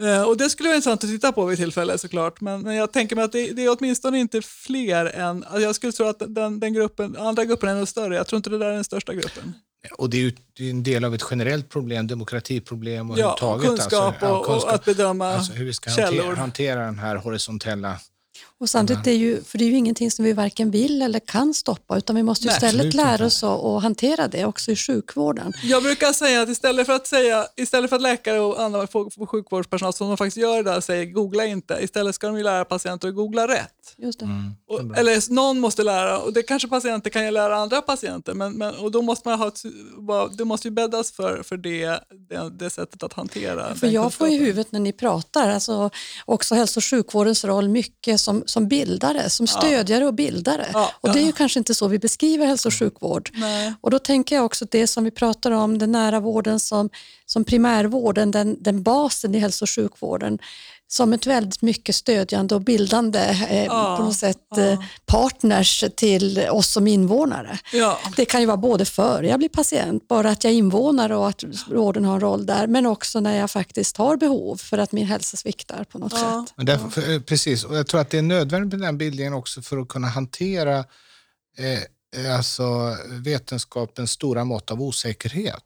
Eh, 0.00 0.22
och 0.22 0.36
Det 0.36 0.50
skulle 0.50 0.68
vara 0.68 0.76
intressant 0.76 1.04
att 1.04 1.10
titta 1.10 1.32
på 1.32 1.44
vid 1.44 1.58
tillfälle 1.58 1.98
såklart, 1.98 2.40
men, 2.40 2.60
men 2.62 2.74
jag 2.74 2.92
tänker 2.92 3.16
mig 3.16 3.24
att 3.24 3.32
det, 3.32 3.52
det 3.52 3.64
är 3.64 3.76
åtminstone 3.78 4.18
inte 4.18 4.42
fler 4.42 5.06
än, 5.06 5.44
alltså 5.44 5.60
jag 5.60 5.74
skulle 5.74 5.92
tro 5.92 6.06
att 6.06 6.22
den, 6.28 6.60
den 6.60 6.72
gruppen, 6.72 7.16
andra 7.16 7.44
gruppen 7.44 7.68
är 7.68 7.74
nog 7.74 7.88
större, 7.88 8.16
jag 8.16 8.26
tror 8.26 8.36
inte 8.36 8.50
det 8.50 8.58
där 8.58 8.66
är 8.66 8.74
den 8.74 8.84
största 8.84 9.14
gruppen. 9.14 9.54
Och 9.98 10.10
det 10.10 10.16
är 10.16 10.20
ju 10.20 10.32
det 10.52 10.66
är 10.66 10.70
en 10.70 10.82
del 10.82 11.04
av 11.04 11.14
ett 11.14 11.24
generellt 11.30 11.68
problem, 11.68 12.06
demokratiproblem 12.06 13.10
och 13.10 13.18
Ja, 13.18 13.36
överhuvudtaget. 13.42 13.66
kunskap 13.68 14.22
alltså, 14.22 14.52
och, 14.52 14.64
och 14.64 14.74
att 14.74 14.84
bedöma 14.84 15.26
alltså 15.34 15.52
hur 15.52 15.64
vi 15.64 15.72
ska 15.72 15.90
källor. 15.90 16.22
hantera, 16.22 16.34
hantera 16.34 16.84
den 16.84 16.98
här 16.98 17.16
horisontella... 17.16 17.96
Och 18.62 18.70
samtidigt, 18.70 19.06
är 19.06 19.12
ju, 19.12 19.42
för 19.42 19.58
det 19.58 19.64
är 19.64 19.66
ju 19.66 19.76
ingenting 19.76 20.10
som 20.10 20.24
vi 20.24 20.32
varken 20.32 20.70
vill 20.70 21.02
eller 21.02 21.18
kan 21.18 21.54
stoppa, 21.54 21.96
utan 21.98 22.16
vi 22.16 22.22
måste 22.22 22.44
ju 22.44 22.48
Nej, 22.48 22.56
istället 22.56 22.94
lära 22.94 23.26
oss 23.26 23.44
att, 23.44 23.82
hantera 23.82 24.28
det 24.28 24.44
också 24.44 24.70
i 24.70 24.76
sjukvården. 24.76 25.52
Jag 25.62 25.82
brukar 25.82 26.12
säga 26.12 26.42
att 26.42 26.48
istället 26.48 26.86
för 26.86 26.92
att, 26.92 27.06
säga, 27.06 27.46
istället 27.56 27.90
för 27.90 27.96
att 27.96 28.02
läkare 28.02 28.40
och 28.40 28.62
andra 28.62 28.86
folk- 28.86 29.30
sjukvårdspersonal 29.30 29.92
som 29.92 30.08
de 30.08 30.16
faktiskt 30.16 30.36
gör 30.36 30.56
det 30.56 30.70
där 30.70 30.80
säger 30.80 31.04
googla 31.04 31.46
inte, 31.46 31.78
istället 31.80 32.14
ska 32.14 32.26
de 32.26 32.36
ju 32.36 32.42
lära 32.42 32.64
patienter 32.64 33.08
att 33.08 33.14
googla 33.14 33.48
rätt. 33.48 33.94
Just 33.98 34.18
det. 34.18 34.24
Mm, 34.24 34.54
Och, 34.68 34.98
eller 34.98 35.32
någon 35.32 35.60
måste 35.60 35.82
lära, 35.82 36.18
och 36.18 36.32
det 36.32 36.42
kanske 36.42 36.68
patienter 36.68 37.10
kan 37.10 37.24
ju 37.24 37.30
lära 37.30 37.56
andra 37.56 37.82
patienter, 37.82 38.34
men, 38.34 38.52
men, 38.52 38.74
och 38.74 38.90
då 38.90 39.02
måste 39.02 39.28
man 39.28 39.38
ha 39.38 39.48
ett, 39.48 39.62
det 40.38 40.44
måste 40.44 40.68
ju 40.68 40.72
bäddas 40.72 41.12
för, 41.12 41.42
för 41.42 41.56
det, 41.56 41.86
det, 42.28 42.50
det 42.58 42.70
sättet 42.70 43.02
att 43.02 43.12
hantera 43.12 43.74
För 43.74 43.86
jag 43.86 44.14
får 44.14 44.28
i 44.28 44.36
huvudet 44.38 44.72
när 44.72 44.80
ni 44.80 44.92
pratar, 44.92 45.50
alltså 45.50 45.90
också 46.24 46.54
hälso 46.54 46.80
och 46.80 46.84
sjukvårdens 46.84 47.44
roll 47.44 47.68
mycket 47.68 48.20
som, 48.20 48.42
som 48.52 48.68
bildare, 48.68 49.30
som 49.30 49.46
stödjare 49.46 50.06
och 50.06 50.14
bildare. 50.14 50.66
Ja, 50.72 50.92
och 51.00 51.12
det 51.12 51.20
är 51.20 51.24
ju 51.24 51.32
kanske 51.32 51.58
inte 51.58 51.74
så 51.74 51.88
vi 51.88 51.98
beskriver 51.98 52.46
hälso 52.46 52.68
och 52.68 52.74
sjukvård. 52.74 53.30
Nej. 53.32 53.74
Och 53.80 53.90
då 53.90 53.98
tänker 53.98 54.36
jag 54.36 54.44
också 54.44 54.66
det 54.70 54.86
som 54.86 55.04
vi 55.04 55.10
pratar 55.10 55.50
om, 55.50 55.78
den 55.78 55.92
nära 55.92 56.20
vården 56.20 56.60
som, 56.60 56.90
som 57.26 57.44
primärvården, 57.44 58.30
den, 58.30 58.56
den 58.60 58.82
basen 58.82 59.34
i 59.34 59.38
hälso 59.38 59.64
och 59.64 59.70
sjukvården, 59.70 60.38
som 60.92 61.12
ett 61.12 61.26
väldigt 61.26 61.62
mycket 61.62 61.94
stödjande 61.94 62.54
och 62.54 62.60
bildande 62.60 63.18
eh, 63.18 63.64
Ja, 63.64 63.96
på 63.98 64.04
något 64.04 64.16
sätt 64.16 64.38
ja. 64.56 64.60
eh, 64.62 64.80
partners 65.06 65.84
till 65.96 66.38
oss 66.50 66.68
som 66.72 66.86
invånare. 66.86 67.58
Ja. 67.72 67.98
Det 68.16 68.24
kan 68.24 68.40
ju 68.40 68.46
vara 68.46 68.56
både 68.56 68.84
före 68.84 69.26
jag 69.28 69.38
blir 69.38 69.48
patient, 69.48 70.08
bara 70.08 70.30
att 70.30 70.44
jag 70.44 70.52
är 70.52 70.56
invånare 70.56 71.16
och 71.16 71.28
att 71.28 71.44
vården 71.70 72.04
har 72.04 72.14
en 72.14 72.20
roll 72.20 72.46
där, 72.46 72.66
men 72.66 72.86
också 72.86 73.20
när 73.20 73.36
jag 73.38 73.50
faktiskt 73.50 73.96
har 73.96 74.16
behov 74.16 74.56
för 74.56 74.78
att 74.78 74.92
min 74.92 75.06
hälsa 75.06 75.36
sviktar 75.36 75.84
på 75.84 75.98
något 75.98 76.12
Ja. 76.12 76.18
sätt. 76.46 76.54
Men 76.56 76.66
därför, 76.66 76.88
för, 76.88 77.12
eh, 77.14 77.20
precis, 77.20 77.64
och 77.64 77.76
jag 77.76 77.86
tror 77.86 78.00
att 78.00 78.10
det 78.10 78.18
är 78.18 78.22
nödvändigt 78.22 78.80
med 78.80 78.88
den 78.88 78.98
bildningen 78.98 79.34
också 79.34 79.62
för 79.62 79.78
att 79.78 79.88
kunna 79.88 80.06
hantera 80.08 80.78
eh, 81.58 82.24
eh, 82.24 82.36
alltså 82.36 82.96
vetenskapens 83.10 84.10
stora 84.10 84.44
mått 84.44 84.70
av 84.70 84.82
osäkerhet. 84.82 85.64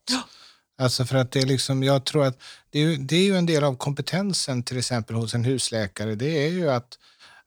Alltså 0.78 1.04
för 1.04 1.16
att 1.16 1.32
det 1.32 1.40
är 1.40 1.46
liksom, 1.46 1.82
jag 1.82 2.04
tror 2.04 2.24
att 2.24 2.38
det 2.70 2.82
är, 2.82 2.96
det 2.96 3.16
är 3.16 3.24
ju 3.24 3.36
en 3.36 3.46
del 3.46 3.64
av 3.64 3.76
kompetensen 3.76 4.62
till 4.62 4.78
exempel 4.78 5.16
hos 5.16 5.34
en 5.34 5.44
husläkare. 5.44 6.14
Det 6.14 6.46
är 6.46 6.50
ju 6.50 6.70
att, 6.70 6.98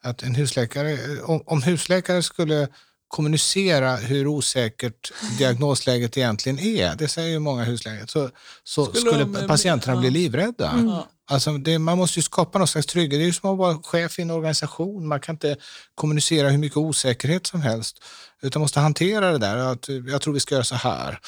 att 0.03 0.23
en 0.23 0.35
husläkare, 0.35 1.21
om, 1.21 1.43
om 1.45 1.63
husläkare 1.63 2.23
skulle 2.23 2.67
kommunicera 3.07 3.95
hur 3.95 4.27
osäkert 4.27 5.11
diagnosläget 5.37 6.17
egentligen 6.17 6.59
är, 6.59 6.95
det 6.95 7.07
säger 7.07 7.29
ju 7.29 7.39
många 7.39 7.63
husläkare, 7.63 8.07
så, 8.07 8.29
så 8.63 8.85
Skulle 8.85 9.01
skulle, 9.01 9.39
eh, 9.39 9.47
patienterna 9.47 9.99
bli 9.99 10.09
livrädda. 10.09 10.83
Ja. 10.85 11.07
Alltså 11.31 11.57
det, 11.57 11.79
man 11.79 11.97
måste 11.97 12.19
ju 12.19 12.23
skapa 12.23 12.57
någon 12.57 12.67
slags 12.67 12.87
trygghet. 12.87 13.19
Det 13.19 13.23
är 13.23 13.25
ju 13.25 13.33
som 13.33 13.49
att 13.49 13.57
vara 13.57 13.77
chef 13.83 14.19
i 14.19 14.21
en 14.21 14.31
organisation. 14.31 15.07
Man 15.07 15.19
kan 15.19 15.35
inte 15.35 15.57
kommunicera 15.95 16.49
hur 16.49 16.57
mycket 16.57 16.77
osäkerhet 16.77 17.47
som 17.47 17.61
helst, 17.61 18.03
utan 18.41 18.61
måste 18.61 18.79
hantera 18.79 19.31
det 19.31 19.37
där. 19.37 19.57
Att, 19.57 19.89
jag 20.07 20.21
tror 20.21 20.33
vi 20.33 20.39
ska 20.39 20.55
göra 20.55 20.63
så 20.63 20.75
här. 20.75 21.19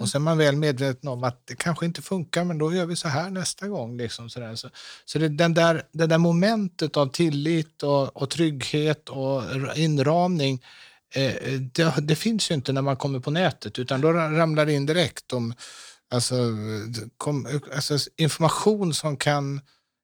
Och 0.00 0.08
sen 0.08 0.20
är 0.20 0.24
man 0.24 0.38
väl 0.38 0.56
medveten 0.56 1.08
om 1.08 1.24
att 1.24 1.42
det 1.46 1.54
kanske 1.54 1.86
inte 1.86 2.02
funkar, 2.02 2.44
men 2.44 2.58
då 2.58 2.74
gör 2.74 2.86
vi 2.86 2.96
så 2.96 3.08
här 3.08 3.30
nästa 3.30 3.68
gång. 3.68 3.96
Liksom 3.96 4.30
sådär. 4.30 4.54
Så, 4.54 4.68
så 5.04 5.18
det, 5.18 5.28
den 5.28 5.54
där, 5.54 5.82
det 5.92 6.06
där 6.06 6.18
momentet 6.18 6.96
av 6.96 7.06
tillit 7.06 7.82
och, 7.82 8.22
och 8.22 8.30
trygghet 8.30 9.08
och 9.08 9.42
inramning, 9.74 10.62
eh, 11.14 11.52
det, 11.72 11.94
det 12.02 12.16
finns 12.16 12.50
ju 12.50 12.54
inte 12.54 12.72
när 12.72 12.82
man 12.82 12.96
kommer 12.96 13.20
på 13.20 13.30
nätet, 13.30 13.78
utan 13.78 14.00
då 14.00 14.08
ra- 14.08 14.36
ramlar 14.36 14.66
det 14.66 14.72
in 14.72 14.86
direkt 14.86 15.32
om 15.32 15.54
alltså, 16.10 16.34
kom, 17.16 17.60
alltså, 17.74 17.98
information 18.16 18.94
som 18.94 19.16
kan, 19.16 19.60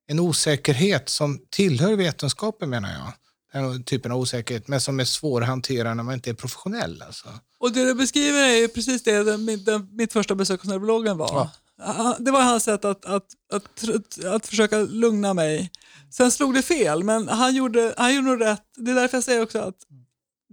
en 0.09 0.21
osäkerhet 0.21 1.09
som 1.09 1.41
tillhör 1.51 1.97
vetenskapen 1.97 2.71
menar 2.71 2.93
jag. 2.93 3.13
Den 3.53 3.83
typen 3.85 4.13
av 4.13 4.19
osäkerhet, 4.19 4.69
men 4.69 4.81
som 4.81 5.01
är 5.01 5.05
svår 5.05 5.43
att 5.43 5.49
hantera 5.49 5.95
när 5.95 6.03
man 6.03 6.15
inte 6.15 6.31
är 6.31 6.35
professionell. 6.35 7.03
Alltså. 7.03 7.29
Och 7.59 7.73
det 7.73 7.85
du 7.85 7.95
beskriver 7.95 8.49
är 8.49 8.69
precis 8.69 9.03
det 9.03 9.23
den, 9.25 9.45
min- 9.45 9.89
mitt 9.93 10.13
första 10.13 10.35
besök 10.35 10.61
hos 10.61 10.69
neurologen 10.69 11.17
var. 11.19 11.51
Ja. 11.79 12.17
Det 12.19 12.31
var 12.31 12.43
hans 12.43 12.65
sätt 12.65 12.85
att, 12.85 13.05
att, 13.05 13.27
att, 13.53 13.89
att, 13.89 14.25
att 14.25 14.47
försöka 14.47 14.79
lugna 14.79 15.35
mig. 15.35 15.71
Sen 16.11 16.31
slog 16.31 16.55
det 16.55 16.63
fel, 16.63 17.05
men 17.05 17.29
han 17.29 17.55
gjorde, 17.55 17.95
han 17.97 18.15
gjorde 18.15 18.29
nog 18.29 18.41
rätt. 18.41 18.63
Det 18.77 18.91
är 18.91 18.95
därför 18.95 19.17
jag 19.17 19.25
säger 19.25 19.43
också 19.43 19.59
att 19.59 19.77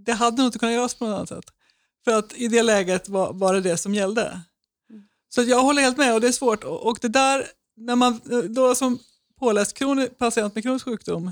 det 0.05 0.13
hade 0.13 0.37
nog 0.37 0.45
inte 0.47 0.59
kunnat 0.59 0.75
göras 0.75 0.95
på 0.95 1.05
något 1.05 1.15
annat 1.15 1.29
sätt. 1.29 1.45
För 2.05 2.11
att 2.11 2.33
i 2.33 2.47
det 2.47 2.63
läget 2.63 3.09
var, 3.09 3.33
var 3.33 3.53
det 3.53 3.61
det 3.61 3.77
som 3.77 3.93
gällde. 3.95 4.41
Så 5.35 5.43
jag 5.43 5.61
håller 5.61 5.81
helt 5.81 5.97
med 5.97 6.13
och 6.13 6.21
det 6.21 6.27
är 6.27 6.31
svårt. 6.31 6.63
Och, 6.63 6.85
och 6.85 6.97
det 7.01 7.07
där, 7.07 7.47
när 7.77 7.95
man 7.95 8.21
då 8.49 8.75
som 8.75 8.99
påläst 9.39 9.73
kroni, 9.73 10.07
patient 10.07 10.55
med 10.55 10.63
kronisk 10.63 10.85
sjukdom 10.85 11.31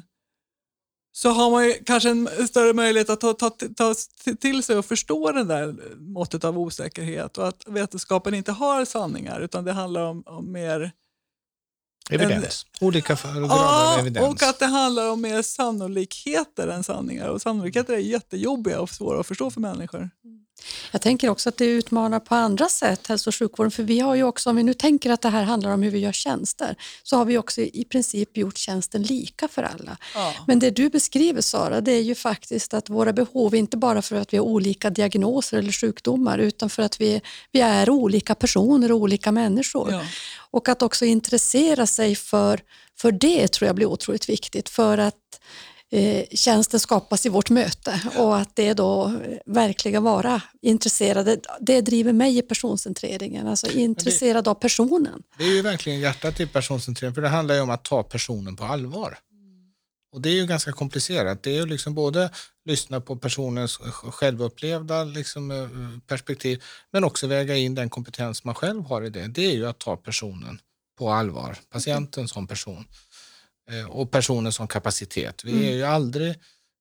så 1.14 1.30
har 1.30 1.52
man 1.52 1.66
ju 1.66 1.74
kanske 1.74 2.10
en 2.10 2.48
större 2.48 2.74
möjlighet 2.74 3.10
att 3.10 3.20
ta, 3.20 3.34
ta, 3.34 3.50
ta 3.76 3.94
till 4.40 4.64
sig 4.64 4.78
och 4.78 4.86
förstå 4.86 5.32
den 5.32 5.48
där 5.48 5.76
måttet 5.98 6.44
av 6.44 6.60
osäkerhet 6.60 7.38
och 7.38 7.48
att 7.48 7.64
vetenskapen 7.68 8.34
inte 8.34 8.52
har 8.52 8.86
sanningar 8.86 9.40
utan 9.40 9.66
det 9.66 9.72
handlar 9.72 10.02
om, 10.02 10.24
om 10.26 10.52
mer 10.52 10.92
Evidens. 12.10 12.66
Olika 12.82 13.14
grader 13.14 13.42
Ja, 13.42 13.94
av 13.94 14.00
evidens. 14.00 14.28
och 14.28 14.44
att 14.44 14.60
det 14.60 14.66
handlar 14.66 15.10
om 15.10 15.22
mer 15.22 15.42
sannolikheter 15.42 16.68
än 16.68 16.84
sanningar. 16.84 17.28
Och 17.28 17.42
sannolikheter 17.42 17.94
är 17.94 17.98
jättejobbiga 17.98 18.82
och 18.82 18.90
svåra 18.90 19.20
att 19.20 19.28
förstå 19.28 19.52
för 19.52 19.62
människor. 19.62 20.10
Jag 20.91 21.02
tänker 21.02 21.30
också 21.30 21.50
att 21.50 21.58
det 21.58 21.65
utmanar 21.65 22.19
på 22.19 22.36
andra 22.36 22.69
sätt 22.69 23.08
hälso 23.08 23.30
och 23.30 23.36
sjukvården, 23.36 23.71
för 23.71 23.84
vi 23.84 24.00
har 24.00 24.15
ju 24.15 24.24
också, 24.24 24.50
om 24.50 24.56
vi 24.56 24.63
nu 24.63 24.74
tänker 24.74 25.10
att 25.10 25.21
det 25.21 25.30
här 25.30 25.43
handlar 25.43 25.71
om 25.71 25.84
hur 25.84 25.91
vi 25.91 26.00
gör 26.00 26.12
tjänster, 26.12 26.76
så 27.04 27.17
har 27.17 27.26
vi 27.26 27.38
också 27.38 27.62
i 27.62 27.86
princip 27.89 28.38
gjort 28.38 28.58
tjänsten 28.58 29.04
lika 29.04 29.47
för 29.47 29.63
alla. 29.63 29.97
Ja. 30.15 30.34
Men 30.47 30.60
det 30.60 30.69
du 30.69 30.89
beskriver 30.89 31.41
Sara, 31.41 31.82
det 31.82 31.91
är 31.91 32.02
ju 32.02 32.15
faktiskt 32.15 32.74
att 32.74 32.89
våra 32.89 33.13
behov, 33.13 33.56
inte 33.56 33.78
bara 33.78 34.02
för 34.02 34.15
att 34.15 34.34
vi 34.34 34.38
har 34.38 34.45
olika 34.45 34.89
diagnoser 34.89 35.58
eller 35.58 35.71
sjukdomar, 35.71 36.38
utan 36.38 36.69
för 36.69 36.84
att 36.84 37.02
vi, 37.02 37.21
vi 37.52 37.62
är 37.62 37.89
olika 37.89 38.36
personer 38.36 38.91
och 38.91 38.97
olika 38.97 39.32
människor. 39.32 39.91
Ja. 39.91 40.02
Och 40.52 40.69
att 40.69 40.82
också 40.82 41.06
intressera 41.06 41.88
sig 41.88 42.15
för, 42.15 42.60
för 42.97 43.12
det 43.12 43.47
tror 43.47 43.67
jag 43.67 43.76
blir 43.76 43.86
otroligt 43.86 44.30
viktigt 44.30 44.69
för 44.69 44.97
att 44.97 45.15
eh, 45.91 46.25
tjänsten 46.32 46.80
skapas 46.80 47.25
i 47.25 47.30
vårt 47.30 47.49
möte 47.49 48.01
och 48.17 48.38
att 48.38 48.56
det 48.56 48.73
då 48.73 49.13
verkligen 49.45 50.04
vara 50.04 50.41
intresserade. 50.62 51.39
Det 51.60 51.82
driver 51.82 52.13
mig 52.13 52.38
i 52.38 52.41
personcentreringen, 52.41 53.47
alltså 53.47 53.71
intresserad 53.71 54.47
av 54.47 54.54
personen. 54.54 55.23
Det 55.38 55.43
är 55.43 55.54
ju 55.54 55.62
verkligen 55.62 55.99
hjärtat 55.99 56.39
i 56.39 56.47
personcentrering, 56.47 57.13
för 57.13 57.21
det 57.21 57.30
handlar 57.30 57.56
ju 57.56 57.62
om 57.62 57.69
att 57.69 57.84
ta 57.84 58.04
personen 58.04 58.56
på 58.56 58.63
allvar. 58.63 59.17
Och 60.13 60.21
det 60.21 60.30
är 60.30 60.34
ju 60.34 60.45
ganska 60.45 60.71
komplicerat. 60.71 61.43
Det 61.43 61.49
är 61.49 61.56
ju 61.56 61.65
liksom 61.65 61.93
både 61.93 62.30
lyssna 62.65 63.01
på 63.01 63.15
personens 63.15 63.77
självupplevda 64.12 65.04
liksom, 65.04 65.51
eh, 65.51 65.67
perspektiv, 66.08 66.63
men 66.91 67.03
också 67.03 67.28
väga 67.28 67.55
in 67.55 67.76
den 67.76 67.89
kompetens 67.89 68.43
man 68.43 68.55
själv 68.55 68.84
har 68.84 69.01
i 69.01 69.09
det. 69.09 69.28
Det 69.28 69.45
är 69.45 69.51
ju 69.51 69.68
att 69.68 69.80
ta 69.80 69.97
personen 69.97 70.59
på 70.97 71.09
allvar, 71.11 71.57
patienten 71.70 72.28
som 72.28 72.47
person 72.47 72.86
och 73.89 74.11
personen 74.11 74.53
som 74.53 74.67
kapacitet. 74.67 75.43
Vi 75.43 75.67
är 75.69 75.76
ju 75.76 75.84
aldrig, 75.84 76.36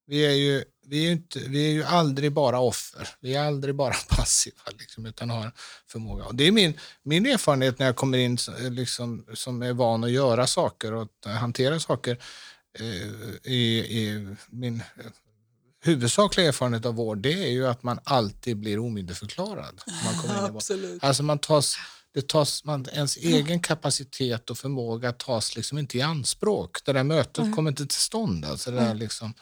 vi 0.07 0.27
är 0.27 0.31
ju, 0.35 0.65
vi 0.87 1.07
är 1.07 1.13
inte, 1.13 1.39
vi 1.39 1.67
är 1.67 1.73
ju 1.73 1.85
aldrig 1.85 2.33
bara 2.33 2.59
offer. 2.61 3.09
Vi 3.21 3.35
är 3.35 3.43
aldrig 3.45 3.75
bara 3.75 3.95
passiva, 4.09 4.63
liksom, 4.79 5.07
utan 5.07 5.31
har 5.31 5.53
förmåga. 5.89 6.25
Och 6.25 6.35
det 6.35 6.45
är 6.47 6.53
min, 6.53 6.79
min 7.03 7.27
erfarenhet 7.27 7.79
när 7.79 7.87
jag 7.87 7.97
kommer 7.97 8.19
in 8.19 8.39
så- 8.39 8.53
liksom, 8.71 9.27
som 9.35 9.63
är 9.63 9.73
van 9.73 10.05
att 10.05 10.11
göra 10.11 10.47
saker 10.47 10.93
och 10.93 11.03
att 11.03 11.33
hantera 11.35 11.81
saker 11.81 12.19
eh, 12.79 13.53
i, 13.53 13.79
i 13.79 14.29
min 14.51 14.77
eh, 14.77 15.07
huvudsakliga 15.83 16.49
erfarenhet 16.49 16.87
av 16.87 16.95
vård 16.95 17.19
det 17.19 17.33
är 17.33 17.51
ju 17.51 17.67
att 17.67 17.83
man 17.83 17.99
alltid 18.05 18.57
blir 18.57 18.79
omyndigförklarad. 18.79 19.81
Man 20.05 20.15
kommer 20.23 20.35
in 20.39 20.41
i 20.47 20.49
vård. 20.49 20.57
Absolut. 20.57 21.05
Alltså 21.05 21.23
man 21.23 21.39
tas, 21.39 21.77
det 22.15 22.29
tas, 22.29 22.65
man, 22.65 22.87
ens 22.93 23.17
egen 23.17 23.61
kapacitet 23.61 24.51
och 24.51 24.59
förmåga 24.59 25.13
tas 25.13 25.57
liksom 25.57 25.79
inte 25.79 25.99
i 25.99 26.03
anspråk. 26.03 26.85
Det 26.85 26.93
där 26.93 27.05
mötet 27.05 27.55
kommer 27.55 27.71
inte 27.71 27.87
till 27.87 28.01
stånd. 28.01 28.45
Alltså 28.45 28.71
det 28.71 28.77
där 28.77 28.95
liksom, 28.95 29.35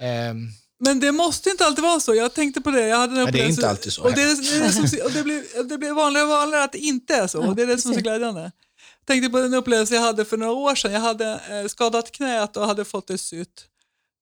ehm, 0.00 0.48
Men 0.78 1.00
det 1.00 1.12
måste 1.12 1.50
inte 1.50 1.64
alltid 1.64 1.84
vara 1.84 2.00
så. 2.00 2.14
Jag 2.14 2.34
tänkte 2.34 2.60
på 2.60 2.70
det. 2.70 2.88
Jag 2.88 2.96
hade 2.96 3.14
Nej, 3.14 3.32
det 3.32 3.42
är 3.42 3.48
inte 3.48 3.68
alltid 3.68 3.92
så 3.92 4.02
Och 4.02 4.12
det, 4.12 4.22
är, 4.22 4.60
det, 4.60 4.66
är 4.66 4.70
som, 4.70 5.00
och 5.04 5.12
det, 5.12 5.22
blir, 5.22 5.68
det 5.68 5.78
blir 5.78 5.92
vanligare 5.92 6.26
och 6.26 6.32
vanligare 6.32 6.64
att 6.64 6.72
det 6.72 6.78
inte 6.78 7.14
är 7.14 7.26
så. 7.26 7.46
Och 7.46 7.56
det 7.56 7.62
är 7.62 7.66
det 7.66 7.78
som 7.78 7.90
är 7.90 7.94
så 7.94 8.00
glädjande. 8.00 8.40
Jag 8.40 9.06
tänkte 9.06 9.30
på 9.30 9.38
en 9.38 9.54
upplevelse 9.54 9.94
jag 9.94 10.02
hade 10.02 10.24
för 10.24 10.36
några 10.36 10.52
år 10.52 10.74
sedan. 10.74 10.92
Jag 10.92 11.00
hade 11.00 11.40
eh, 11.50 11.68
skadat 11.68 12.12
knät 12.12 12.56
och 12.56 12.66
hade 12.66 12.84
fått 12.84 13.06
det 13.06 13.18
sytt. 13.18 13.64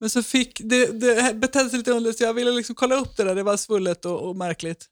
Men 0.01 0.11
så 0.11 0.23
fick 0.23 0.61
det, 0.65 0.87
det 0.87 1.35
betedde 1.35 1.71
sig 1.71 1.79
lite 1.79 1.91
underligt 1.91 2.19
så 2.19 2.25
jag 2.25 2.35
ville 2.35 2.51
liksom 2.51 2.75
kolla 2.75 2.97
upp 2.97 3.17
det 3.17 3.25
där. 3.25 3.35
Det 3.35 3.43
var 3.43 3.57
svullet 3.57 4.05
och, 4.05 4.29
och 4.29 4.37
märkligt. 4.37 4.87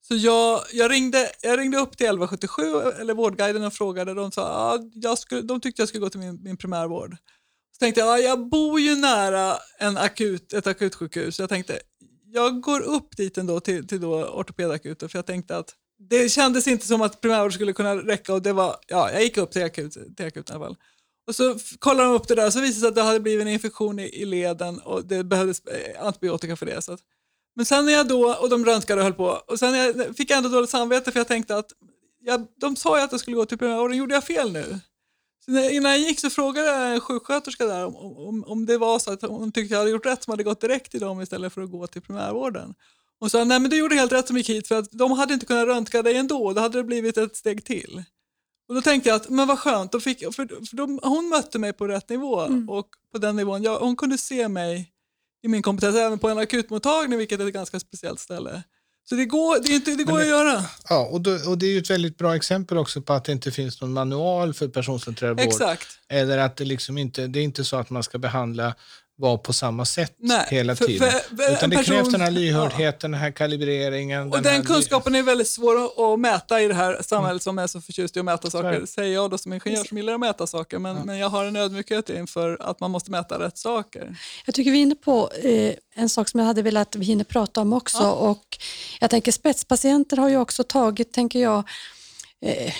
Så 0.00 0.14
jag, 0.14 0.62
jag, 0.72 0.90
ringde, 0.90 1.30
jag 1.42 1.58
ringde 1.58 1.78
upp 1.78 1.96
till 1.96 2.06
1177, 2.06 2.62
eller 3.00 3.14
Vårdguiden, 3.14 3.64
och 3.64 3.72
frågade. 3.72 4.14
De, 4.14 4.32
sa, 4.32 4.42
ja, 4.42 4.90
jag 4.94 5.18
skulle, 5.18 5.42
de 5.42 5.60
tyckte 5.60 5.82
jag 5.82 5.88
skulle 5.88 6.00
gå 6.00 6.10
till 6.10 6.20
min, 6.20 6.42
min 6.42 6.56
primärvård. 6.56 7.16
Så 7.72 7.78
tänkte 7.78 8.00
jag, 8.00 8.08
ja, 8.08 8.22
jag 8.22 8.48
bor 8.48 8.80
ju 8.80 8.96
nära 8.96 9.56
en 9.78 9.96
akut, 9.96 10.52
ett 10.52 10.66
akutsjukhus. 10.66 11.36
Så 11.36 11.42
jag 11.42 11.48
tänkte, 11.48 11.80
jag 12.24 12.60
går 12.60 12.80
upp 12.80 13.16
dit 13.16 13.38
ändå 13.38 13.60
till, 13.60 13.86
till 13.86 14.00
då 14.00 14.24
ortopedakuten. 14.24 15.08
För 15.08 15.18
jag 15.18 15.26
tänkte 15.26 15.56
att 15.56 15.74
det 15.98 16.28
kändes 16.28 16.68
inte 16.68 16.86
som 16.86 17.02
att 17.02 17.20
primärvård 17.20 17.54
skulle 17.54 17.72
kunna 17.72 17.96
räcka. 17.96 18.34
Och 18.34 18.42
det 18.42 18.52
var, 18.52 18.76
ja, 18.86 19.10
jag 19.12 19.22
gick 19.22 19.36
upp 19.36 19.50
till, 19.50 19.64
akut, 19.64 20.16
till 20.16 20.26
akuten 20.26 20.54
i 20.54 20.56
alla 20.56 20.66
fall. 20.66 20.76
Och 21.26 21.34
så 21.34 21.56
kollade 21.78 22.08
de 22.08 22.14
upp 22.14 22.28
det 22.28 22.34
där 22.34 22.46
och 22.46 22.52
så 22.52 22.60
visade 22.60 22.74
det 22.76 22.80
sig 22.80 22.88
att 22.88 22.94
det 22.94 23.02
hade 23.02 23.20
blivit 23.20 23.42
en 23.42 23.52
infektion 23.52 23.98
i, 23.98 24.02
i 24.02 24.24
leden 24.24 24.78
och 24.78 25.04
det 25.04 25.24
behövdes 25.24 25.60
eh, 25.60 26.06
antibiotika 26.06 26.56
för 26.56 26.66
det. 26.66 26.82
Så 26.82 26.92
att, 26.92 27.00
men 27.58 27.66
sen 27.66 27.86
när 27.86 27.92
jag 27.92 28.08
då, 28.08 28.34
och 28.34 28.48
de 28.48 28.64
röntgade 28.64 29.00
och 29.00 29.04
höll 29.04 29.14
på, 29.14 29.42
och 29.46 29.58
sen 29.58 29.74
jag, 29.74 30.16
fick 30.16 30.30
jag 30.30 30.36
ändå 30.36 30.48
dåligt 30.48 30.70
samvete 30.70 31.12
för 31.12 31.20
jag 31.20 31.28
tänkte 31.28 31.56
att 31.56 31.72
jag, 32.20 32.46
de 32.60 32.76
sa 32.76 32.98
ju 32.98 33.04
att 33.04 33.12
jag 33.12 33.20
skulle 33.20 33.36
gå 33.36 33.46
till 33.46 33.58
primärvården, 33.58 33.96
gjorde 33.96 34.14
jag 34.14 34.24
fel 34.24 34.52
nu? 34.52 34.78
Så 35.44 35.50
när, 35.50 35.70
innan 35.70 35.92
jag 35.92 36.00
gick 36.00 36.20
så 36.20 36.30
frågade 36.30 36.66
jag 36.66 36.94
en 36.94 37.00
sjuksköterska 37.00 37.66
där 37.66 37.86
om, 37.86 37.96
om, 37.96 38.44
om 38.44 38.66
det 38.66 38.78
var 38.78 38.98
så 38.98 39.12
att 39.12 39.22
hon 39.22 39.52
tyckte 39.52 39.74
jag 39.74 39.78
hade 39.78 39.90
gjort 39.90 40.06
rätt 40.06 40.22
som 40.24 40.30
hade 40.30 40.42
gått 40.42 40.60
direkt 40.60 40.90
till 40.90 41.00
dem 41.00 41.20
istället 41.20 41.52
för 41.52 41.62
att 41.62 41.70
gå 41.70 41.86
till 41.86 42.02
primärvården. 42.02 42.74
Hon 43.20 43.30
sa, 43.30 43.44
nej 43.44 43.60
men 43.60 43.70
du 43.70 43.76
gjorde 43.76 43.94
helt 43.94 44.12
rätt 44.12 44.26
som 44.26 44.36
gick 44.36 44.48
hit 44.48 44.68
för 44.68 44.78
att 44.78 44.90
de 44.90 45.12
hade 45.12 45.34
inte 45.34 45.46
kunnat 45.46 45.66
röntga 45.66 46.02
dig 46.02 46.16
ändå, 46.16 46.52
då 46.52 46.60
hade 46.60 46.78
det 46.78 46.84
blivit 46.84 47.16
ett 47.16 47.36
steg 47.36 47.64
till. 47.64 48.02
Och 48.68 48.74
då 48.74 48.82
tänkte 48.82 49.08
jag 49.08 49.16
att, 49.16 49.28
men 49.28 49.48
vad 49.48 49.58
skönt, 49.58 49.92
då 49.92 50.00
fick, 50.00 50.18
för, 50.18 50.66
för 50.66 50.76
de, 50.76 51.00
hon 51.02 51.28
mötte 51.28 51.58
mig 51.58 51.72
på 51.72 51.86
rätt 51.86 52.08
nivå 52.08 52.48
och 52.68 52.88
på 53.12 53.18
den 53.18 53.36
nivån, 53.36 53.62
jag, 53.62 53.78
hon 53.78 53.96
kunde 53.96 54.18
se 54.18 54.48
mig 54.48 54.92
i 55.44 55.48
min 55.48 55.62
kompetens 55.62 55.96
även 55.96 56.18
på 56.18 56.28
en 56.28 56.38
akutmottagning, 56.38 57.18
vilket 57.18 57.40
är 57.40 57.46
ett 57.46 57.54
ganska 57.54 57.80
speciellt 57.80 58.20
ställe. 58.20 58.62
Så 59.08 59.14
det 59.14 59.24
går, 59.24 59.62
det 59.62 59.72
inte, 59.72 59.94
det 59.94 60.04
går 60.04 60.12
Men 60.12 60.22
att 60.22 60.28
göra. 60.28 60.64
ja, 60.88 61.08
och, 61.12 61.20
då, 61.20 61.30
och 61.50 61.58
det 61.58 61.66
är 61.66 61.70
ju 61.70 61.78
ett 61.78 61.90
väldigt 61.90 62.18
bra 62.18 62.36
exempel 62.36 62.78
också 62.78 63.02
på 63.02 63.12
att 63.12 63.24
det 63.24 63.32
inte 63.32 63.50
finns 63.50 63.80
någon 63.80 63.92
manual 63.92 64.54
för 64.54 64.68
personcentrerad 64.68 65.36
vård. 65.36 65.46
Exakt. 65.46 65.88
Eller 66.08 66.38
att 66.38 66.56
det 66.56 66.64
liksom 66.64 66.98
inte, 66.98 67.26
det 67.26 67.38
är 67.38 67.42
inte 67.42 67.64
så 67.64 67.76
att 67.76 67.90
man 67.90 68.02
ska 68.02 68.18
behandla 68.18 68.74
var 69.20 69.38
på 69.38 69.52
samma 69.52 69.84
sätt 69.84 70.14
Nej, 70.18 70.46
hela 70.50 70.76
för- 70.76 70.84
tiden. 70.86 71.10
för- 71.10 71.36
för 71.36 71.52
Utan 71.52 71.70
det 71.70 71.76
krävs 71.76 71.88
person- 71.88 72.12
den 72.12 72.20
här 72.20 72.30
lyhördheten, 72.30 73.10
den 73.10 73.20
här 73.20 73.30
kalibreringen. 73.30 74.32
Och 74.32 74.42
den 74.42 74.54
här, 74.54 74.62
kunskapen 74.62 75.14
är 75.14 75.22
väldigt 75.22 75.48
svår 75.48 76.12
att- 76.12 76.18
mäta 76.20 76.60
i 76.62 76.68
det 76.68 76.74
här 76.74 77.02
samhället 77.02 77.42
som 77.42 77.58
är 77.58 77.66
så 77.66 77.80
förtjust 77.80 78.16
i 78.16 78.18
att 78.18 78.24
mäta 78.24 78.50
saker. 78.50 78.86
Säger 78.86 79.14
jag 79.14 79.30
då 79.30 79.38
som 79.38 79.52
ingenjör 79.52 79.84
som 79.84 79.96
gillar 79.96 80.12
att 80.14 80.20
mäta 80.20 80.46
saker, 80.46 80.78
men, 80.78 80.96
men 80.96 81.18
jag 81.18 81.28
har 81.28 81.44
en 81.44 81.56
ödmjukhet 81.56 82.10
inför 82.10 82.56
att 82.60 82.80
man 82.80 82.90
måste 82.90 83.10
mäta 83.10 83.38
rätt 83.38 83.58
saker. 83.58 84.16
Jag 84.46 84.54
tycker 84.54 84.70
vi 84.70 84.78
är 84.78 84.82
inne 84.82 84.94
på 84.94 85.30
eh, 85.42 85.74
en 85.94 86.08
sak 86.08 86.28
som 86.28 86.40
jag 86.40 86.46
hade 86.46 86.62
velat 86.62 86.88
att 86.88 86.96
vi 87.00 87.04
hinner 87.06 87.24
prata 87.24 87.60
om 87.60 87.72
också. 87.72 88.08
Och 88.10 88.58
jag 89.00 89.10
tänker 89.10 89.32
spetspatienter 89.32 90.16
har 90.16 90.28
ju 90.28 90.36
också 90.36 90.64
tagit, 90.64 91.12
tänker 91.12 91.38
jag, 91.42 91.58
eh, 92.42 92.72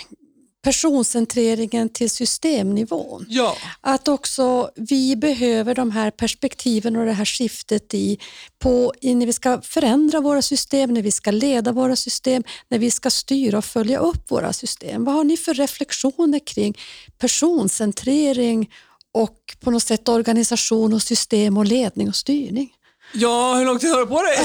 personcentreringen 0.69 1.89
till 1.89 2.09
systemnivån. 2.09 3.25
Ja, 3.29 3.57
Att 3.81 4.07
också 4.07 4.69
vi 4.75 5.15
behöver 5.15 5.75
de 5.75 5.91
här 5.91 6.11
perspektiven 6.11 6.95
och 6.95 7.05
det 7.05 7.11
här 7.11 7.25
skiftet 7.25 7.93
i, 7.93 8.19
på, 8.59 8.93
i 9.01 9.15
när 9.15 9.25
vi 9.25 9.33
ska 9.33 9.61
förändra 9.61 10.19
våra 10.19 10.41
system, 10.41 10.93
när 10.93 11.01
vi 11.01 11.11
ska 11.11 11.31
leda 11.31 11.71
våra 11.71 11.95
system, 11.95 12.43
när 12.67 12.79
vi 12.79 12.91
ska 12.91 13.09
styra 13.09 13.57
och 13.57 13.65
följa 13.65 13.99
upp 13.99 14.31
våra 14.31 14.53
system. 14.53 15.03
Vad 15.05 15.15
har 15.15 15.23
ni 15.23 15.37
för 15.37 15.53
reflektioner 15.53 16.39
kring 16.39 16.77
personcentrering 17.17 18.69
och 19.13 19.55
på 19.59 19.71
något 19.71 19.83
sätt 19.83 20.09
organisation 20.09 20.93
och 20.93 21.01
system 21.01 21.57
och 21.57 21.65
ledning 21.65 22.07
och 22.07 22.15
styrning? 22.15 22.69
ja 23.13 23.55
hur 23.55 23.65
lång 23.65 23.79
tid 23.79 23.89
har 23.89 23.99
du 23.99 24.05
på 24.05 24.21
dig? 24.21 24.37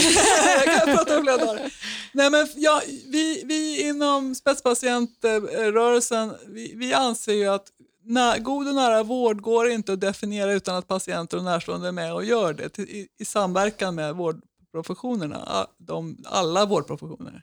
jag 0.66 0.78
kan 0.78 0.96
prata 0.96 1.16
om 1.18 1.22
flera 1.22 1.36
dagar. 1.36 1.70
Nej, 2.14 2.30
men 2.30 2.46
ja, 2.56 2.82
vi, 3.08 3.42
vi 3.44 3.88
inom 3.88 4.34
spetspatientrörelsen 4.34 6.34
vi, 6.46 6.74
vi 6.76 6.92
anser 6.92 7.32
ju 7.32 7.46
att 7.46 7.66
när, 8.02 8.38
god 8.38 8.68
och 8.68 8.74
nära 8.74 9.02
vård 9.02 9.40
går 9.40 9.70
inte 9.70 9.92
att 9.92 10.00
definiera 10.00 10.52
utan 10.52 10.76
att 10.76 10.88
patienter 10.88 11.36
och 11.36 11.44
närstående 11.44 11.88
är 11.88 11.92
med 11.92 12.14
och 12.14 12.24
gör 12.24 12.52
det 12.52 12.68
till, 12.68 12.84
i, 12.84 13.08
i 13.18 13.24
samverkan 13.24 13.94
med 13.94 14.14
vårdprofessionerna, 14.14 15.66
de, 15.78 16.24
alla 16.24 16.66
vårdprofessioner. 16.66 17.42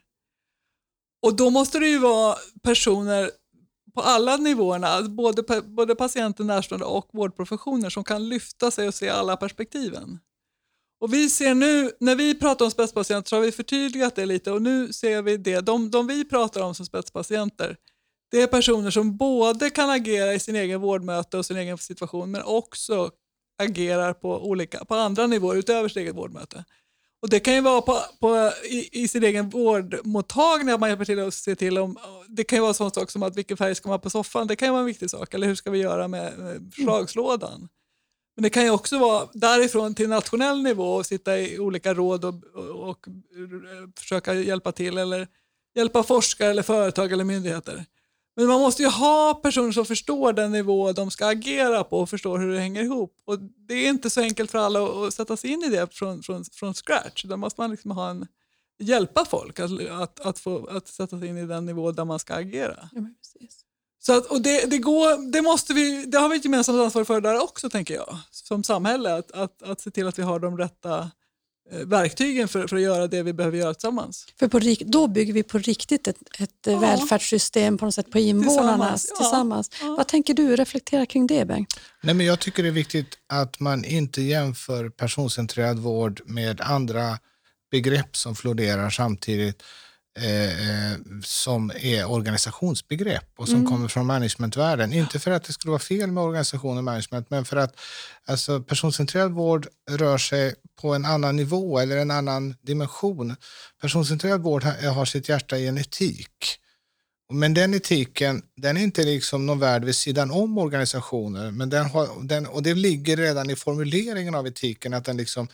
Och 1.22 1.36
då 1.36 1.50
måste 1.50 1.78
det 1.78 1.88
ju 1.88 1.98
vara 1.98 2.36
personer 2.62 3.30
på 3.94 4.00
alla 4.00 4.36
nivåerna, 4.36 5.02
både, 5.02 5.62
både 5.62 5.94
patienter, 5.94 6.44
närstående 6.44 6.86
och 6.86 7.08
vårdprofessioner 7.12 7.90
som 7.90 8.04
kan 8.04 8.28
lyfta 8.28 8.70
sig 8.70 8.88
och 8.88 8.94
se 8.94 9.08
alla 9.08 9.36
perspektiven. 9.36 10.18
Och 11.02 11.12
vi 11.12 11.30
ser 11.30 11.54
nu, 11.54 11.90
när 12.00 12.16
vi 12.16 12.34
pratar 12.34 12.64
om 12.64 12.70
spetspatienter 12.70 13.28
så 13.28 13.36
har 13.36 13.40
vi 13.40 13.52
förtydligat 13.52 14.16
det 14.16 14.26
lite 14.26 14.52
och 14.52 14.62
nu 14.62 14.92
ser 14.92 15.22
vi 15.22 15.36
det, 15.36 15.60
de, 15.60 15.90
de 15.90 16.06
vi 16.06 16.24
pratar 16.24 16.60
om 16.60 16.74
som 16.74 16.86
spetspatienter, 16.86 17.76
det 18.30 18.42
är 18.42 18.46
personer 18.46 18.90
som 18.90 19.16
både 19.16 19.70
kan 19.70 19.90
agera 19.90 20.34
i 20.34 20.38
sin 20.38 20.56
egen 20.56 20.80
vårdmöte 20.80 21.38
och 21.38 21.46
sin 21.46 21.56
egen 21.56 21.78
situation 21.78 22.30
men 22.30 22.42
också 22.42 23.10
agerar 23.62 24.12
på, 24.12 24.48
olika, 24.48 24.84
på 24.84 24.94
andra 24.94 25.26
nivåer 25.26 25.56
utöver 25.56 25.88
sitt 25.88 25.96
eget 25.96 26.16
vårdmöte. 26.16 26.64
Och 27.22 27.28
det 27.28 27.40
kan 27.40 27.54
ju 27.54 27.60
vara 27.60 27.80
på, 27.80 27.98
på, 28.20 28.52
i, 28.64 29.02
i 29.02 29.08
sin 29.08 29.24
egen 29.24 29.50
vårdmottagning 29.50 30.74
att 30.74 30.80
man 30.80 30.88
hjälper 30.88 31.04
till 31.04 31.20
att 31.20 31.34
se 31.34 31.56
till 31.56 31.78
om, 31.78 31.98
det 32.28 32.44
kan 32.44 32.56
ju 32.56 32.60
vara 32.60 32.70
en 32.70 32.74
sån 32.74 32.90
sak 32.90 33.10
som 33.10 33.22
att 33.22 33.36
vilken 33.36 33.56
färg 33.56 33.74
ska 33.74 33.88
man 33.88 33.94
ha 33.94 34.02
på 34.02 34.10
soffan, 34.10 34.46
det 34.46 34.56
kan 34.56 34.68
ju 34.68 34.72
vara 34.72 34.80
en 34.80 34.86
viktig 34.86 35.10
sak, 35.10 35.34
eller 35.34 35.46
hur 35.46 35.54
ska 35.54 35.70
vi 35.70 35.78
göra 35.78 36.08
med, 36.08 36.38
med 36.38 36.72
förslagslådan? 36.74 37.68
Men 38.34 38.42
det 38.42 38.50
kan 38.50 38.64
ju 38.64 38.70
också 38.70 38.98
vara 38.98 39.28
därifrån 39.32 39.94
till 39.94 40.08
nationell 40.08 40.62
nivå 40.62 40.94
och 40.94 41.06
sitta 41.06 41.38
i 41.38 41.58
olika 41.58 41.94
råd 41.94 42.24
och, 42.24 42.34
och, 42.54 42.88
och 42.88 43.06
försöka 43.98 44.34
hjälpa 44.34 44.72
till 44.72 44.98
eller 44.98 45.28
hjälpa 45.74 46.02
forskare 46.02 46.50
eller 46.50 46.62
företag 46.62 47.12
eller 47.12 47.24
myndigheter. 47.24 47.84
Men 48.36 48.46
man 48.46 48.60
måste 48.60 48.82
ju 48.82 48.88
ha 48.88 49.34
personer 49.34 49.72
som 49.72 49.86
förstår 49.86 50.32
den 50.32 50.52
nivå 50.52 50.92
de 50.92 51.10
ska 51.10 51.26
agera 51.26 51.84
på 51.84 51.98
och 51.98 52.10
förstår 52.10 52.38
hur 52.38 52.52
det 52.52 52.60
hänger 52.60 52.82
ihop. 52.82 53.16
Och 53.24 53.38
det 53.40 53.74
är 53.74 53.88
inte 53.88 54.10
så 54.10 54.20
enkelt 54.20 54.50
för 54.50 54.58
alla 54.58 55.06
att, 55.06 55.14
sätta 55.14 55.36
sig 55.36 55.50
in 55.50 55.62
i 55.62 55.68
det 55.68 55.94
från, 55.94 56.22
från, 56.22 56.44
från 56.44 56.74
scratch. 56.74 57.24
Där 57.24 57.36
måste 57.36 57.60
man 57.60 57.70
liksom 57.70 57.90
ha 57.90 58.10
en, 58.10 58.26
hjälpa 58.78 59.24
folk 59.24 59.60
att, 59.60 59.88
att, 59.90 60.20
att, 60.20 60.38
få, 60.38 60.66
att 60.66 60.88
sätta 60.88 61.18
sig 61.18 61.28
in 61.28 61.38
i 61.38 61.46
den 61.46 61.66
nivå 61.66 61.92
där 61.92 62.04
man 62.04 62.18
ska 62.18 62.34
agera. 62.34 62.88
Så 64.06 64.12
att, 64.16 64.26
och 64.26 64.42
det, 64.42 64.70
det, 64.70 64.78
går, 64.78 65.32
det, 65.32 65.42
måste 65.42 65.74
vi, 65.74 66.04
det 66.06 66.18
har 66.18 66.28
vi 66.28 66.36
ett 66.36 66.44
gemensamt 66.44 66.78
ansvar 66.80 67.04
för 67.04 67.20
där 67.20 67.42
också, 67.42 67.70
tänker 67.70 67.94
jag, 67.94 68.18
som 68.30 68.64
samhälle. 68.64 69.14
Att, 69.14 69.32
att, 69.32 69.62
att 69.62 69.80
se 69.80 69.90
till 69.90 70.06
att 70.08 70.18
vi 70.18 70.22
har 70.22 70.38
de 70.40 70.58
rätta 70.58 71.10
eh, 71.72 71.78
verktygen 71.78 72.48
för, 72.48 72.66
för 72.66 72.76
att 72.76 72.82
göra 72.82 73.06
det 73.06 73.22
vi 73.22 73.32
behöver 73.32 73.58
göra 73.58 73.74
tillsammans. 73.74 74.26
För 74.38 74.48
på, 74.48 74.60
då 74.86 75.06
bygger 75.06 75.32
vi 75.32 75.42
på 75.42 75.58
riktigt 75.58 76.08
ett, 76.08 76.16
ett 76.38 76.50
Ja. 76.66 76.78
välfärdssystem 76.78 77.78
på 77.78 77.84
något 77.84 77.94
sätt 77.94 78.10
på 78.10 78.18
invånarna 78.18 78.96
Tillsammans, 78.96 79.06
tillsammans. 79.06 79.70
ja, 79.80 79.86
ja. 79.86 79.94
Vad 79.96 80.08
tänker 80.08 80.34
du? 80.34 80.56
Reflektera 80.56 81.06
kring 81.06 81.26
det, 81.26 81.44
Bengt. 81.44 81.80
Nej, 82.00 82.14
men 82.14 82.26
jag 82.26 82.40
tycker 82.40 82.62
det 82.62 82.68
är 82.68 82.72
viktigt 82.72 83.18
att 83.28 83.60
man 83.60 83.84
inte 83.84 84.22
jämför 84.22 84.88
personcentrerad 84.88 85.78
vård 85.78 86.20
med 86.26 86.60
andra 86.60 87.18
begrepp 87.70 88.16
som 88.16 88.34
florerar 88.36 88.90
samtidigt 88.90 89.62
eh, 90.18 90.90
eh, 90.92 90.98
som 91.24 91.72
är 91.74 92.10
organisationsbegrepp 92.10 93.30
och 93.36 93.48
som 93.48 93.66
kommer 93.66 93.88
från 93.88 94.06
managementvärlden. 94.06 94.92
Inte 94.92 95.18
för 95.18 95.30
att 95.30 95.44
det 95.44 95.52
skulle 95.52 95.70
vara 95.70 95.78
fel 95.78 96.12
med 96.12 96.24
organisation 96.24 96.78
och 96.78 96.84
management, 96.84 97.30
men 97.30 97.44
för 97.44 97.56
att 97.56 97.80
alltså, 98.26 98.60
personcentrerad 98.60 99.32
vård 99.32 99.66
rör 99.90 100.18
sig 100.18 100.54
på 100.80 100.94
en 100.94 101.04
annan 101.04 101.36
nivå 101.36 101.78
eller 101.78 101.96
en 101.96 102.10
annan 102.10 102.54
dimension. 102.62 103.36
Personcentrerad 103.80 104.42
vård 104.42 104.64
har, 104.64 104.90
har 104.90 105.04
sitt 105.04 105.28
hjärta 105.28 105.58
i 105.58 105.66
en 105.66 105.78
etik. 105.78 106.58
Men 107.32 107.54
den 107.54 107.74
etiken, 107.74 108.42
den 108.56 108.76
är 108.76 108.82
inte 108.82 109.04
liksom 109.04 109.46
någon 109.46 109.58
värld 109.58 109.84
vid 109.84 109.94
sidan 109.96 110.30
om 110.30 110.58
organisationer. 110.58 111.50
Men 111.50 111.70
den 111.70 111.86
har, 111.86 112.08
den, 112.22 112.46
och 112.46 112.62
det 112.62 112.74
ligger 112.74 113.16
redan 113.16 113.50
i 113.50 113.56
formuleringen 113.56 114.34
av 114.34 114.46
etiken 114.46 114.94
att 114.94 115.04
den 115.04 115.16
liksom 115.16 115.48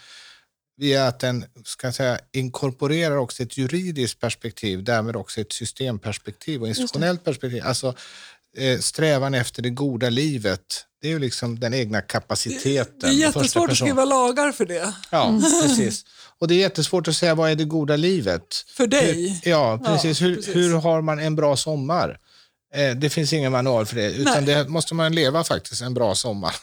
via 0.78 1.06
att 1.06 1.20
den 1.20 1.44
ska 1.64 1.92
säga, 1.92 2.18
inkorporerar 2.32 3.16
också 3.16 3.42
ett 3.42 3.58
juridiskt 3.58 4.20
perspektiv, 4.20 4.84
därmed 4.84 5.16
också 5.16 5.40
ett 5.40 5.52
systemperspektiv 5.52 6.62
och 6.62 6.68
institutionellt 6.68 7.24
perspektiv. 7.24 7.62
Alltså, 7.64 7.94
eh, 8.56 8.78
strävan 8.78 9.34
efter 9.34 9.62
det 9.62 9.70
goda 9.70 10.10
livet, 10.10 10.84
det 11.00 11.08
är 11.08 11.12
ju 11.12 11.18
liksom 11.18 11.60
den 11.60 11.74
egna 11.74 12.00
kapaciteten. 12.00 12.94
Det 13.00 13.06
är 13.06 13.12
jättesvårt 13.12 13.70
att 13.70 13.76
skriva 13.76 14.04
lagar 14.04 14.52
för 14.52 14.66
det. 14.66 14.94
Ja, 15.10 15.40
precis. 15.62 16.04
Och 16.38 16.48
det 16.48 16.54
är 16.54 16.58
jättesvårt 16.58 17.08
att 17.08 17.16
säga 17.16 17.34
vad 17.34 17.50
är 17.50 17.54
det 17.54 17.64
goda 17.64 17.96
livet. 17.96 18.64
För 18.76 18.86
dig. 18.86 19.40
Hur, 19.44 19.50
ja, 19.50 19.80
precis. 19.84 20.22
hur, 20.22 20.36
precis. 20.36 20.56
hur 20.56 20.74
har 20.74 21.02
man 21.02 21.18
en 21.18 21.36
bra 21.36 21.56
sommar? 21.56 22.18
Eh, 22.74 22.96
det 22.96 23.10
finns 23.10 23.32
ingen 23.32 23.52
manual 23.52 23.86
för 23.86 23.96
det, 23.96 24.10
utan 24.10 24.44
det 24.44 24.68
måste 24.68 24.94
man 24.94 25.14
leva 25.14 25.44
faktiskt 25.44 25.82
en 25.82 25.94
bra 25.94 26.14
sommar. 26.14 26.54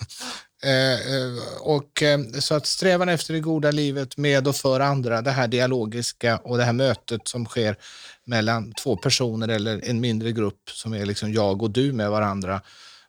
Eh, 0.66 1.16
eh, 1.16 1.34
och, 1.59 2.03
eh, 2.03 2.20
så 2.39 2.55
att 2.55 2.66
strävan 2.66 3.09
efter 3.09 3.34
det 3.34 3.39
goda 3.39 3.72
livet 3.72 4.18
med 4.18 4.47
och 4.47 4.55
för 4.55 4.80
andra, 4.80 5.22
det 5.22 5.32
här 5.32 5.47
dialogiska 5.47 6.38
och 6.38 6.57
det 6.57 6.63
här 6.63 6.74
mötet 6.74 7.28
som 7.28 7.45
sker 7.45 7.78
mellan 8.26 8.74
två 8.74 8.97
personer 8.97 9.47
eller 9.47 9.89
en 9.89 9.99
mindre 9.99 10.32
grupp 10.32 10.70
som 10.70 10.93
är 10.93 11.05
liksom 11.05 11.34
jag 11.34 11.61
och 11.61 11.72
du 11.72 11.93
med 11.93 12.09
varandra. 12.09 12.61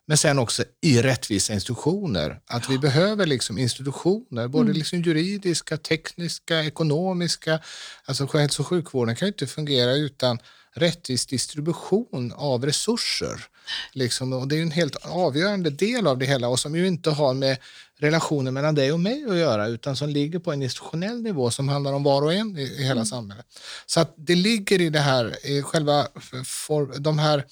Men 0.07 0.17
sen 0.17 0.39
också 0.39 0.63
i 0.81 1.01
rättvisa 1.01 1.53
institutioner. 1.53 2.39
Att 2.47 2.69
vi 2.69 2.77
behöver 2.77 3.25
liksom 3.25 3.57
institutioner, 3.57 4.47
både 4.47 4.73
liksom 4.73 5.01
juridiska, 5.01 5.77
tekniska, 5.77 6.63
ekonomiska. 6.63 7.59
Alltså 8.05 8.37
hälso 8.37 8.61
och 8.61 8.67
sjukvården 8.67 9.15
kan 9.15 9.25
ju 9.25 9.31
inte 9.31 9.47
fungera 9.47 9.93
utan 9.93 10.39
rättvis 10.77 11.25
distribution 11.25 12.33
av 12.35 12.65
resurser. 12.65 13.45
Liksom, 13.93 14.33
och 14.33 14.47
det 14.47 14.57
är 14.57 14.61
en 14.61 14.71
helt 14.71 14.95
avgörande 14.95 15.69
del 15.69 16.07
av 16.07 16.17
det 16.17 16.25
hela 16.25 16.47
och 16.47 16.59
som 16.59 16.75
ju 16.75 16.87
inte 16.87 17.09
har 17.09 17.33
med 17.33 17.57
relationen 17.99 18.53
mellan 18.53 18.75
dig 18.75 18.91
och 18.91 18.99
mig 18.99 19.25
att 19.29 19.37
göra 19.37 19.67
utan 19.67 19.95
som 19.95 20.09
ligger 20.09 20.39
på 20.39 20.51
en 20.51 20.63
institutionell 20.63 21.21
nivå 21.21 21.51
som 21.51 21.69
handlar 21.69 21.93
om 21.93 22.03
var 22.03 22.21
och 22.21 22.33
en 22.33 22.57
i, 22.57 22.61
i 22.61 22.83
hela 22.83 23.05
samhället. 23.05 23.45
Så 23.85 23.99
att 23.99 24.13
det 24.17 24.35
ligger 24.35 24.81
i 24.81 24.89
det 24.89 24.99
här, 24.99 25.45
i 25.47 25.61
själva 25.61 26.07
for, 26.45 26.99
de 26.99 27.19
här 27.19 27.43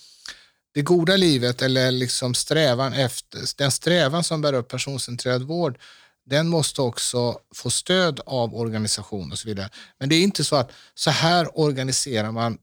det 0.74 0.82
goda 0.82 1.16
livet 1.16 1.62
eller 1.62 1.92
liksom 1.92 2.34
strävan 2.34 2.94
efter, 2.94 3.58
den 3.58 3.72
strävan 3.72 4.24
som 4.24 4.42
bär 4.42 4.54
upp 4.54 4.68
personcentrerad 4.68 5.44
vård, 5.44 5.78
den 6.26 6.48
måste 6.48 6.82
också 6.82 7.40
få 7.56 7.70
stöd 7.70 8.20
av 8.26 8.56
organisation 8.56 9.32
och 9.32 9.40
så 9.40 9.48
vidare. 9.48 9.70
Men 10.00 10.10
det 10.10 10.16
är 10.16 10.24
inte 10.24 10.44
så 10.44 10.56
att 10.56 10.72
så 10.96 11.10
här 11.10 11.60
organiserar 11.60 12.32
man, 12.32 12.58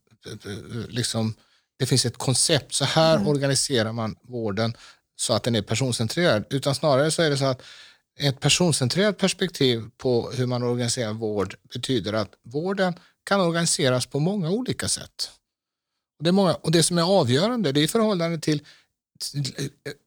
liksom, 0.88 1.34
det 1.78 1.86
finns 1.86 2.06
ett 2.06 2.18
koncept, 2.18 2.74
så 2.74 2.84
här 2.84 3.28
organiserar 3.28 3.92
man 3.92 4.16
vården 4.22 4.76
så 5.16 5.32
att 5.32 5.42
den 5.42 5.54
är 5.54 5.62
personcentrerad, 5.62 6.44
utan 6.50 6.74
snarare 6.74 7.10
så 7.10 7.22
är 7.22 7.30
det 7.30 7.36
så 7.36 7.44
att 7.44 7.62
ett 8.18 8.40
personcentrerat 8.40 9.18
perspektiv 9.18 9.90
på 9.96 10.30
hur 10.30 10.46
man 10.46 10.62
organiserar 10.62 11.12
vård 11.12 11.54
betyder 11.74 12.12
att 12.12 12.34
vården 12.42 12.94
kan 13.24 13.40
organiseras 13.40 14.06
på 14.06 14.18
många 14.18 14.50
olika 14.50 14.88
sätt. 14.88 15.30
Och 16.18 16.24
det, 16.24 16.30
är 16.30 16.32
många, 16.32 16.54
och 16.54 16.72
det 16.72 16.82
som 16.82 16.98
är 16.98 17.02
avgörande 17.02 17.72
det 17.72 17.80
är 17.80 17.84
i 17.84 17.88
förhållande 17.88 18.38
till 18.38 18.62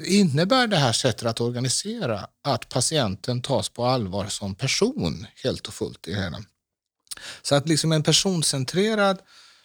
innebär 0.03 0.67
det 0.67 0.77
här 0.77 0.91
sättet 0.91 1.25
att 1.25 1.41
organisera 1.41 2.27
att 2.43 2.69
patienten 2.69 3.41
tas 3.41 3.69
på 3.69 3.85
allvar 3.85 4.27
som 4.27 4.55
person 4.55 5.27
helt 5.43 5.67
och 5.67 5.73
fullt 5.73 6.07
i 6.07 6.13
hela. 6.13 6.43
Så 7.41 7.55
att 7.55 7.67
liksom 7.67 7.91
en 7.91 8.03
personcentrerad 8.03 9.17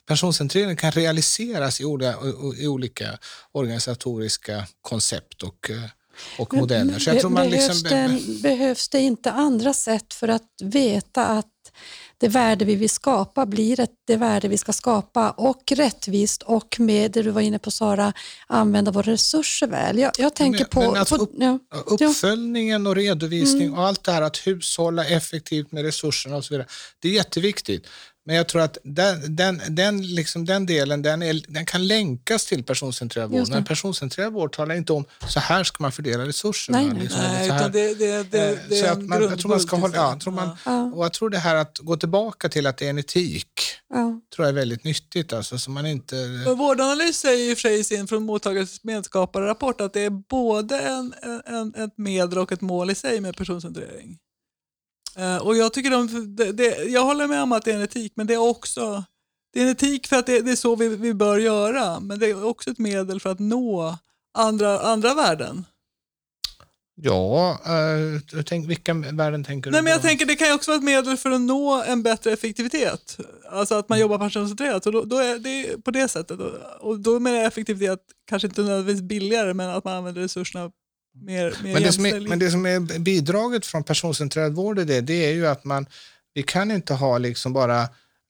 personcentrering 0.08 0.76
kan 0.76 0.92
realiseras 0.92 1.80
i 1.80 1.84
olika, 1.84 2.14
i 2.58 2.66
olika 2.66 3.18
organisatoriska 3.52 4.64
koncept 4.80 5.42
och, 5.42 5.70
och 6.38 6.54
modeller. 6.54 6.98
Så 6.98 7.10
jag 7.10 7.20
tror 7.20 7.30
man 7.30 7.50
behövs, 7.50 7.82
liksom, 7.82 7.98
det, 8.36 8.42
behövs 8.42 8.88
det 8.88 9.00
inte 9.00 9.30
andra 9.30 9.72
sätt 9.72 10.14
för 10.14 10.28
att 10.28 10.48
veta 10.62 11.26
att 11.26 11.46
det 12.18 12.28
värde 12.28 12.64
vi 12.64 12.74
vill 12.76 12.90
skapa 12.90 13.46
blir 13.46 13.86
det 14.06 14.16
värde 14.16 14.48
vi 14.48 14.58
ska 14.58 14.72
skapa 14.72 15.30
och 15.30 15.72
rättvist 15.72 16.42
och 16.42 16.80
med 16.80 17.10
det 17.12 17.22
du 17.22 17.30
var 17.30 17.40
inne 17.40 17.58
på 17.58 17.70
Sara, 17.70 18.12
använda 18.46 18.90
våra 18.90 19.12
resurser 19.12 19.66
väl. 19.66 19.98
Jag, 19.98 20.12
jag 20.18 20.34
tänker 20.34 20.58
Men- 20.60 20.68
på... 20.68 20.80
men 20.80 20.96
alltså 21.00 21.16
på 21.16 21.22
upp- 21.22 21.32
ja. 21.38 21.58
Uppföljningen 22.08 22.86
och 22.86 22.96
redovisning 22.96 23.62
Mm. 23.66 23.78
och 23.78 23.86
allt 23.86 24.04
det 24.04 24.12
här 24.12 24.22
att 24.22 24.36
hushålla 24.46 25.04
effektivt 25.04 25.72
med 25.72 25.84
resurserna 25.84 26.36
och 26.36 26.44
så 26.44 26.54
vidare. 26.54 26.66
Det 26.98 27.08
är 27.08 27.12
jätteviktigt. 27.12 27.86
Men 28.26 28.36
jag 28.36 28.48
tror 28.48 28.62
att 28.62 28.78
den, 28.84 29.36
den, 29.36 29.60
den, 29.68 30.14
liksom 30.14 30.44
den 30.44 30.66
delen 30.66 31.02
den, 31.02 31.22
är, 31.22 31.42
den 31.48 31.66
kan 31.66 31.86
länkas 31.86 32.46
till 32.46 32.64
personcentrerad 32.64 33.30
vård. 33.30 33.48
Men 33.50 33.64
personcentrerad 33.64 34.32
vård 34.32 34.52
talar 34.56 34.74
inte 34.74 34.92
om 34.92 35.04
så 35.28 35.40
här 35.40 35.64
ska 35.64 35.82
man 35.82 35.92
fördela 35.92 36.26
resurserna. 36.26 36.78
Nej, 36.78 36.88
nej. 36.92 37.02
liksom, 37.02 37.20
Nej, 37.20 37.48
så 37.48 37.52
här. 37.54 37.60
utan 37.60 37.72
det, 37.72 37.94
det, 37.94 38.22
det, 38.30 38.48
Eh, 38.50 38.58
det 38.68 38.76
så 38.76 38.86
är 38.86 38.90
att 38.90 38.98
en 38.98 39.08
man, 39.08 39.22
jag 39.22 39.38
tror 39.38 39.48
man 39.48 39.60
ska 39.60 39.76
hålla, 39.76 39.96
ja, 39.96 40.10
jag 40.10 40.20
tror 40.20 40.32
man, 40.32 40.56
Ja. 40.64 40.92
och 40.94 41.04
jag 41.04 41.12
tror 41.12 41.30
det 41.30 41.38
här 41.38 41.54
att 41.54 41.78
gå 41.78 41.96
tillbaka 41.96 42.48
till 42.48 42.66
att 42.66 42.76
det 42.76 42.86
är 42.86 42.90
en 42.90 42.98
etik 42.98 43.46
Ja. 43.94 44.20
tror 44.36 44.46
jag 44.46 44.48
är 44.48 44.58
väldigt 44.58 44.84
nyttigt. 44.84 45.32
Alltså, 45.32 45.58
så 45.58 45.70
man 45.70 45.86
inte, 45.86 46.14
Men 46.16 46.58
Vårdanalys 46.58 47.16
säger 47.16 47.50
i 47.50 47.54
och 47.54 47.58
för 47.58 47.68
sig 47.68 47.78
i 47.80 47.84
sin 47.84 48.06
från 48.06 48.22
mottagarens 48.22 48.84
medskaparrapport 48.84 49.80
att 49.80 49.92
det 49.92 50.00
är 50.00 50.10
både 50.10 50.78
en, 50.80 51.14
en, 51.46 51.74
ett 51.74 51.98
medel 51.98 52.38
och 52.38 52.52
ett 52.52 52.60
mål 52.60 52.90
i 52.90 52.94
sig 52.94 53.20
med 53.20 53.36
personcentrering. 53.36 54.18
Eh, 55.20 55.36
och 55.36 55.56
jag, 55.56 55.72
tycker 55.72 55.90
de, 55.90 56.36
det, 56.36 56.52
det, 56.52 56.84
jag 56.84 57.04
håller 57.04 57.26
med 57.26 57.42
om 57.42 57.52
att 57.52 57.64
det 57.64 57.70
är 57.72 57.76
en 57.76 57.82
etik, 57.82 58.12
men 58.16 58.26
det 58.26 58.34
är 58.34 58.38
också 58.50 59.04
det 59.52 59.60
är 59.60 59.64
en 59.64 59.70
etik 59.70 60.06
för 60.06 60.16
att 60.16 60.26
det, 60.26 60.40
det 60.40 60.50
är 60.52 60.56
så 60.56 60.76
vi, 60.76 60.88
vi 60.88 61.14
bör 61.14 61.38
göra, 61.38 62.00
men 62.00 62.18
det 62.18 62.26
är 62.30 62.44
också 62.44 62.70
ett 62.70 62.78
medel 62.78 63.20
för 63.20 63.30
att 63.30 63.38
nå 63.38 63.98
andra, 64.38 64.80
andra 64.80 65.14
värden. 65.14 65.64
ja, 67.02 67.58
uh, 68.36 68.42
tänk, 68.42 68.68
vilka 68.70 68.94
värden 68.94 69.44
tänker 69.44 69.70
Nej, 69.70 69.80
du 69.80 69.84
men 69.84 69.90
jag 69.92 70.00
på? 70.02 70.06
tänker 70.08 70.26
det 70.26 70.36
kan 70.36 70.48
ju 70.48 70.54
också 70.54 70.70
vara 70.70 70.78
ett 70.78 70.84
medel 70.84 71.16
för 71.16 71.30
att 71.30 71.40
nå 71.40 71.82
en 71.86 72.02
bättre 72.02 72.32
effektivitet. 72.32 73.18
Alltså 73.50 73.74
att 73.74 73.88
man 73.88 73.98
Mm. 73.98 74.02
jobbar 74.10 74.18
personcentrerat. 74.18 74.86
Och 74.86 74.92
då, 74.92 75.04
då 75.04 75.16
är 75.18 75.38
det 75.38 75.84
på 75.84 75.90
det 75.90 76.08
sättet. 76.08 76.38
Och, 76.80 77.00
då 77.00 77.20
med 77.20 77.46
effektivitet, 77.46 77.98
kanske 78.28 78.48
inte 78.48 78.62
nödvändigtvis 78.62 79.02
billigare, 79.08 79.54
men 79.54 79.70
att 79.70 79.84
man 79.84 79.94
använder 79.96 80.20
resurserna 80.22 80.70
mer, 81.14 81.54
mer 81.62 81.72
Men 81.72 81.82
det, 81.82 81.92
som 81.92 82.06
är, 82.06 82.20
men 82.20 82.38
det 82.38 82.50
som 82.50 82.66
är 82.66 82.98
bidraget 82.98 83.66
från 83.66 83.84
personcentrerad 83.84 84.52
vård 84.52 84.78
i 84.78 84.84
det, 84.84 85.00
det 85.00 85.26
är 85.26 85.32
ju 85.32 85.46
att 85.46 85.64
man, 85.64 85.86
vi 86.34 86.42
kan 86.42 86.70
inte 86.70 86.94
ha 86.94 87.18
liksom 87.18 87.52
bara, 87.52 87.88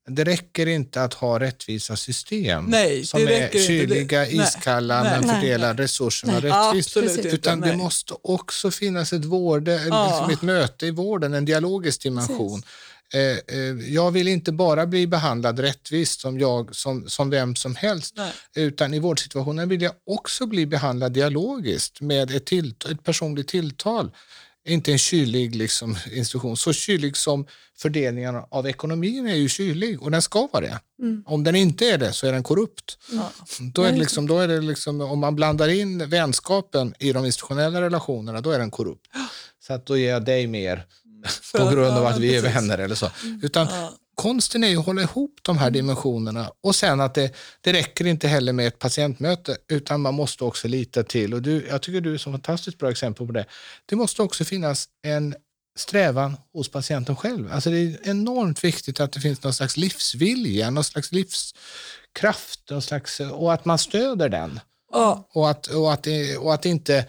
det 0.09 0.25
räcker 0.25 0.67
inte 0.67 1.03
att 1.03 1.15
ha 1.15 1.41
rättvisa 1.41 1.97
system 1.97 2.65
Nej, 2.65 3.07
som 3.07 3.21
är 3.21 3.45
inte. 3.45 3.59
kyliga, 3.59 4.19
nej, 4.19 4.37
iskalla 4.37 5.03
nej, 5.03 5.13
men 5.13 5.27
nej. 5.27 5.41
fördelar 5.41 5.75
resurserna 5.75 6.33
Nej. 6.33 6.43
rättvist. 6.43 6.89
Absolut 6.89 7.09
Precis. 7.09 7.25
inte. 7.25 7.37
Utan 7.37 7.61
det 7.61 7.67
nej. 7.67 7.77
måste 7.77 8.15
också 8.23 8.71
finnas 8.71 9.13
ett, 9.13 9.25
vårde, 9.25 9.87
Ja. 9.91 10.09
liksom 10.09 10.31
ett 10.31 10.43
möte 10.43 10.87
i 10.87 10.91
vården, 10.91 11.35
en 11.35 11.45
dialogisk 11.45 12.03
dimension. 12.03 12.59
Eh, 12.59 12.65
jag 13.89 14.11
vill 14.11 14.29
inte 14.29 14.53
bara 14.53 14.87
bli 14.87 15.07
behandlad 15.07 15.59
rättvist 15.59 16.21
som, 16.21 16.39
jag, 16.39 16.75
som, 16.75 17.09
som 17.09 17.31
vem 17.31 17.57
som 17.57 17.77
helst, 17.77 18.15
Nej. 18.17 18.33
utan 18.55 18.95
i 18.95 18.99
vårdsituationen 18.99 19.69
vill 19.69 19.83
jag 19.83 19.93
också 20.07 20.47
bli 20.47 20.67
behandlad 20.67 21.13
dialogiskt 21.13 22.01
med 22.01 22.31
ett, 22.31 22.47
till, 22.47 22.75
ett 22.91 23.05
personligt 23.05 23.49
tilltal. 23.49 24.11
Inte 24.69 24.93
en 24.93 24.99
kylig 24.99 25.57
liksom, 25.57 25.97
institution, 26.13 26.57
så 26.57 26.73
kylig 26.73 27.17
som 27.17 27.47
fördelningen 27.79 28.43
av 28.51 28.67
ekonomin 28.67 29.27
är 29.27 29.35
ju 29.35 29.49
kylig 29.49 30.03
och 30.03 30.11
den 30.11 30.23
ska 30.23 30.49
vara 30.53 30.61
det. 30.61 30.81
Mm. 31.03 31.25
Om 31.27 31.45
den 31.45 31.55
inte 31.55 31.91
är 31.91 31.99
det 31.99 32.13
så 32.13 32.27
är 32.27 32.33
den 32.33 32.43
korrupt. 32.43 32.99
Ja. 33.13 33.33
Då 33.75 33.83
är 33.83 33.93
det 33.93 33.99
liksom, 33.99 34.27
då 34.27 34.39
är 34.39 34.49
det 34.49 34.61
liksom, 34.61 35.01
om 35.01 35.19
man 35.19 35.37
blandar 35.37 35.69
in 35.69 36.09
vänskapen 36.09 36.95
i 36.99 37.13
de 37.13 37.25
institutionella 37.27 37.81
relationerna, 37.83 38.41
då 38.41 38.51
är 38.51 38.59
den 38.59 38.71
korrupt. 38.71 39.07
Så 39.67 39.73
att 39.73 39.87
då 39.87 39.97
ger 39.97 40.11
jag 40.11 40.25
dig 40.25 40.47
mer 40.47 40.87
på 41.57 41.71
grund 41.71 41.99
av 41.99 42.07
att 42.07 42.19
vi 42.19 42.37
är 42.37 42.43
vänner 42.43 42.79
eller 42.79 42.95
så. 42.95 43.11
Utan 43.43 43.67
Ja. 43.71 43.93
konsten 44.15 44.65
är 44.65 44.69
ju 44.69 44.77
att 44.79 44.87
hålla 44.87 45.03
ihop 45.03 45.39
de 45.43 45.59
här 45.59 45.71
dimensionerna 45.71 46.51
och 46.63 46.77
sen 46.77 47.01
att 47.01 47.15
det, 47.15 47.35
det 47.61 47.73
räcker 47.73 48.07
inte 48.07 48.29
heller 48.29 48.53
med 48.53 48.67
ett 48.67 48.79
patientmöte 48.79 49.57
utan 49.69 50.01
man 50.01 50.15
måste 50.15 50.45
också 50.45 50.69
lita 50.69 51.03
till, 51.03 51.35
och 51.35 51.43
du, 51.43 51.67
jag 51.69 51.83
tycker 51.83 52.01
du 52.01 52.11
är 52.11 52.15
ett 52.15 52.23
fantastiskt 52.23 52.79
bra 52.79 52.91
exempel 52.91 53.27
på 53.27 53.33
det, 53.33 53.45
det 53.87 53.97
måste 53.97 54.23
också 54.23 54.45
finnas 54.45 54.89
en 55.03 55.35
strävan 55.79 56.37
hos 56.53 56.69
patienten 56.69 57.17
själv. 57.17 57.53
Alltså 57.53 57.71
det 57.71 57.77
är 57.79 57.99
enormt 58.11 58.65
viktigt 58.65 59.01
att 59.01 59.13
det 59.13 59.21
finns 59.21 59.43
någon 59.43 59.53
slags 59.55 59.77
livsvilja, 59.77 60.71
någon 60.71 60.85
slags 60.85 61.13
livskraft 61.13 62.71
någon 62.71 62.83
slags, 62.83 63.21
och 63.21 63.53
att 63.53 63.65
man 63.65 63.79
stöder 63.79 64.29
den. 64.29 64.61
Ja. 64.93 65.29
Och 65.33 65.51
att, 65.51 65.67
och 65.67 65.93
att, 65.93 66.03
det, 66.03 66.37
och 66.37 66.55
att 66.55 66.67
inte 66.67 67.07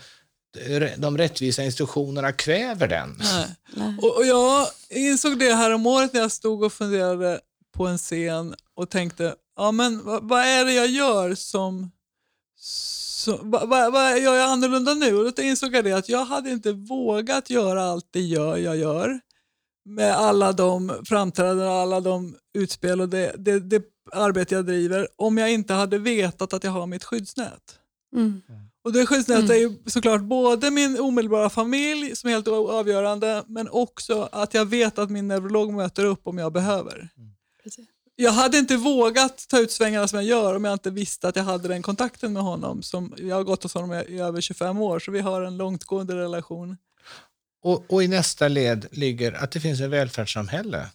de 0.97 1.18
rättvisa 1.18 1.64
institutionerna 1.64 2.32
kväver 2.32 2.88
den. 2.88 3.18
Nej. 3.20 3.56
Nej. 3.74 3.97
Och, 4.02 4.18
och 4.18 4.26
jag 4.26 4.68
insåg 4.89 5.39
det 5.39 5.54
här 5.54 5.72
om 5.72 5.86
året 5.86 6.14
när 6.14 6.22
jag 6.22 6.32
stod 6.32 6.64
och 6.64 6.74
funderade 6.74 7.39
på 7.76 7.88
en 7.88 7.97
scen 7.97 8.56
och 8.76 8.89
tänkte, 8.89 9.36
ja 9.56 9.72
men 9.72 10.06
vad, 10.06 10.30
vad 10.30 10.41
är 10.41 10.66
det 10.66 10.74
jag 10.74 10.88
gör 10.88 11.36
som, 11.36 11.91
så, 12.60 13.39
vad, 13.41 13.70
vad, 13.70 13.93
vad 13.93 14.20
gör 14.20 14.36
jag 14.36 14.49
annorlunda 14.49 14.93
nu? 14.93 15.16
Och 15.16 15.34
då 15.36 15.41
insåg 15.41 15.76
jag 15.76 15.84
det 15.84 15.93
att 15.93 16.10
jag 16.10 16.26
hade 16.26 16.52
inte 16.52 16.72
vågat 16.72 17.49
göra 17.49 17.84
allt 17.84 18.08
det 18.12 18.22
gör, 18.22 18.58
jag 18.58 18.78
gör 18.78 19.20
med 19.86 20.16
alla 20.16 20.52
de 20.52 21.02
framträdanden 21.06 21.68
och 21.68 21.74
alla 21.74 21.99
de 21.99 22.36
utspel 22.54 23.02
och 23.02 23.10
det, 23.10 23.36
det, 23.38 23.60
det 23.60 23.84
arbete 24.12 24.56
jag 24.56 24.66
driver 24.66 25.08
om 25.16 25.38
jag 25.38 25.52
inte 25.52 25.74
hade 25.74 25.97
vetat 25.97 26.54
att 26.54 26.64
jag 26.64 26.72
har 26.72 26.86
mitt 26.86 27.04
skyddsnät. 27.04 27.80
Mm. 28.16 28.41
Och 28.84 28.93
det 28.93 29.05
skyddsnätet 29.05 29.43
Mm. 29.43 29.57
är 29.57 29.59
ju 29.59 29.77
såklart 29.86 30.21
både 30.21 30.71
min 30.71 30.99
omedelbara 30.99 31.49
familj 31.49 32.15
som 32.15 32.29
är 32.29 32.34
helt 32.34 32.47
avgörande 32.47 33.43
men 33.47 33.69
också 33.69 34.29
att 34.32 34.53
jag 34.53 34.65
vet 34.65 34.99
att 34.99 35.09
min 35.11 35.27
neurolog 35.27 35.73
möter 35.73 36.05
upp 36.05 36.27
om 36.27 36.38
jag 36.38 36.53
behöver. 36.53 37.09
Precis. 37.63 37.86
jag 38.15 38.32
hade 38.32 38.57
inte 38.57 38.77
vågat 38.77 39.45
ta 39.49 39.59
ut 39.59 39.71
svängarna 39.71 40.07
som 40.07 40.19
jag 40.19 40.25
gör 40.25 40.55
om 40.55 40.65
jag 40.65 40.73
inte 40.73 40.89
visste 40.89 41.27
att 41.27 41.36
jag 41.36 41.43
hade 41.43 41.67
den 41.67 41.82
kontakten 41.82 42.34
med 42.34 42.43
honom. 42.43 42.84
Som, 42.84 43.13
jag 43.17 43.36
har 43.36 43.43
gått 43.43 43.63
hos 43.63 43.73
honom 43.73 43.93
i, 43.93 43.95
i 44.15 44.19
över 44.19 44.41
25 44.41 44.82
år, 44.82 44.99
så 44.99 45.11
vi 45.11 45.19
har 45.19 45.41
en 45.41 45.57
långtgående 45.57 46.15
relation. 46.15 46.77
Och, 47.63 47.93
och 47.93 48.03
i 48.03 48.07
nästa 48.07 48.47
led 48.47 48.86
ligger 48.91 49.32
att 49.43 49.51
det 49.51 49.59
finns 49.59 49.82
ett 49.82 49.89
välfärdssamhälle. 49.89 50.88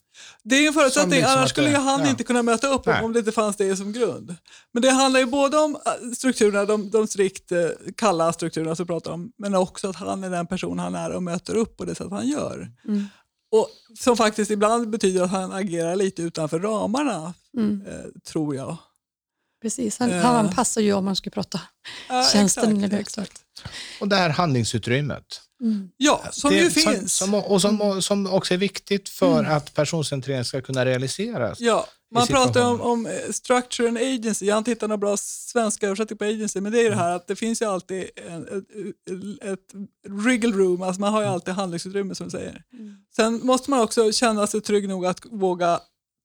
Det 0.42 0.56
är 0.56 0.66
en 0.68 0.72
förutsättning, 0.74 1.18
liksom 1.20 1.32
annars 1.38 1.50
skulle 1.50 1.66
det- 1.66 1.72
ju 1.72 1.78
han 1.78 2.00
ja. 2.00 2.08
inte 2.10 2.24
kunna 2.24 2.42
möta 2.42 2.68
upp 2.68 2.86
Nej. 2.86 3.04
om 3.04 3.12
det 3.12 3.18
inte 3.18 3.32
fanns 3.32 3.56
det 3.56 3.76
som 3.76 3.92
grund. 3.92 4.34
Men 4.72 4.82
det 4.82 4.90
handlar 4.90 5.20
ju 5.20 5.26
både 5.26 5.58
om 5.58 5.76
äh, 5.86 6.10
strukturerna, 6.16 6.64
de, 6.64 6.90
de 6.90 7.06
strikt 7.06 7.52
eh, 7.52 7.58
kalla 7.96 8.32
strukturerna 8.32 8.76
som 8.76 8.84
vi 8.84 8.88
pratar 8.88 9.10
om, 9.10 9.32
men 9.38 9.54
också 9.54 9.88
att 9.90 9.96
han 9.96 10.24
är 10.24 10.30
den 10.30 10.46
person 10.46 10.78
han 10.78 10.94
är 10.94 11.10
och 11.10 11.22
möter 11.22 11.54
upp 11.54 11.76
på 11.76 11.84
det 11.84 11.94
sätt 11.94 12.06
han 12.10 12.28
gör. 12.28 12.68
Mm. 12.88 13.04
Och 13.50 13.68
Som 13.98 14.16
faktiskt 14.16 14.50
ibland 14.50 14.90
betyder 14.90 15.22
att 15.22 15.30
han 15.30 15.52
agerar 15.52 15.96
lite 15.96 16.22
utanför 16.22 16.60
ramarna, 16.60 17.34
Mm. 17.56 17.82
eh, 17.86 18.04
tror 18.28 18.54
jag. 18.56 18.76
Precis, 19.62 19.98
han, 19.98 20.10
Eh. 20.10 20.22
han 20.22 20.54
passar 20.54 20.80
ju 20.80 20.92
om 20.92 21.04
man 21.04 21.16
skulle 21.16 21.30
prata 21.30 21.60
Ja, 22.08 22.24
tjänsten. 22.32 22.84
exakt, 22.84 22.94
exakt. 23.00 23.40
Och 24.00 24.08
det 24.08 24.16
här 24.16 24.30
handlingsutrymmet. 24.30 25.40
Mm. 25.62 25.88
Ja, 25.96 26.24
som 26.30 26.50
det, 26.50 26.56
ju 26.56 26.70
som, 26.70 26.92
finns. 26.92 27.12
Som, 27.12 27.34
och 27.34 27.62
som, 27.62 28.02
som 28.02 28.26
också 28.26 28.54
är 28.54 28.58
viktigt 28.58 29.08
för 29.08 29.44
att 29.44 29.74
personcentrering 29.74 30.44
ska 30.44 30.60
kunna 30.60 30.84
realiseras. 30.84 31.60
Ja, 31.60 31.86
man 32.10 32.26
pratar 32.26 32.64
om, 32.64 32.80
om 32.80 33.06
eh, 33.06 33.12
structure 33.30 33.88
and 33.88 33.98
agency. 33.98 34.46
Jag 34.46 34.54
har 34.54 34.58
inte 34.58 34.70
hittat 34.70 34.88
några 34.88 34.98
bra 34.98 35.16
svenska 35.16 35.86
översättningar 35.86 36.18
på 36.18 36.24
agency, 36.24 36.60
men 36.60 36.72
det 36.72 36.78
är 36.78 36.82
ju 36.82 36.90
det 36.90 36.96
här 36.96 37.16
att 37.16 37.26
det 37.26 37.36
finns 37.36 37.62
ju 37.62 37.66
alltid 37.66 38.10
en, 38.30 38.42
ett, 38.42 39.42
ett 39.42 39.74
wriggle 40.08 40.52
room, 40.52 40.82
alltså 40.82 41.00
man 41.00 41.12
har 41.12 41.22
ju 41.22 41.28
alltid 41.28 41.54
handlingsutrymme 41.54 42.14
som 42.14 42.26
du 42.26 42.30
säger. 42.30 42.62
Sen 43.16 43.40
måste 43.46 43.70
man 43.70 43.80
också 43.80 44.12
känna 44.12 44.46
sig 44.46 44.60
trygg 44.60 44.88
nog 44.88 45.06
att 45.06 45.20
våga 45.30 45.80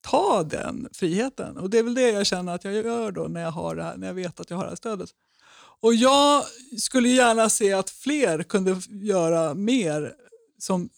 ta 0.07 0.43
den 0.43 0.87
friheten 0.93 1.57
och 1.57 1.69
det 1.69 1.79
är 1.79 1.83
väl 1.83 1.93
det 1.93 2.11
jag 2.11 2.25
känner 2.25 2.55
att 2.55 2.63
jag 2.63 2.73
gör 2.73 3.11
då 3.11 3.23
när 3.23 3.41
jag, 3.41 3.51
har 3.51 3.75
det 3.75 3.83
här, 3.83 3.97
när 3.97 4.07
jag 4.07 4.13
vet 4.13 4.39
att 4.39 4.49
jag 4.49 4.57
har 4.57 4.63
det 4.63 4.69
här 4.69 4.75
stödet. 4.75 5.09
Och 5.81 5.93
jag 5.95 6.45
skulle 6.77 7.09
gärna 7.09 7.49
se 7.49 7.73
att 7.73 7.89
fler 7.89 8.43
kunde 8.43 8.81
göra 8.89 9.53
mer, 9.53 10.13
som, 10.59 10.89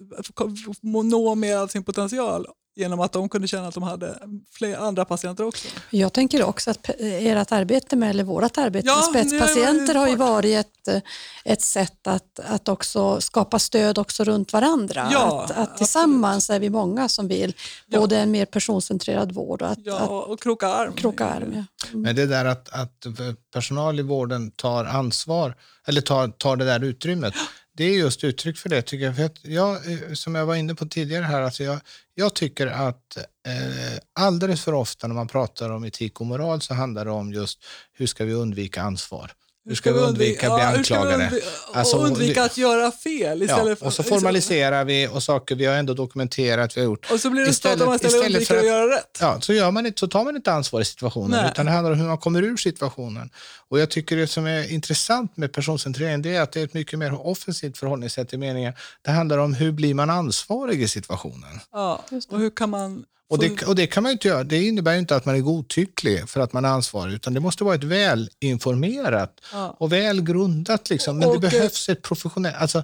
nå 0.82 1.36
mer 1.36 1.58
av 1.58 1.68
sin 1.68 1.84
potential 1.84 2.48
genom 2.76 2.99
att 2.99 3.11
de 3.11 3.30
kunde 3.30 3.47
känna 3.47 3.67
att 3.67 3.74
de 3.74 3.84
hade 3.84 4.17
fler 4.51 4.78
andra 4.78 5.05
patienter 5.05 5.45
också. 5.45 5.67
Jag 5.89 6.13
tänker 6.13 6.43
också 6.43 6.71
att 6.71 6.89
ert 6.99 7.51
arbete 7.51 7.95
med, 7.95 8.09
eller 8.09 8.24
vårt 8.24 8.57
arbete 8.57 8.88
Ja, 8.88 8.95
med 9.13 9.28
spetspatienter 9.28 9.95
har 9.95 10.07
ju 10.07 10.15
varit 10.15 10.65
ett, 10.88 11.03
ett 11.45 11.61
sätt 11.61 12.07
att, 12.07 12.39
att 12.39 12.69
också 12.69 13.21
skapa 13.21 13.59
stöd 13.59 13.97
också 13.97 14.24
runt 14.24 14.53
varandra. 14.53 15.09
Ja, 15.11 15.43
att, 15.43 15.51
att 15.51 15.78
tillsammans 15.78 16.49
är 16.49 16.59
vi 16.59 16.69
många 16.69 17.09
som 17.09 17.28
vill 17.28 17.53
Ja. 17.88 17.99
både 17.99 18.17
en 18.17 18.32
mer 18.32 18.45
personcentrerad 18.45 19.32
vård 19.32 19.61
och 19.61 19.67
att, 19.69 19.80
Ja, 19.84 20.05
och 20.07 20.41
kroka 20.41 20.67
arm. 20.67 20.93
kroka 20.93 21.26
arm. 21.26 21.51
Ja. 21.53 21.63
Mm. 21.89 22.01
Men 22.01 22.15
det 22.15 22.26
där 22.26 22.45
att, 22.45 22.69
att 22.69 23.05
personal 23.53 23.99
i 23.99 24.03
vården 24.03 24.51
tar 24.51 24.86
ansvar, 24.86 25.55
eller 25.88 26.01
tar, 26.01 26.28
tar 26.28 26.55
det 26.55 26.65
där 26.65 26.84
utrymmet, 26.84 27.34
det 27.78 27.84
är 27.84 27.97
just 27.97 28.24
uttryck 28.24 28.57
för 28.57 28.69
det 28.69 28.82
tycker 28.82 29.05
jag. 29.05 29.15
För 29.15 29.24
att 29.24 29.45
jag 29.45 29.91
eh, 29.91 30.13
som 30.13 30.36
jag 30.36 30.45
var 30.45 30.55
inne 30.55 30.76
på 30.76 30.86
tidigare 30.86 31.24
här, 31.24 31.41
alltså 31.41 31.63
jag, 31.63 31.80
jag 32.13 32.34
tycker 32.36 32.67
att 32.67 33.17
eh, 33.17 33.99
alldeles 34.13 34.63
för 34.63 34.74
ofta 34.74 35.07
när 35.07 35.15
man 35.15 35.28
pratar 35.28 35.69
om 35.69 35.84
etik 35.84 36.21
och 36.21 36.28
moral 36.28 36.61
så 36.61 36.74
handlar 36.74 37.05
det 37.05 37.11
om 37.11 37.34
just 37.34 37.65
hur 37.93 38.07
ska 38.07 38.26
vi 38.26 38.34
undvika 38.34 38.82
ansvar? 38.82 39.32
Hur 39.66 39.76
ska 39.76 39.93
vi 39.93 39.99
undvika 39.99 40.51
att 40.51 40.55
bli 40.57 40.64
ja, 40.64 40.78
anklagade? 40.78 41.24
undvi- 41.30 41.41
Alltså, 41.74 41.97
och 41.97 42.03
undvika 42.05 42.43
att 42.43 42.57
göra 42.57 42.91
fel 42.91 43.39
Ja, 43.39 43.45
istället 43.45 43.80
för... 43.80 43.86
och 43.86 43.93
så 43.93 44.03
formaliserar 44.03 44.86
vi 44.86 45.07
och 45.07 45.24
saker 45.24 45.55
vi 45.55 45.66
har 45.66 45.76
ändå 45.76 45.93
dokumenterat 45.93 46.78
vi 46.78 46.82
har 46.82 46.86
gjort. 46.86 47.11
Och 47.11 47.20
så 47.20 47.30
blir 47.30 47.45
det 47.45 47.53
så 47.53 47.68
att 47.70 47.80
man 47.80 47.95
Istället- 47.95 48.03
istället 48.14 48.14
istället 48.14 48.32
undviker 48.32 48.45
för 48.45 48.55
att 48.55 48.59
att- 48.59 48.66
göra 48.68 48.95
rätt. 48.97 49.18
Ja, 49.20 49.41
så, 49.41 49.53
gör 49.53 49.72
man 49.72 49.86
inte, 49.86 49.99
så 49.99 50.07
tar 50.07 50.24
man 50.24 50.36
inte 50.36 50.51
ansvar 50.53 50.82
i 50.82 50.86
situationen, 50.86 51.30
Nej. 51.41 51.49
utan 51.53 51.66
det 51.66 51.72
handlar 51.72 51.91
om 51.91 51.99
hur 51.99 52.07
man 52.07 52.18
kommer 52.18 52.41
ur 52.43 52.57
situationen. 52.57 53.30
Och 53.70 53.80
jag 53.80 53.89
tycker 53.89 54.18
det 54.18 54.28
som 54.28 54.45
är 54.45 54.72
intressant 54.72 55.38
med 55.38 55.53
personcentrering 55.53 56.22
det 56.22 56.36
är 56.36 56.41
att 56.41 56.51
det 56.51 56.59
är 56.59 56.64
ett 56.64 56.74
mycket 56.74 56.99
mer 56.99 57.28
offensivt 57.28 57.78
förhållningssätt 57.78 58.34
i 58.34 58.38
meningen. 58.38 58.74
Det 59.01 59.11
handlar 59.11 59.38
om 59.38 59.53
hur 59.53 59.72
blir 59.72 59.93
man 59.93 60.09
ansvarig 60.09 60.82
i 60.82 60.88
situationen. 60.88 61.59
Ja, 61.72 62.03
och 62.30 62.39
hur 62.39 62.49
kan 62.49 62.70
man... 62.70 63.03
Och 63.34 63.40
det, 63.40 63.64
och 63.68 63.76
det 63.76 63.88
kan 63.88 64.04
man 64.04 64.10
ju 64.10 64.14
inte 64.14 64.28
göra. 64.28 64.44
Det 64.44 64.64
innebär 64.68 64.94
ju 64.94 65.00
inte 65.00 65.16
att 65.16 65.26
man 65.26 65.36
är 65.36 65.40
godtycklig 65.40 66.30
för 66.30 66.40
att 66.40 66.54
man 66.54 66.66
är 66.66 66.70
ansvarig, 66.70 67.14
utan 67.14 67.34
det 67.34 67.40
måste 67.40 67.64
vara 67.64 67.76
ett 67.76 67.84
välinformerat 67.84 69.42
Ja. 69.52 69.76
och 69.80 69.92
väl 69.92 70.22
grundat. 70.22 70.90
Liksom. 70.90 71.18
Men 71.20 71.30
Och, 71.30 71.42
det 71.42 71.48
eh, 71.48 71.52
behövs 71.52 71.90
ett 71.90 72.02
professionellt... 72.02 72.56
Alltså, 72.58 72.84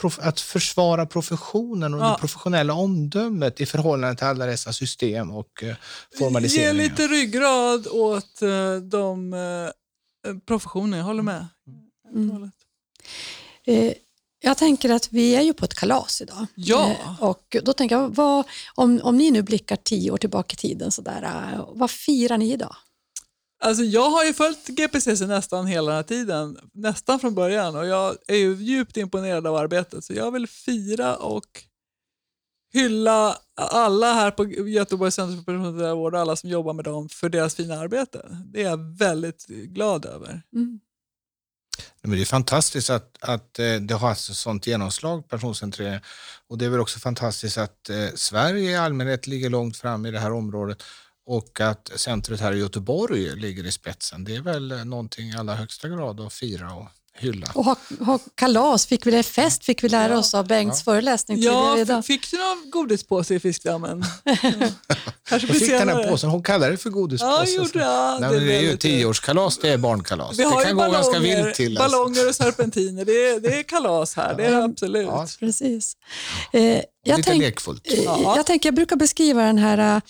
prof, 0.00 0.18
att 0.22 0.40
försvara 0.40 1.06
professionen 1.06 1.94
och 1.94 2.00
Ja. 2.00 2.12
det 2.12 2.18
professionella 2.20 2.72
omdömet 2.74 3.60
i 3.60 3.66
förhållande 3.66 4.16
till 4.16 4.26
alla 4.26 4.46
dessa 4.46 4.72
system 4.72 5.30
och 5.30 5.62
eh, 5.62 5.68
Ge 5.68 5.74
formaliseringar. 6.18 6.72
lite 6.74 7.06
ryggrad 7.06 7.86
åt 7.86 8.42
eh, 8.42 8.76
de 8.76 9.32
eh, 9.34 10.34
professioner, 10.46 10.98
jag 10.98 11.04
håller 11.04 11.22
med. 11.22 11.46
Mm. 12.14 12.50
Eh, 13.66 13.92
Jag 14.42 14.58
tänker 14.58 14.90
att 14.90 15.12
vi 15.12 15.34
är 15.36 15.40
ju 15.42 15.52
på 15.52 15.64
ett 15.64 15.74
kalas 15.74 16.20
idag. 16.20 16.46
Ja. 16.54 16.90
Eh, 16.90 17.22
Och 17.22 17.56
då 17.62 17.72
tänker 17.72 17.96
jag, 17.96 18.14
vad, 18.14 18.46
om, 18.74 19.00
om 19.02 19.16
ni 19.16 19.30
nu 19.30 19.42
blickar 19.42 19.76
tio 19.76 20.10
år 20.10 20.16
tillbaka 20.16 20.54
i 20.54 20.56
tiden, 20.56 20.90
så 20.90 21.02
där, 21.02 21.22
eh, 21.22 21.68
vad 21.72 21.90
firar 21.90 22.38
ni 22.38 22.52
idag? 22.52 22.76
Alltså 23.62 23.82
jag 23.82 24.10
har 24.10 24.24
ju 24.24 24.32
följt 24.32 24.68
GPCC 24.68 25.20
nästan 25.26 25.66
hela 25.66 25.86
den 25.86 25.96
här 25.96 26.02
tiden, 26.02 26.58
nästan 26.72 27.20
från 27.20 27.34
början 27.34 27.76
och 27.76 27.86
jag 27.86 28.16
är 28.26 28.36
ju 28.36 28.54
djupt 28.54 28.96
imponerad 28.96 29.46
av 29.46 29.56
arbetet 29.56 30.04
så 30.04 30.12
jag 30.12 30.30
vill 30.30 30.46
fira 30.46 31.16
och 31.16 31.64
hylla 32.72 33.36
alla 33.54 34.12
här 34.12 34.30
på 34.30 34.46
Göteborgs 34.46 35.14
centrum 35.14 35.44
för 35.44 35.52
personcentrerad 35.52 35.96
vård 35.96 36.14
och 36.14 36.20
alla 36.20 36.36
som 36.36 36.50
jobbar 36.50 36.72
med 36.72 36.84
dem 36.84 37.08
för 37.08 37.28
deras 37.28 37.54
fina 37.54 37.78
arbete. 37.78 38.38
Det 38.52 38.62
är 38.62 38.64
jag 38.70 38.98
väldigt 38.98 39.46
glad 39.46 40.04
över. 40.06 40.42
Mm. 40.54 40.80
Men 42.02 42.10
det 42.10 42.20
är 42.22 42.24
fantastiskt 42.24 42.90
att, 42.90 43.16
att 43.20 43.58
eh, 43.58 43.74
det 43.74 43.94
har 43.94 44.08
haft 44.08 44.30
ett 44.30 44.36
sånt 44.36 44.66
genomslag, 44.66 45.28
personcentrering. 45.28 46.00
Och 46.48 46.58
det 46.58 46.64
är 46.64 46.68
väl 46.68 46.80
också 46.80 46.98
fantastiskt 46.98 47.58
att 47.58 47.90
eh, 47.90 48.08
Sverige 48.14 48.70
i 48.70 48.76
allmänhet 48.76 49.26
ligger 49.26 49.50
långt 49.50 49.76
fram 49.76 50.06
i 50.06 50.10
det 50.10 50.18
här 50.18 50.32
området 50.32 50.82
och 51.26 51.60
att 51.60 51.90
centret 51.96 52.40
här 52.40 52.52
i 52.52 52.58
Göteborg 52.58 53.36
ligger 53.36 53.66
i 53.66 53.72
spetsen. 53.72 54.24
Det 54.24 54.36
är 54.36 54.42
väl 54.42 54.72
eh, 54.72 54.84
någonting 54.84 55.28
i 55.28 55.36
allra 55.36 55.54
högsta 55.54 55.88
grad 55.88 56.20
att 56.20 56.32
fira 56.32 56.74
och 56.74 56.88
hylla. 57.20 57.46
Och 57.54 57.64
ha, 57.64 57.76
ha 58.00 58.18
kalas, 58.34 58.86
fick 58.86 59.06
vi 59.06 59.10
det 59.10 59.22
fest 59.22 59.64
fick 59.64 59.84
vi 59.84 59.88
lära 59.88 60.12
Ja. 60.12 60.18
oss 60.18 60.34
av 60.34 60.46
Bengts 60.46 60.78
Ja. 60.80 60.84
föreläsning 60.92 61.38
Ja, 61.42 61.50
tidigare 61.52 61.80
idag. 61.80 62.04
fick 62.06 62.30
du 62.30 62.36
någon 62.38 62.70
godispåse 62.70 63.34
i 63.34 63.40
fiskdammen? 63.40 64.04
Jag 65.30 65.40
fick 65.40 65.68
den 65.68 65.88
här 65.88 66.08
påsen, 66.10 66.30
hon 66.30 66.42
kallar 66.42 66.70
det 66.70 66.76
för 66.76 66.90
Ja, 66.90 66.94
godispåse. 66.94 67.50
gjorde 67.52 67.78
jag. 67.78 68.20
Nej, 68.20 68.30
men 68.30 68.46
det 68.46 68.56
är 68.56 68.60
ju 68.60 68.76
tioårskalas, 68.76 69.58
det 69.58 69.68
är 69.68 69.78
barnkalas. 69.78 70.38
Vi 70.38 70.44
har 70.44 70.50
det 70.56 70.62
ju 70.62 70.66
kan 70.66 70.76
gå 70.76 70.82
ganska 70.82 71.12
ballonger, 71.12 71.44
vilt 71.44 71.54
till. 71.54 71.78
alltså. 71.78 71.96
ballonger 71.98 72.28
och 72.28 72.34
serpentiner. 72.34 73.04
Det 73.04 73.12
är, 73.12 73.40
det 73.40 73.58
är 73.58 73.62
kalas 73.62 74.16
här, 74.16 74.34
det 74.34 74.44
är 74.46 74.50
det 74.50 74.64
absolut. 74.64 75.06
Ja, 75.06 75.26
Precis. 75.40 75.96
Eh, 76.52 76.62
jag, 76.62 76.82
lite 77.16 77.22
tänk, 77.30 77.42
lekfullt. 77.42 77.92
eh, 77.92 78.02
Ja. 78.04 78.32
jag 78.36 78.46
tänker, 78.46 78.66
jag 78.66 78.74
brukar 78.74 78.96
beskriva 78.96 79.42
den 79.42 79.58
här 79.58 79.96
eh, 79.96 80.00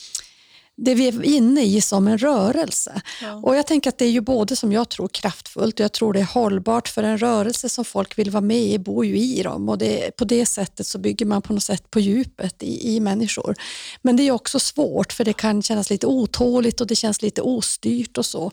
det 0.85 0.95
vi 0.95 1.09
är 1.09 1.25
inne 1.25 1.65
i 1.65 1.81
som 1.81 2.09
en 2.09 2.19
rörelse. 2.19 3.03
Ja. 3.23 3.35
Och 3.35 3.57
Jag 3.57 3.67
tänker 3.67 3.91
att 3.91 3.99
det 3.99 4.05
är 4.05 4.11
ju 4.11 4.21
både 4.21 4.57
som 4.57 4.73
jag 4.73 4.89
tror 4.89 5.09
kraftfullt 5.09 5.81
och 5.81 5.85
jag 5.85 5.93
tror 5.93 6.13
det 6.13 6.21
är 6.21 6.25
hållbart 6.25 6.89
för 6.89 7.03
en 7.03 7.19
rörelse 7.19 7.69
som 7.69 7.85
folk 7.85 8.19
vill 8.19 8.31
vara 8.31 8.41
med 8.41 8.63
i, 8.63 8.79
bor 8.79 9.07
ju 9.07 9.19
i 9.19 9.43
dem 9.43 9.69
och 9.69 9.79
det, 9.79 10.17
på 10.17 10.25
det 10.25 10.47
sättet 10.47 10.87
så 10.87 10.99
bygger 10.99 11.27
man 11.27 11.43
på 11.43 11.53
något 11.53 11.63
sätt 11.63 11.91
på 11.91 12.01
djupet 12.01 12.63
i, 12.63 12.97
i 12.97 13.01
människor. 13.01 13.55
Men 14.03 14.17
det 14.17 14.23
är 14.23 14.31
också 14.31 14.59
svårt 14.59 15.13
för 15.13 15.25
det 15.25 15.33
kan 15.33 15.63
kännas 15.63 15.91
lite 15.91 16.07
otåligt 16.07 16.81
och 16.81 16.87
det 16.87 16.97
känns 16.97 17.23
lite 17.23 17.43
ostyrt 17.43 18.19
och 18.19 18.27
så. 18.27 18.53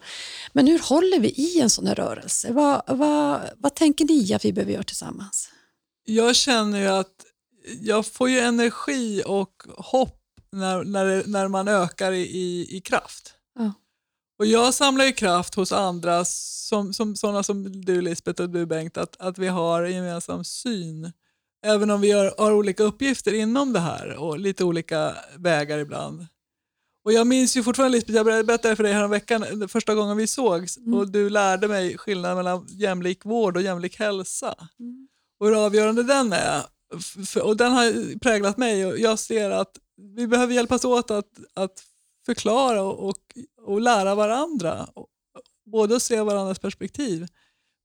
Men 0.53 0.67
hur 0.67 0.79
håller 0.79 1.19
vi 1.19 1.29
i 1.29 1.59
en 1.61 1.69
sån 1.69 1.87
här 1.87 1.95
rörelse? 1.95 2.51
Vad, 2.51 2.81
vad, 2.87 3.41
vad 3.57 3.75
tänker 3.75 4.05
ni 4.05 4.33
att 4.33 4.45
vi 4.45 4.53
behöver 4.53 4.73
göra 4.73 4.83
tillsammans? 4.83 5.49
Jag 6.05 6.35
känner 6.35 6.79
ju 6.79 6.87
att 6.87 7.13
jag 7.81 8.05
får 8.05 8.29
ju 8.29 8.39
energi 8.39 9.23
och 9.25 9.53
hopp 9.77 10.16
när, 10.51 10.83
när, 10.83 11.05
det- 11.05 11.23
när 11.27 11.47
man 11.47 11.67
ökar 11.67 12.11
i, 12.11 12.21
i, 12.21 12.77
i 12.77 12.81
kraft. 12.81 13.33
Ja. 13.59 13.73
Och 14.39 14.45
jag 14.45 14.73
samlar 14.73 15.05
ju 15.05 15.11
kraft 15.11 15.55
hos 15.55 15.71
andra, 15.71 16.25
som, 16.25 16.93
som, 16.93 17.15
sådana 17.15 17.43
som 17.43 17.81
du 17.81 18.01
Lisbeth 18.01 18.41
och 18.41 18.49
du 18.49 18.65
Bengt, 18.65 18.97
att, 18.97 19.15
att 19.19 19.37
vi 19.37 19.47
har 19.47 19.83
en 19.83 19.95
gemensam 19.95 20.43
syn. 20.43 21.11
Även 21.65 21.91
om 21.91 22.01
vi 22.01 22.07
gör, 22.07 22.33
har 22.37 22.51
olika 22.51 22.83
uppgifter 22.83 23.33
inom 23.33 23.73
det 23.73 23.79
här 23.79 24.15
och 24.15 24.39
lite 24.39 24.63
olika 24.63 25.15
vägar 25.37 25.77
ibland. 25.77 26.27
Och 27.05 27.13
jag 27.13 27.27
minns 27.27 27.57
ju 27.57 27.63
fortfarande 27.63 27.97
Lisbeth, 27.97 28.15
jag 28.15 28.25
berättade 28.45 28.75
för 28.75 28.83
dig 28.83 28.93
häromveckan, 28.93 29.69
första 29.69 29.95
gången 29.95 30.17
vi 30.17 30.27
sågs 30.27 30.77
Mm. 30.77 30.93
och 30.93 31.07
du 31.11 31.29
lärde 31.29 31.67
mig 31.67 31.97
skillnaden 31.97 32.37
mellan 32.37 32.65
jämlik 32.69 33.25
vård 33.25 33.55
och 33.57 33.61
jämlik 33.63 33.99
hälsa. 33.99 34.55
Och 35.39 35.47
hur 35.47 35.65
avgörande 35.65 36.03
den 36.03 36.33
är. 36.33 36.61
Och 37.43 37.57
den 37.57 37.71
har 37.71 38.19
präglat 38.19 38.57
mig 38.57 38.85
och 38.85 38.99
jag 38.99 39.19
ser 39.19 39.51
att 39.51 39.71
vi 39.97 40.27
behöver 40.27 40.53
hjälpas 40.53 40.85
åt 40.85 41.11
att, 41.11 41.39
att 41.53 41.83
förklara 42.25 42.81
och, 42.81 43.09
och, 43.09 43.17
och 43.61 43.81
lära 43.81 44.15
varandra. 44.15 44.87
Både 45.65 45.95
att 45.95 46.03
se 46.03 46.21
varandras 46.21 46.59
perspektiv 46.59 47.27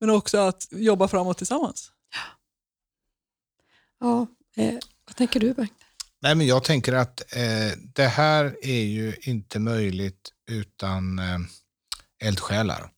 men 0.00 0.10
också 0.10 0.38
att 0.38 0.68
jobba 0.70 1.08
framåt 1.08 1.38
tillsammans. 1.38 1.92
Ja, 4.00 4.26
eh, 4.56 4.78
vad 5.06 5.16
tänker 5.16 5.40
du 5.40 5.54
Bengt? 5.54 5.72
Nej, 6.20 6.34
men 6.34 6.46
jag 6.46 6.64
tänker 6.64 6.92
att 6.92 7.36
eh, 7.36 7.78
det 7.94 8.06
här 8.06 8.56
är 8.62 8.82
ju 8.82 9.16
inte 9.20 9.58
möjligt 9.58 10.32
utan 10.50 11.18
eh, 11.18 11.38
eldsjälar. 12.24 12.90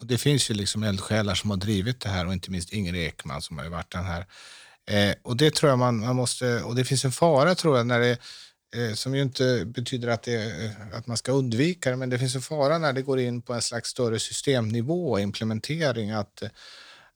Och 0.00 0.06
det 0.06 0.18
finns 0.18 0.50
ju 0.50 0.54
liksom 0.54 0.82
eldsjälar 0.82 1.34
som 1.34 1.50
har 1.50 1.56
drivit 1.56 2.00
det 2.00 2.08
här 2.08 2.26
och 2.26 2.32
inte 2.32 2.50
minst 2.50 2.72
Inger 2.72 2.94
Ekman 2.94 3.42
som 3.42 3.58
har 3.58 3.68
varit 3.68 3.92
den 3.92 4.04
här. 4.04 4.26
Eh, 4.90 5.14
och 5.22 5.36
det 5.36 5.54
tror 5.54 5.70
jag 5.70 5.78
man, 5.78 6.00
man 6.00 6.16
måste, 6.16 6.62
och 6.62 6.74
det 6.74 6.84
finns 6.84 7.04
en 7.04 7.12
fara 7.12 7.54
tror 7.54 7.76
jag 7.76 7.86
när 7.86 8.00
det 8.00 8.18
eh, 8.76 8.94
som 8.94 9.14
ju 9.14 9.22
inte 9.22 9.64
betyder 9.66 10.08
att, 10.08 10.22
det, 10.22 10.64
eh, 10.64 10.98
att 10.98 11.06
man 11.06 11.16
ska 11.16 11.32
undvika 11.32 11.90
det, 11.90 11.96
men 11.96 12.10
det 12.10 12.18
finns 12.18 12.34
en 12.34 12.42
fara 12.42 12.78
när 12.78 12.92
det 12.92 13.02
går 13.02 13.20
in 13.20 13.42
på 13.42 13.52
en 13.52 13.62
slags 13.62 13.90
större 13.90 14.18
systemnivå, 14.18 15.10
och 15.10 15.20
implementering, 15.20 16.10
att 16.10 16.42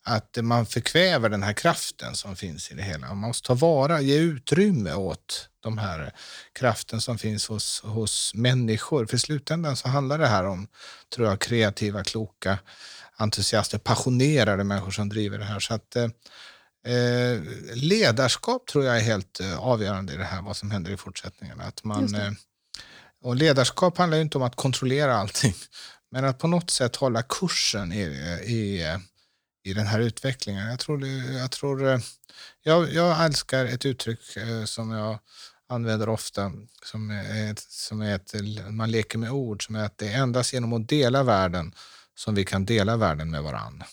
att 0.09 0.39
man 0.43 0.67
förkväver 0.67 1.29
den 1.29 1.43
här 1.43 1.53
kraften 1.53 2.15
som 2.15 2.37
finns 2.37 2.71
i 2.71 2.75
det 2.75 2.83
hela. 2.83 3.07
Man 3.07 3.19
måste 3.19 3.47
ta 3.47 3.55
vara, 3.55 4.01
ge 4.01 4.19
utrymme 4.19 4.93
åt 4.93 5.49
de 5.61 5.79
här 5.79 6.13
kraften 6.53 7.01
som 7.01 7.19
finns 7.19 7.49
hos, 7.49 7.83
hos 7.83 8.35
människor. 8.35 9.07
För 9.07 9.17
i 9.17 9.19
slutändan 9.19 9.77
så 9.77 9.89
handlar 9.89 10.19
det 10.19 10.27
här 10.27 10.47
om, 10.47 10.69
tror 11.15 11.29
jag, 11.29 11.41
kreativa, 11.41 12.05
kloka, 12.05 12.59
entusiaster, 13.17 13.79
passionerade 13.79 14.65
människor 14.65 14.91
som 14.91 15.09
driver 15.09 15.39
det 15.39 15.45
här. 15.45 15.61
Så 15.61 15.75
att, 15.75 15.97
eh, 15.97 16.09
eh, 16.89 17.43
ledarskap 17.75 18.67
tror 18.67 18.85
jag 18.85 18.97
är 18.97 19.01
helt 19.01 19.41
eh, 19.41 19.59
avgörande 19.59 20.13
i 20.13 20.17
det 20.17 20.25
här, 20.25 20.43
vad 20.43 20.57
som 20.57 20.71
händer 20.71 20.91
i 20.91 20.97
fortsättningen. 20.97 21.61
Att 21.61 21.85
man, 21.85 22.15
eh, 22.15 22.33
och 23.23 23.37
ledarskap 23.37 23.99
handlar 23.99 24.19
inte 24.19 24.39
om 24.39 24.45
att 24.45 24.57
kontrollera 24.57 25.17
allting, 25.17 25.55
men 26.11 26.25
att 26.25 26.39
på 26.39 26.47
något 26.47 26.71
sätt 26.71 26.97
hålla 26.97 27.23
kursen 27.23 27.93
i, 27.93 28.03
i 28.45 28.87
i 29.65 29.75
den 29.75 29.87
här 29.87 30.01
utvecklingen. 30.01 30.67
Jag, 30.67 30.79
tror, 30.79 31.07
jag, 31.07 31.51
tror, 31.51 32.01
jag, 32.63 32.93
jag 32.93 33.25
älskar 33.25 33.65
ett 33.65 33.87
uttryck 33.87 34.21
som 34.65 34.91
jag 34.91 35.19
använder 35.69 36.09
ofta, 36.09 36.53
som 36.85 37.11
är, 37.11 37.55
som 37.69 38.01
är 38.01 38.15
ett, 38.15 38.35
man 38.71 38.91
leker 38.91 39.19
med 39.19 39.31
ord, 39.31 39.67
som 39.67 39.75
är 39.75 39.85
att 39.85 39.99
det 39.99 40.09
är 40.09 40.23
endast 40.23 40.53
genom 40.53 40.73
att 40.73 40.89
dela 40.89 41.23
världen 41.23 41.75
som 42.15 42.35
vi 42.35 42.45
kan 42.45 42.65
dela 42.65 42.97
världen 42.97 43.31
med 43.31 43.43
varandra. 43.43 43.87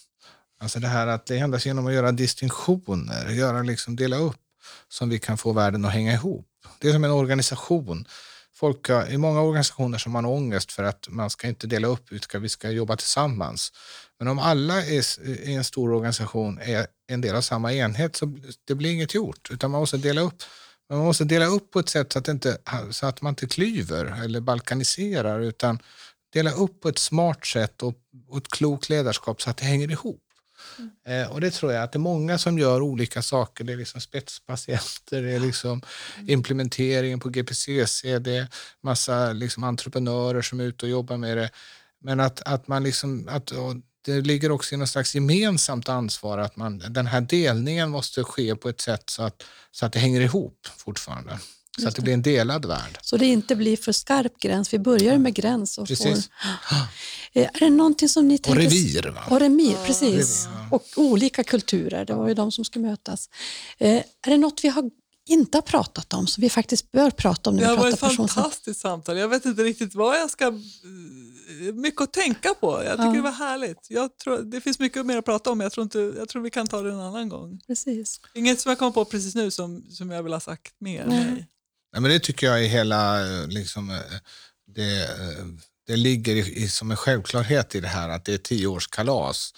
Alltså 0.59 0.79
det 0.79 0.87
här 0.87 1.07
att 1.07 1.25
det 1.25 1.37
är 1.37 1.43
endast 1.43 1.65
genom 1.65 1.87
att 1.87 1.93
göra 1.93 2.11
distinktioner, 2.11 3.29
göra 3.29 3.61
liksom, 3.61 3.95
dela 3.95 4.17
upp, 4.17 4.41
som 4.89 5.09
vi 5.09 5.19
kan 5.19 5.37
få 5.37 5.53
världen 5.53 5.85
att 5.85 5.93
hänga 5.93 6.13
ihop. 6.13 6.47
Det 6.79 6.87
är 6.87 6.93
som 6.93 7.03
en 7.03 7.11
organisation. 7.11 8.05
Folk, 8.53 8.89
I 9.09 9.17
många 9.17 9.41
organisationer 9.41 9.97
som 9.97 10.11
man 10.11 10.25
har 10.25 10.31
ångest 10.31 10.71
för 10.71 10.83
att 10.83 11.07
man 11.09 11.29
ska 11.29 11.47
inte 11.47 11.67
dela 11.67 11.87
upp, 11.87 12.11
utan 12.11 12.41
vi 12.41 12.49
ska 12.49 12.69
jobba 12.69 12.95
tillsammans. 12.95 13.71
Men 14.19 14.27
om 14.27 14.39
alla 14.39 14.85
i 14.85 15.53
en 15.53 15.63
stor 15.63 15.93
organisation 15.93 16.59
är 16.61 16.87
en 17.07 17.21
del 17.21 17.35
av 17.35 17.41
samma 17.41 17.73
enhet 17.73 18.15
så 18.15 18.37
det 18.65 18.75
blir 18.75 18.91
inget 18.93 19.13
gjort, 19.13 19.51
utan 19.51 19.71
man 19.71 19.79
måste 19.79 19.97
dela 19.97 20.21
upp. 20.21 20.43
Man 20.89 20.99
måste 20.99 21.23
dela 21.23 21.45
upp 21.45 21.71
på 21.71 21.79
ett 21.79 21.89
sätt 21.89 22.13
så 22.13 22.19
att, 22.19 22.27
inte, 22.27 22.57
så 22.91 23.05
att 23.05 23.21
man 23.21 23.31
inte 23.31 23.47
klyver 23.47 24.23
eller 24.23 24.39
balkaniserar, 24.39 25.39
utan 25.39 25.79
dela 26.33 26.51
upp 26.51 26.81
på 26.81 26.89
ett 26.89 26.97
smart 26.97 27.45
sätt 27.45 27.83
och, 27.83 27.95
och 28.29 28.37
ett 28.37 28.47
klokt 28.47 28.89
ledarskap 28.89 29.41
så 29.41 29.49
att 29.49 29.57
det 29.57 29.65
hänger 29.65 29.91
ihop. 29.91 30.24
Mm. 30.77 31.21
Eh, 31.23 31.31
och 31.31 31.41
det 31.41 31.51
tror 31.51 31.73
jag 31.73 31.83
att 31.83 31.91
det 31.91 31.97
är 31.97 31.99
många 31.99 32.37
som 32.37 32.59
gör 32.59 32.81
olika 32.81 33.21
saker. 33.21 33.63
Det 33.63 33.73
är 33.73 33.77
liksom 33.77 34.01
spetspatienter, 34.01 35.21
det 35.21 35.31
är 35.31 35.39
liksom 35.39 35.81
mm. 36.17 36.29
implementeringen 36.29 37.19
på 37.19 37.29
GPCC, 37.29 38.19
det 38.19 38.35
är 38.37 38.47
massa 38.81 39.33
liksom 39.33 39.63
entreprenörer 39.63 40.41
som 40.41 40.59
är 40.59 40.63
ute 40.63 40.85
och 40.85 40.89
jobbar 40.89 41.17
med 41.17 41.37
det. 41.37 41.49
Men 42.01 42.19
att, 42.19 42.41
att 42.41 42.67
man 42.67 42.83
liksom, 42.83 43.27
att, 43.31 43.51
det 44.05 44.21
ligger 44.21 44.51
också 44.51 44.75
i 44.75 44.77
något 44.77 44.89
slags 44.89 45.15
gemensamt 45.15 45.89
ansvar 45.89 46.37
att 46.37 46.55
man, 46.55 46.83
den 46.89 47.07
här 47.07 47.21
delningen 47.21 47.89
måste 47.89 48.23
ske 48.23 48.55
på 48.55 48.69
ett 48.69 48.81
sätt 48.81 49.09
så 49.09 49.23
att, 49.23 49.43
så 49.71 49.85
att 49.85 49.93
det 49.93 49.99
hänger 49.99 50.21
ihop 50.21 50.67
fortfarande. 50.77 51.39
Så 51.81 51.87
att 51.87 51.95
det 51.95 52.01
blir 52.01 52.13
en 52.13 52.21
delad 52.21 52.65
värld. 52.65 52.97
Så 53.01 53.17
det 53.17 53.25
inte 53.25 53.55
blir 53.55 53.77
för 53.77 53.91
skarp 53.91 54.39
gräns. 54.39 54.73
Vi 54.73 54.79
börjar 54.79 55.17
med 55.17 55.33
gräns. 55.33 55.77
Och 55.77 55.87
precis. 55.87 56.29
Får, 56.29 56.77
eh, 57.41 57.49
är 57.53 57.59
det 57.59 57.69
någonting 57.69 58.09
som 58.09 58.27
ni 58.27 58.37
tänker... 58.37 58.59
Och 58.59 58.71
revir. 58.71 59.03
Va? 59.03 59.23
Och 59.29 59.39
remir, 59.39 59.75
precis. 59.85 60.45
Revir, 60.45 60.59
ja. 60.71 60.75
Och 60.75 60.85
olika 60.95 61.43
kulturer, 61.43 62.05
det 62.05 62.13
var 62.13 62.27
ju 62.27 62.33
de 62.33 62.51
som 62.51 62.65
skulle 62.65 62.87
mötas. 62.87 63.29
Eh, 63.77 63.89
är 63.95 64.29
det 64.29 64.37
något 64.37 64.63
vi 64.63 64.69
har 64.69 64.89
inte 65.27 65.57
har 65.57 65.61
pratat 65.61 66.13
om 66.13 66.27
som 66.27 66.41
vi 66.41 66.49
faktiskt 66.49 66.91
bör 66.91 67.09
prata 67.09 67.49
om 67.49 67.57
Det 67.57 67.65
har 67.65 67.77
varit 67.77 67.93
ett 67.93 68.15
fantastiskt 68.15 68.79
samtal. 68.79 69.17
Jag 69.17 69.27
vet 69.27 69.45
inte 69.45 69.63
riktigt 69.63 69.95
vad 69.95 70.19
jag 70.19 70.29
ska 70.29 70.59
mycket 71.73 72.01
att 72.01 72.13
tänka 72.13 72.53
på. 72.53 72.83
Jag 72.83 72.91
tycker 72.91 73.05
ja. 73.05 73.13
det 73.13 73.21
var 73.21 73.31
härligt. 73.31 73.87
Jag 73.89 74.17
tror, 74.17 74.37
det 74.37 74.61
finns 74.61 74.79
mycket 74.79 75.05
mer 75.05 75.17
att 75.17 75.25
prata 75.25 75.51
om, 75.51 75.59
jag 75.59 75.71
tror, 75.71 75.83
inte, 75.83 75.99
jag 75.99 76.29
tror 76.29 76.41
vi 76.41 76.49
kan 76.49 76.67
ta 76.67 76.81
det 76.81 76.91
en 76.91 76.99
annan 76.99 77.29
gång. 77.29 77.59
Precis. 77.67 78.19
Inget 78.33 78.59
som 78.59 78.69
jag 78.69 78.79
kommer 78.79 78.91
på 78.91 79.05
precis 79.05 79.35
nu 79.35 79.51
som, 79.51 79.85
som 79.89 80.11
jag 80.11 80.23
vill 80.23 80.33
ha 80.33 80.39
sagt 80.39 80.73
mer. 80.79 81.05
Nej. 81.05 81.25
Nej. 81.25 81.47
Nej, 81.95 82.01
men 82.01 82.11
det 82.11 82.19
tycker 82.19 82.47
jag 82.47 82.63
är 82.63 82.67
hela... 82.67 83.23
Liksom, 83.47 83.99
det, 84.75 85.09
det 85.87 85.95
ligger 85.95 86.35
i, 86.35 86.67
som 86.67 86.91
en 86.91 86.97
självklarhet 86.97 87.75
i 87.75 87.79
det 87.79 87.87
här 87.87 88.09
att 88.09 88.25
det 88.25 88.33
är 88.33 88.37
tioårskalas 88.37 89.53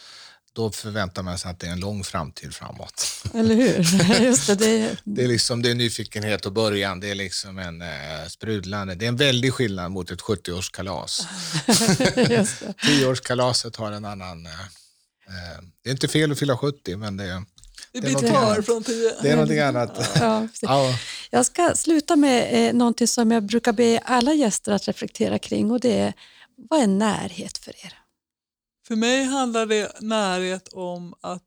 då 0.54 0.72
förväntar 0.72 1.24
man 1.24 1.38
sig 1.38 1.52
att 1.52 1.60
det 1.60 1.68
är 1.68 1.72
en 1.72 1.80
lång 1.80 2.04
framtid 2.04 2.56
framåt. 2.56 3.24
Eller 3.34 3.56
hur? 3.56 3.78
Just 4.26 4.48
det, 4.48 4.56
det... 4.56 4.98
det, 5.04 5.24
är 5.24 5.28
liksom, 5.28 5.62
det 5.62 5.72
är 5.72 5.76
nyfikenhet 5.76 6.46
och 6.46 6.54
början, 6.54 7.00
det 7.00 7.10
är 7.10 7.16
liksom 7.16 7.58
en 7.58 7.82
eh, 7.82 8.28
sprudlande, 8.30 8.96
det 8.96 9.06
är 9.06 9.10
en 9.10 9.16
väldig 9.16 9.54
skillnad 9.54 9.92
mot 9.92 10.12
ett 10.12 10.22
70-årskalas. 10.22 11.28
10-årskalaset 11.68 13.76
har 13.78 13.92
en 13.92 14.06
annan... 14.06 14.46
Eh, 14.46 14.62
eh, 15.28 15.62
det 15.84 15.90
är 15.90 15.92
inte 15.92 16.08
fel 16.08 16.32
att 16.32 16.40
fylla 16.40 16.58
70, 16.58 16.96
men 16.96 17.18
det, 17.18 17.44
det 18.02 18.20
blir 18.20 18.30
kvar 18.30 18.62
från 18.62 18.84
10. 18.84 19.16
Det 19.22 19.30
är 19.30 19.36
någonting 19.36 19.60
annat. 19.60 20.12
Ja, 20.20 20.48
ja. 20.62 21.00
Jag 21.30 21.46
ska 21.46 21.76
sluta 21.76 22.16
med 22.16 22.68
eh, 22.68 22.74
någonting 22.74 23.08
som 23.08 23.32
jag 23.32 23.44
brukar 23.44 23.74
be 23.74 24.00
alla 24.06 24.34
gäster 24.34 24.72
att 24.72 24.88
reflektera 24.88 25.40
kring 25.40 25.72
och 25.72 25.80
det 25.80 26.00
är, 26.00 26.14
vad 26.56 26.82
är 26.82 26.88
närhet 26.88 27.58
för 27.58 27.86
er? 27.86 27.94
För 28.88 28.96
mig 28.96 29.24
handlar 29.24 29.66
det 29.66 30.02
närhet 30.02 30.68
om 30.68 31.16
att 31.22 31.44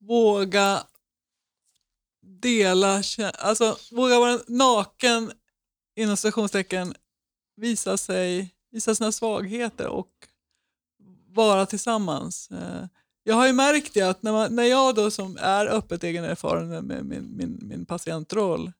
våga 0.00 0.82
dela, 2.22 3.02
alltså 3.38 3.78
våga 3.90 4.18
vara 4.18 4.40
naken 4.46 5.32
inom 5.96 6.16
stationstecken, 6.16 6.94
visa, 7.56 7.96
sig, 7.96 8.54
visa 8.70 8.94
sina 8.94 9.12
svagheter 9.12 9.86
och 9.86 10.10
vara 11.28 11.66
tillsammans. 11.66 12.50
Eh, 12.50 12.84
jag 13.30 13.36
har 13.36 13.46
ju 13.46 13.52
märkt 13.52 13.94
det 13.94 14.02
att 14.02 14.22
när, 14.22 14.32
man, 14.32 14.56
när 14.56 14.64
jag 14.64 14.94
då 14.94 15.10
som 15.10 15.38
är 15.40 15.66
öppet 15.66 16.04
egenerfaren 16.04 16.68
med 16.86 17.04
min, 17.04 17.36
min, 17.36 17.58
min 17.62 17.86
patientroll, 17.86 18.72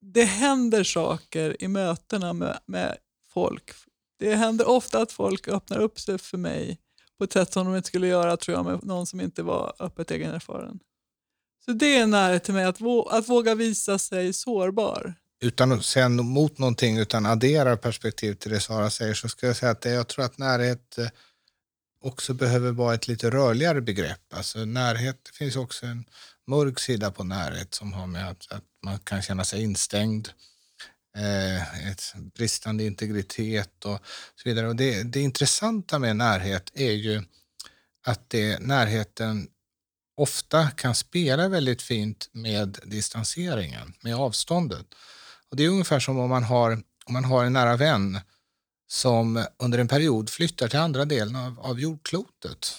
det 0.00 0.24
händer 0.24 0.84
saker 0.84 1.62
i 1.62 1.68
mötena 1.68 2.32
med, 2.32 2.60
med 2.66 2.96
folk 3.32 3.74
det 4.20 4.34
händer 4.34 4.68
ofta 4.68 5.02
att 5.02 5.12
folk 5.12 5.48
öppnar 5.48 5.78
upp 5.78 6.00
sig 6.00 6.18
för 6.18 6.38
mig 6.38 6.78
på 7.18 7.24
ett 7.24 7.32
sätt 7.32 7.52
som 7.52 7.66
de 7.66 7.76
inte 7.76 7.88
skulle 7.88 8.06
göra 8.06 8.36
tror 8.36 8.56
jag, 8.56 8.64
med 8.64 8.84
någon 8.84 9.06
som 9.06 9.20
inte 9.20 9.42
var 9.42 9.72
öppet 9.78 10.10
egenerfaren. 10.10 10.78
Så 11.64 11.72
det 11.72 11.96
är 11.96 12.06
närhet 12.06 12.44
till 12.44 12.54
mig, 12.54 12.64
att, 12.64 12.78
att 13.10 13.28
våga 13.28 13.54
visa 13.54 13.98
sig 13.98 14.32
sårbar. 14.32 15.14
Utan 15.42 15.72
att 15.72 15.84
säga 15.84 16.08
mot 16.08 16.58
någonting, 16.58 16.98
utan 16.98 17.26
addera 17.26 17.76
perspektiv 17.76 18.34
till 18.34 18.50
det 18.50 18.60
Sara 18.60 18.90
säger, 18.90 19.14
så 19.14 19.28
skulle 19.28 19.50
jag 19.50 19.56
säga 19.56 19.72
att 19.72 19.84
jag 19.84 20.08
tror 20.08 20.24
att 20.24 20.38
närhet 20.38 20.98
eh, 20.98 21.06
också 22.00 22.34
behöver 22.34 22.72
vara 22.72 22.94
ett 22.94 23.08
lite 23.08 23.30
rörligare 23.30 23.80
begrepp. 23.80 24.34
Alltså 24.34 24.64
närhet, 24.64 25.20
det 25.24 25.32
finns 25.36 25.56
också 25.56 25.86
en 25.86 26.04
mörk 26.46 26.80
sida 26.80 27.10
på 27.10 27.24
närhet 27.24 27.74
som 27.74 27.92
har 27.92 28.06
med 28.06 28.28
att, 28.28 28.52
att 28.52 28.64
man 28.82 28.98
kan 28.98 29.22
känna 29.22 29.44
sig 29.44 29.62
instängd 29.62 30.28
eh, 31.16 31.90
ett 31.90 32.14
bristande 32.34 32.84
integritet 32.84 33.84
och 33.84 33.98
så 34.36 34.48
vidare. 34.48 34.68
Och 34.68 34.76
det, 34.76 35.02
det 35.02 35.20
intressanta 35.20 35.98
med 35.98 36.16
närhet 36.16 36.70
är 36.74 36.92
ju 36.92 37.22
att 38.06 38.30
det, 38.30 38.58
närheten 38.60 39.48
ofta 40.16 40.70
kan 40.70 40.94
spela 40.94 41.48
väldigt 41.48 41.82
fint 41.82 42.28
med 42.32 42.78
distanseringen, 42.84 43.94
med 44.00 44.14
avståndet. 44.16 44.86
Och 45.50 45.56
Det 45.56 45.64
är 45.64 45.68
ungefär 45.68 46.00
som 46.00 46.18
om 46.18 46.30
man 46.30 46.44
har, 46.44 46.72
om 47.04 47.12
man 47.12 47.24
har 47.24 47.44
en 47.44 47.52
nära 47.52 47.76
vän 47.76 48.20
som 48.90 49.44
under 49.58 49.78
en 49.78 49.88
period 49.88 50.30
flyttar 50.30 50.68
till 50.68 50.78
andra 50.78 51.04
delen 51.04 51.36
av, 51.36 51.60
av 51.60 51.80
jordklotet. 51.80 52.76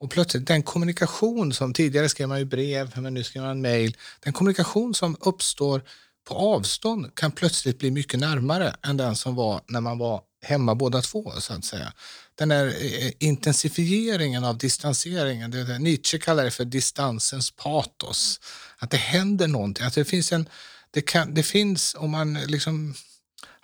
Och 0.00 0.10
plötsligt 0.10 0.46
den 0.46 0.62
kommunikation 0.62 1.52
som 1.52 1.72
tidigare 1.72 2.08
skrev 2.08 2.28
man 2.28 2.38
ju 2.38 2.44
brev, 2.44 2.92
men 2.96 3.14
nu 3.14 3.24
skriver 3.24 3.46
man 3.46 3.60
mejl. 3.60 3.96
Den 4.20 4.32
kommunikation 4.32 4.94
som 4.94 5.16
uppstår 5.20 5.82
på 6.28 6.34
avstånd 6.34 7.14
kan 7.14 7.32
plötsligt 7.32 7.78
bli 7.78 7.90
mycket 7.90 8.20
närmare 8.20 8.76
än 8.82 8.96
den 8.96 9.16
som 9.16 9.34
var 9.34 9.60
när 9.66 9.80
man 9.80 9.98
var 9.98 10.22
hemma 10.42 10.74
båda 10.74 11.02
två. 11.02 11.32
så 11.38 11.52
att 11.52 11.64
säga. 11.64 11.92
Den 12.34 12.50
här 12.50 12.66
eh, 12.66 13.12
intensifieringen 13.18 14.44
av 14.44 14.58
distanseringen, 14.58 15.50
det 15.50 15.64
där 15.64 15.78
Nietzsche 15.78 16.18
kallar 16.18 16.44
det 16.44 16.50
för 16.50 16.64
distansens 16.64 17.50
patos. 17.50 18.40
Att 18.78 18.90
det 18.90 18.96
händer 18.96 19.48
någonting. 19.48 19.86
Att 19.86 19.94
det, 19.94 20.04
finns 20.04 20.32
en, 20.32 20.48
det, 20.90 21.00
kan, 21.00 21.34
det 21.34 21.42
finns, 21.42 21.94
om 21.98 22.10
man 22.10 22.34
liksom 22.34 22.94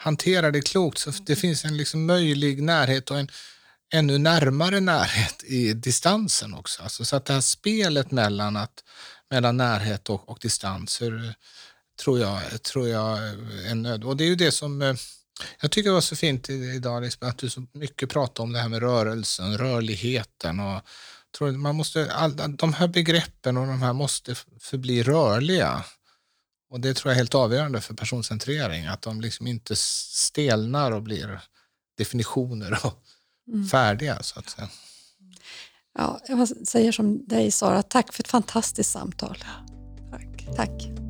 hanterar 0.04 0.50
det 0.50 0.62
klokt, 0.62 0.98
så 0.98 1.10
det 1.10 1.36
finns 1.36 1.64
en 1.64 1.76
liksom 1.76 2.06
möjlig 2.06 2.62
närhet 2.62 3.10
och 3.10 3.18
en 3.18 3.28
ännu 3.92 4.18
närmare 4.18 4.80
närhet 4.80 5.44
i 5.44 5.72
distansen 5.72 6.54
också. 6.54 6.82
Alltså, 6.82 7.04
så 7.04 7.16
att 7.16 7.24
det 7.24 7.32
här 7.32 7.40
spelet 7.40 8.10
mellan, 8.10 8.56
att, 8.56 8.84
mellan 9.30 9.56
närhet 9.56 10.10
och, 10.10 10.28
och 10.28 10.38
distans, 10.42 11.02
hur, 11.02 11.34
tror 12.02 12.18
jag, 12.18 12.62
tror 12.62 12.88
jag 12.88 13.18
är 13.18 13.74
nödvändigt. 13.74 14.04
Och 14.04 14.16
det 14.16 14.24
är 14.24 14.28
ju 14.28 14.36
det 14.36 14.52
som 14.52 14.82
eh, 14.82 14.94
jag 15.60 15.70
tycker 15.70 15.90
det 15.90 15.94
var 15.94 16.00
så 16.00 16.16
fint 16.16 16.50
idag 16.50 17.02
Lisbeth, 17.02 17.30
att 17.30 17.38
du 17.38 17.50
så 17.50 17.66
mycket 17.72 18.10
pratar 18.10 18.44
om 18.44 18.52
det 18.52 18.58
här 18.58 18.68
med 18.68 18.80
rörelsen, 18.80 19.58
rörligheten. 19.58 20.60
Och 20.60 20.80
tror 21.38 21.52
man 21.52 21.76
måste, 21.76 22.12
all, 22.12 22.56
de 22.56 22.72
här 22.72 22.88
begreppen 22.88 23.56
och 23.56 23.66
de 23.66 23.82
här 23.82 23.92
måste 23.92 24.34
förbli 24.60 25.02
rörliga. 25.02 25.84
Och 26.74 26.80
Det 26.80 26.94
tror 26.94 27.10
jag 27.10 27.14
är 27.14 27.18
helt 27.18 27.34
avgörande 27.34 27.80
för 27.80 27.94
personcentrering, 27.94 28.86
att 28.86 29.02
de 29.02 29.20
liksom 29.20 29.46
inte 29.46 29.76
stelnar 29.76 30.92
och 30.92 31.02
blir 31.02 31.40
definitioner 31.98 32.78
och 32.84 33.02
mm. 33.48 33.68
färdiga. 33.68 34.22
så 34.22 34.38
att 34.38 34.50
säga. 34.50 34.68
Ja, 35.98 36.20
jag 36.28 36.48
säger 36.48 36.92
som 36.92 37.26
dig 37.26 37.50
Sara, 37.50 37.82
tack 37.82 38.12
för 38.12 38.22
ett 38.22 38.28
fantastiskt 38.28 38.90
samtal. 38.90 39.44
Tack. 40.10 40.56
tack. 40.56 41.03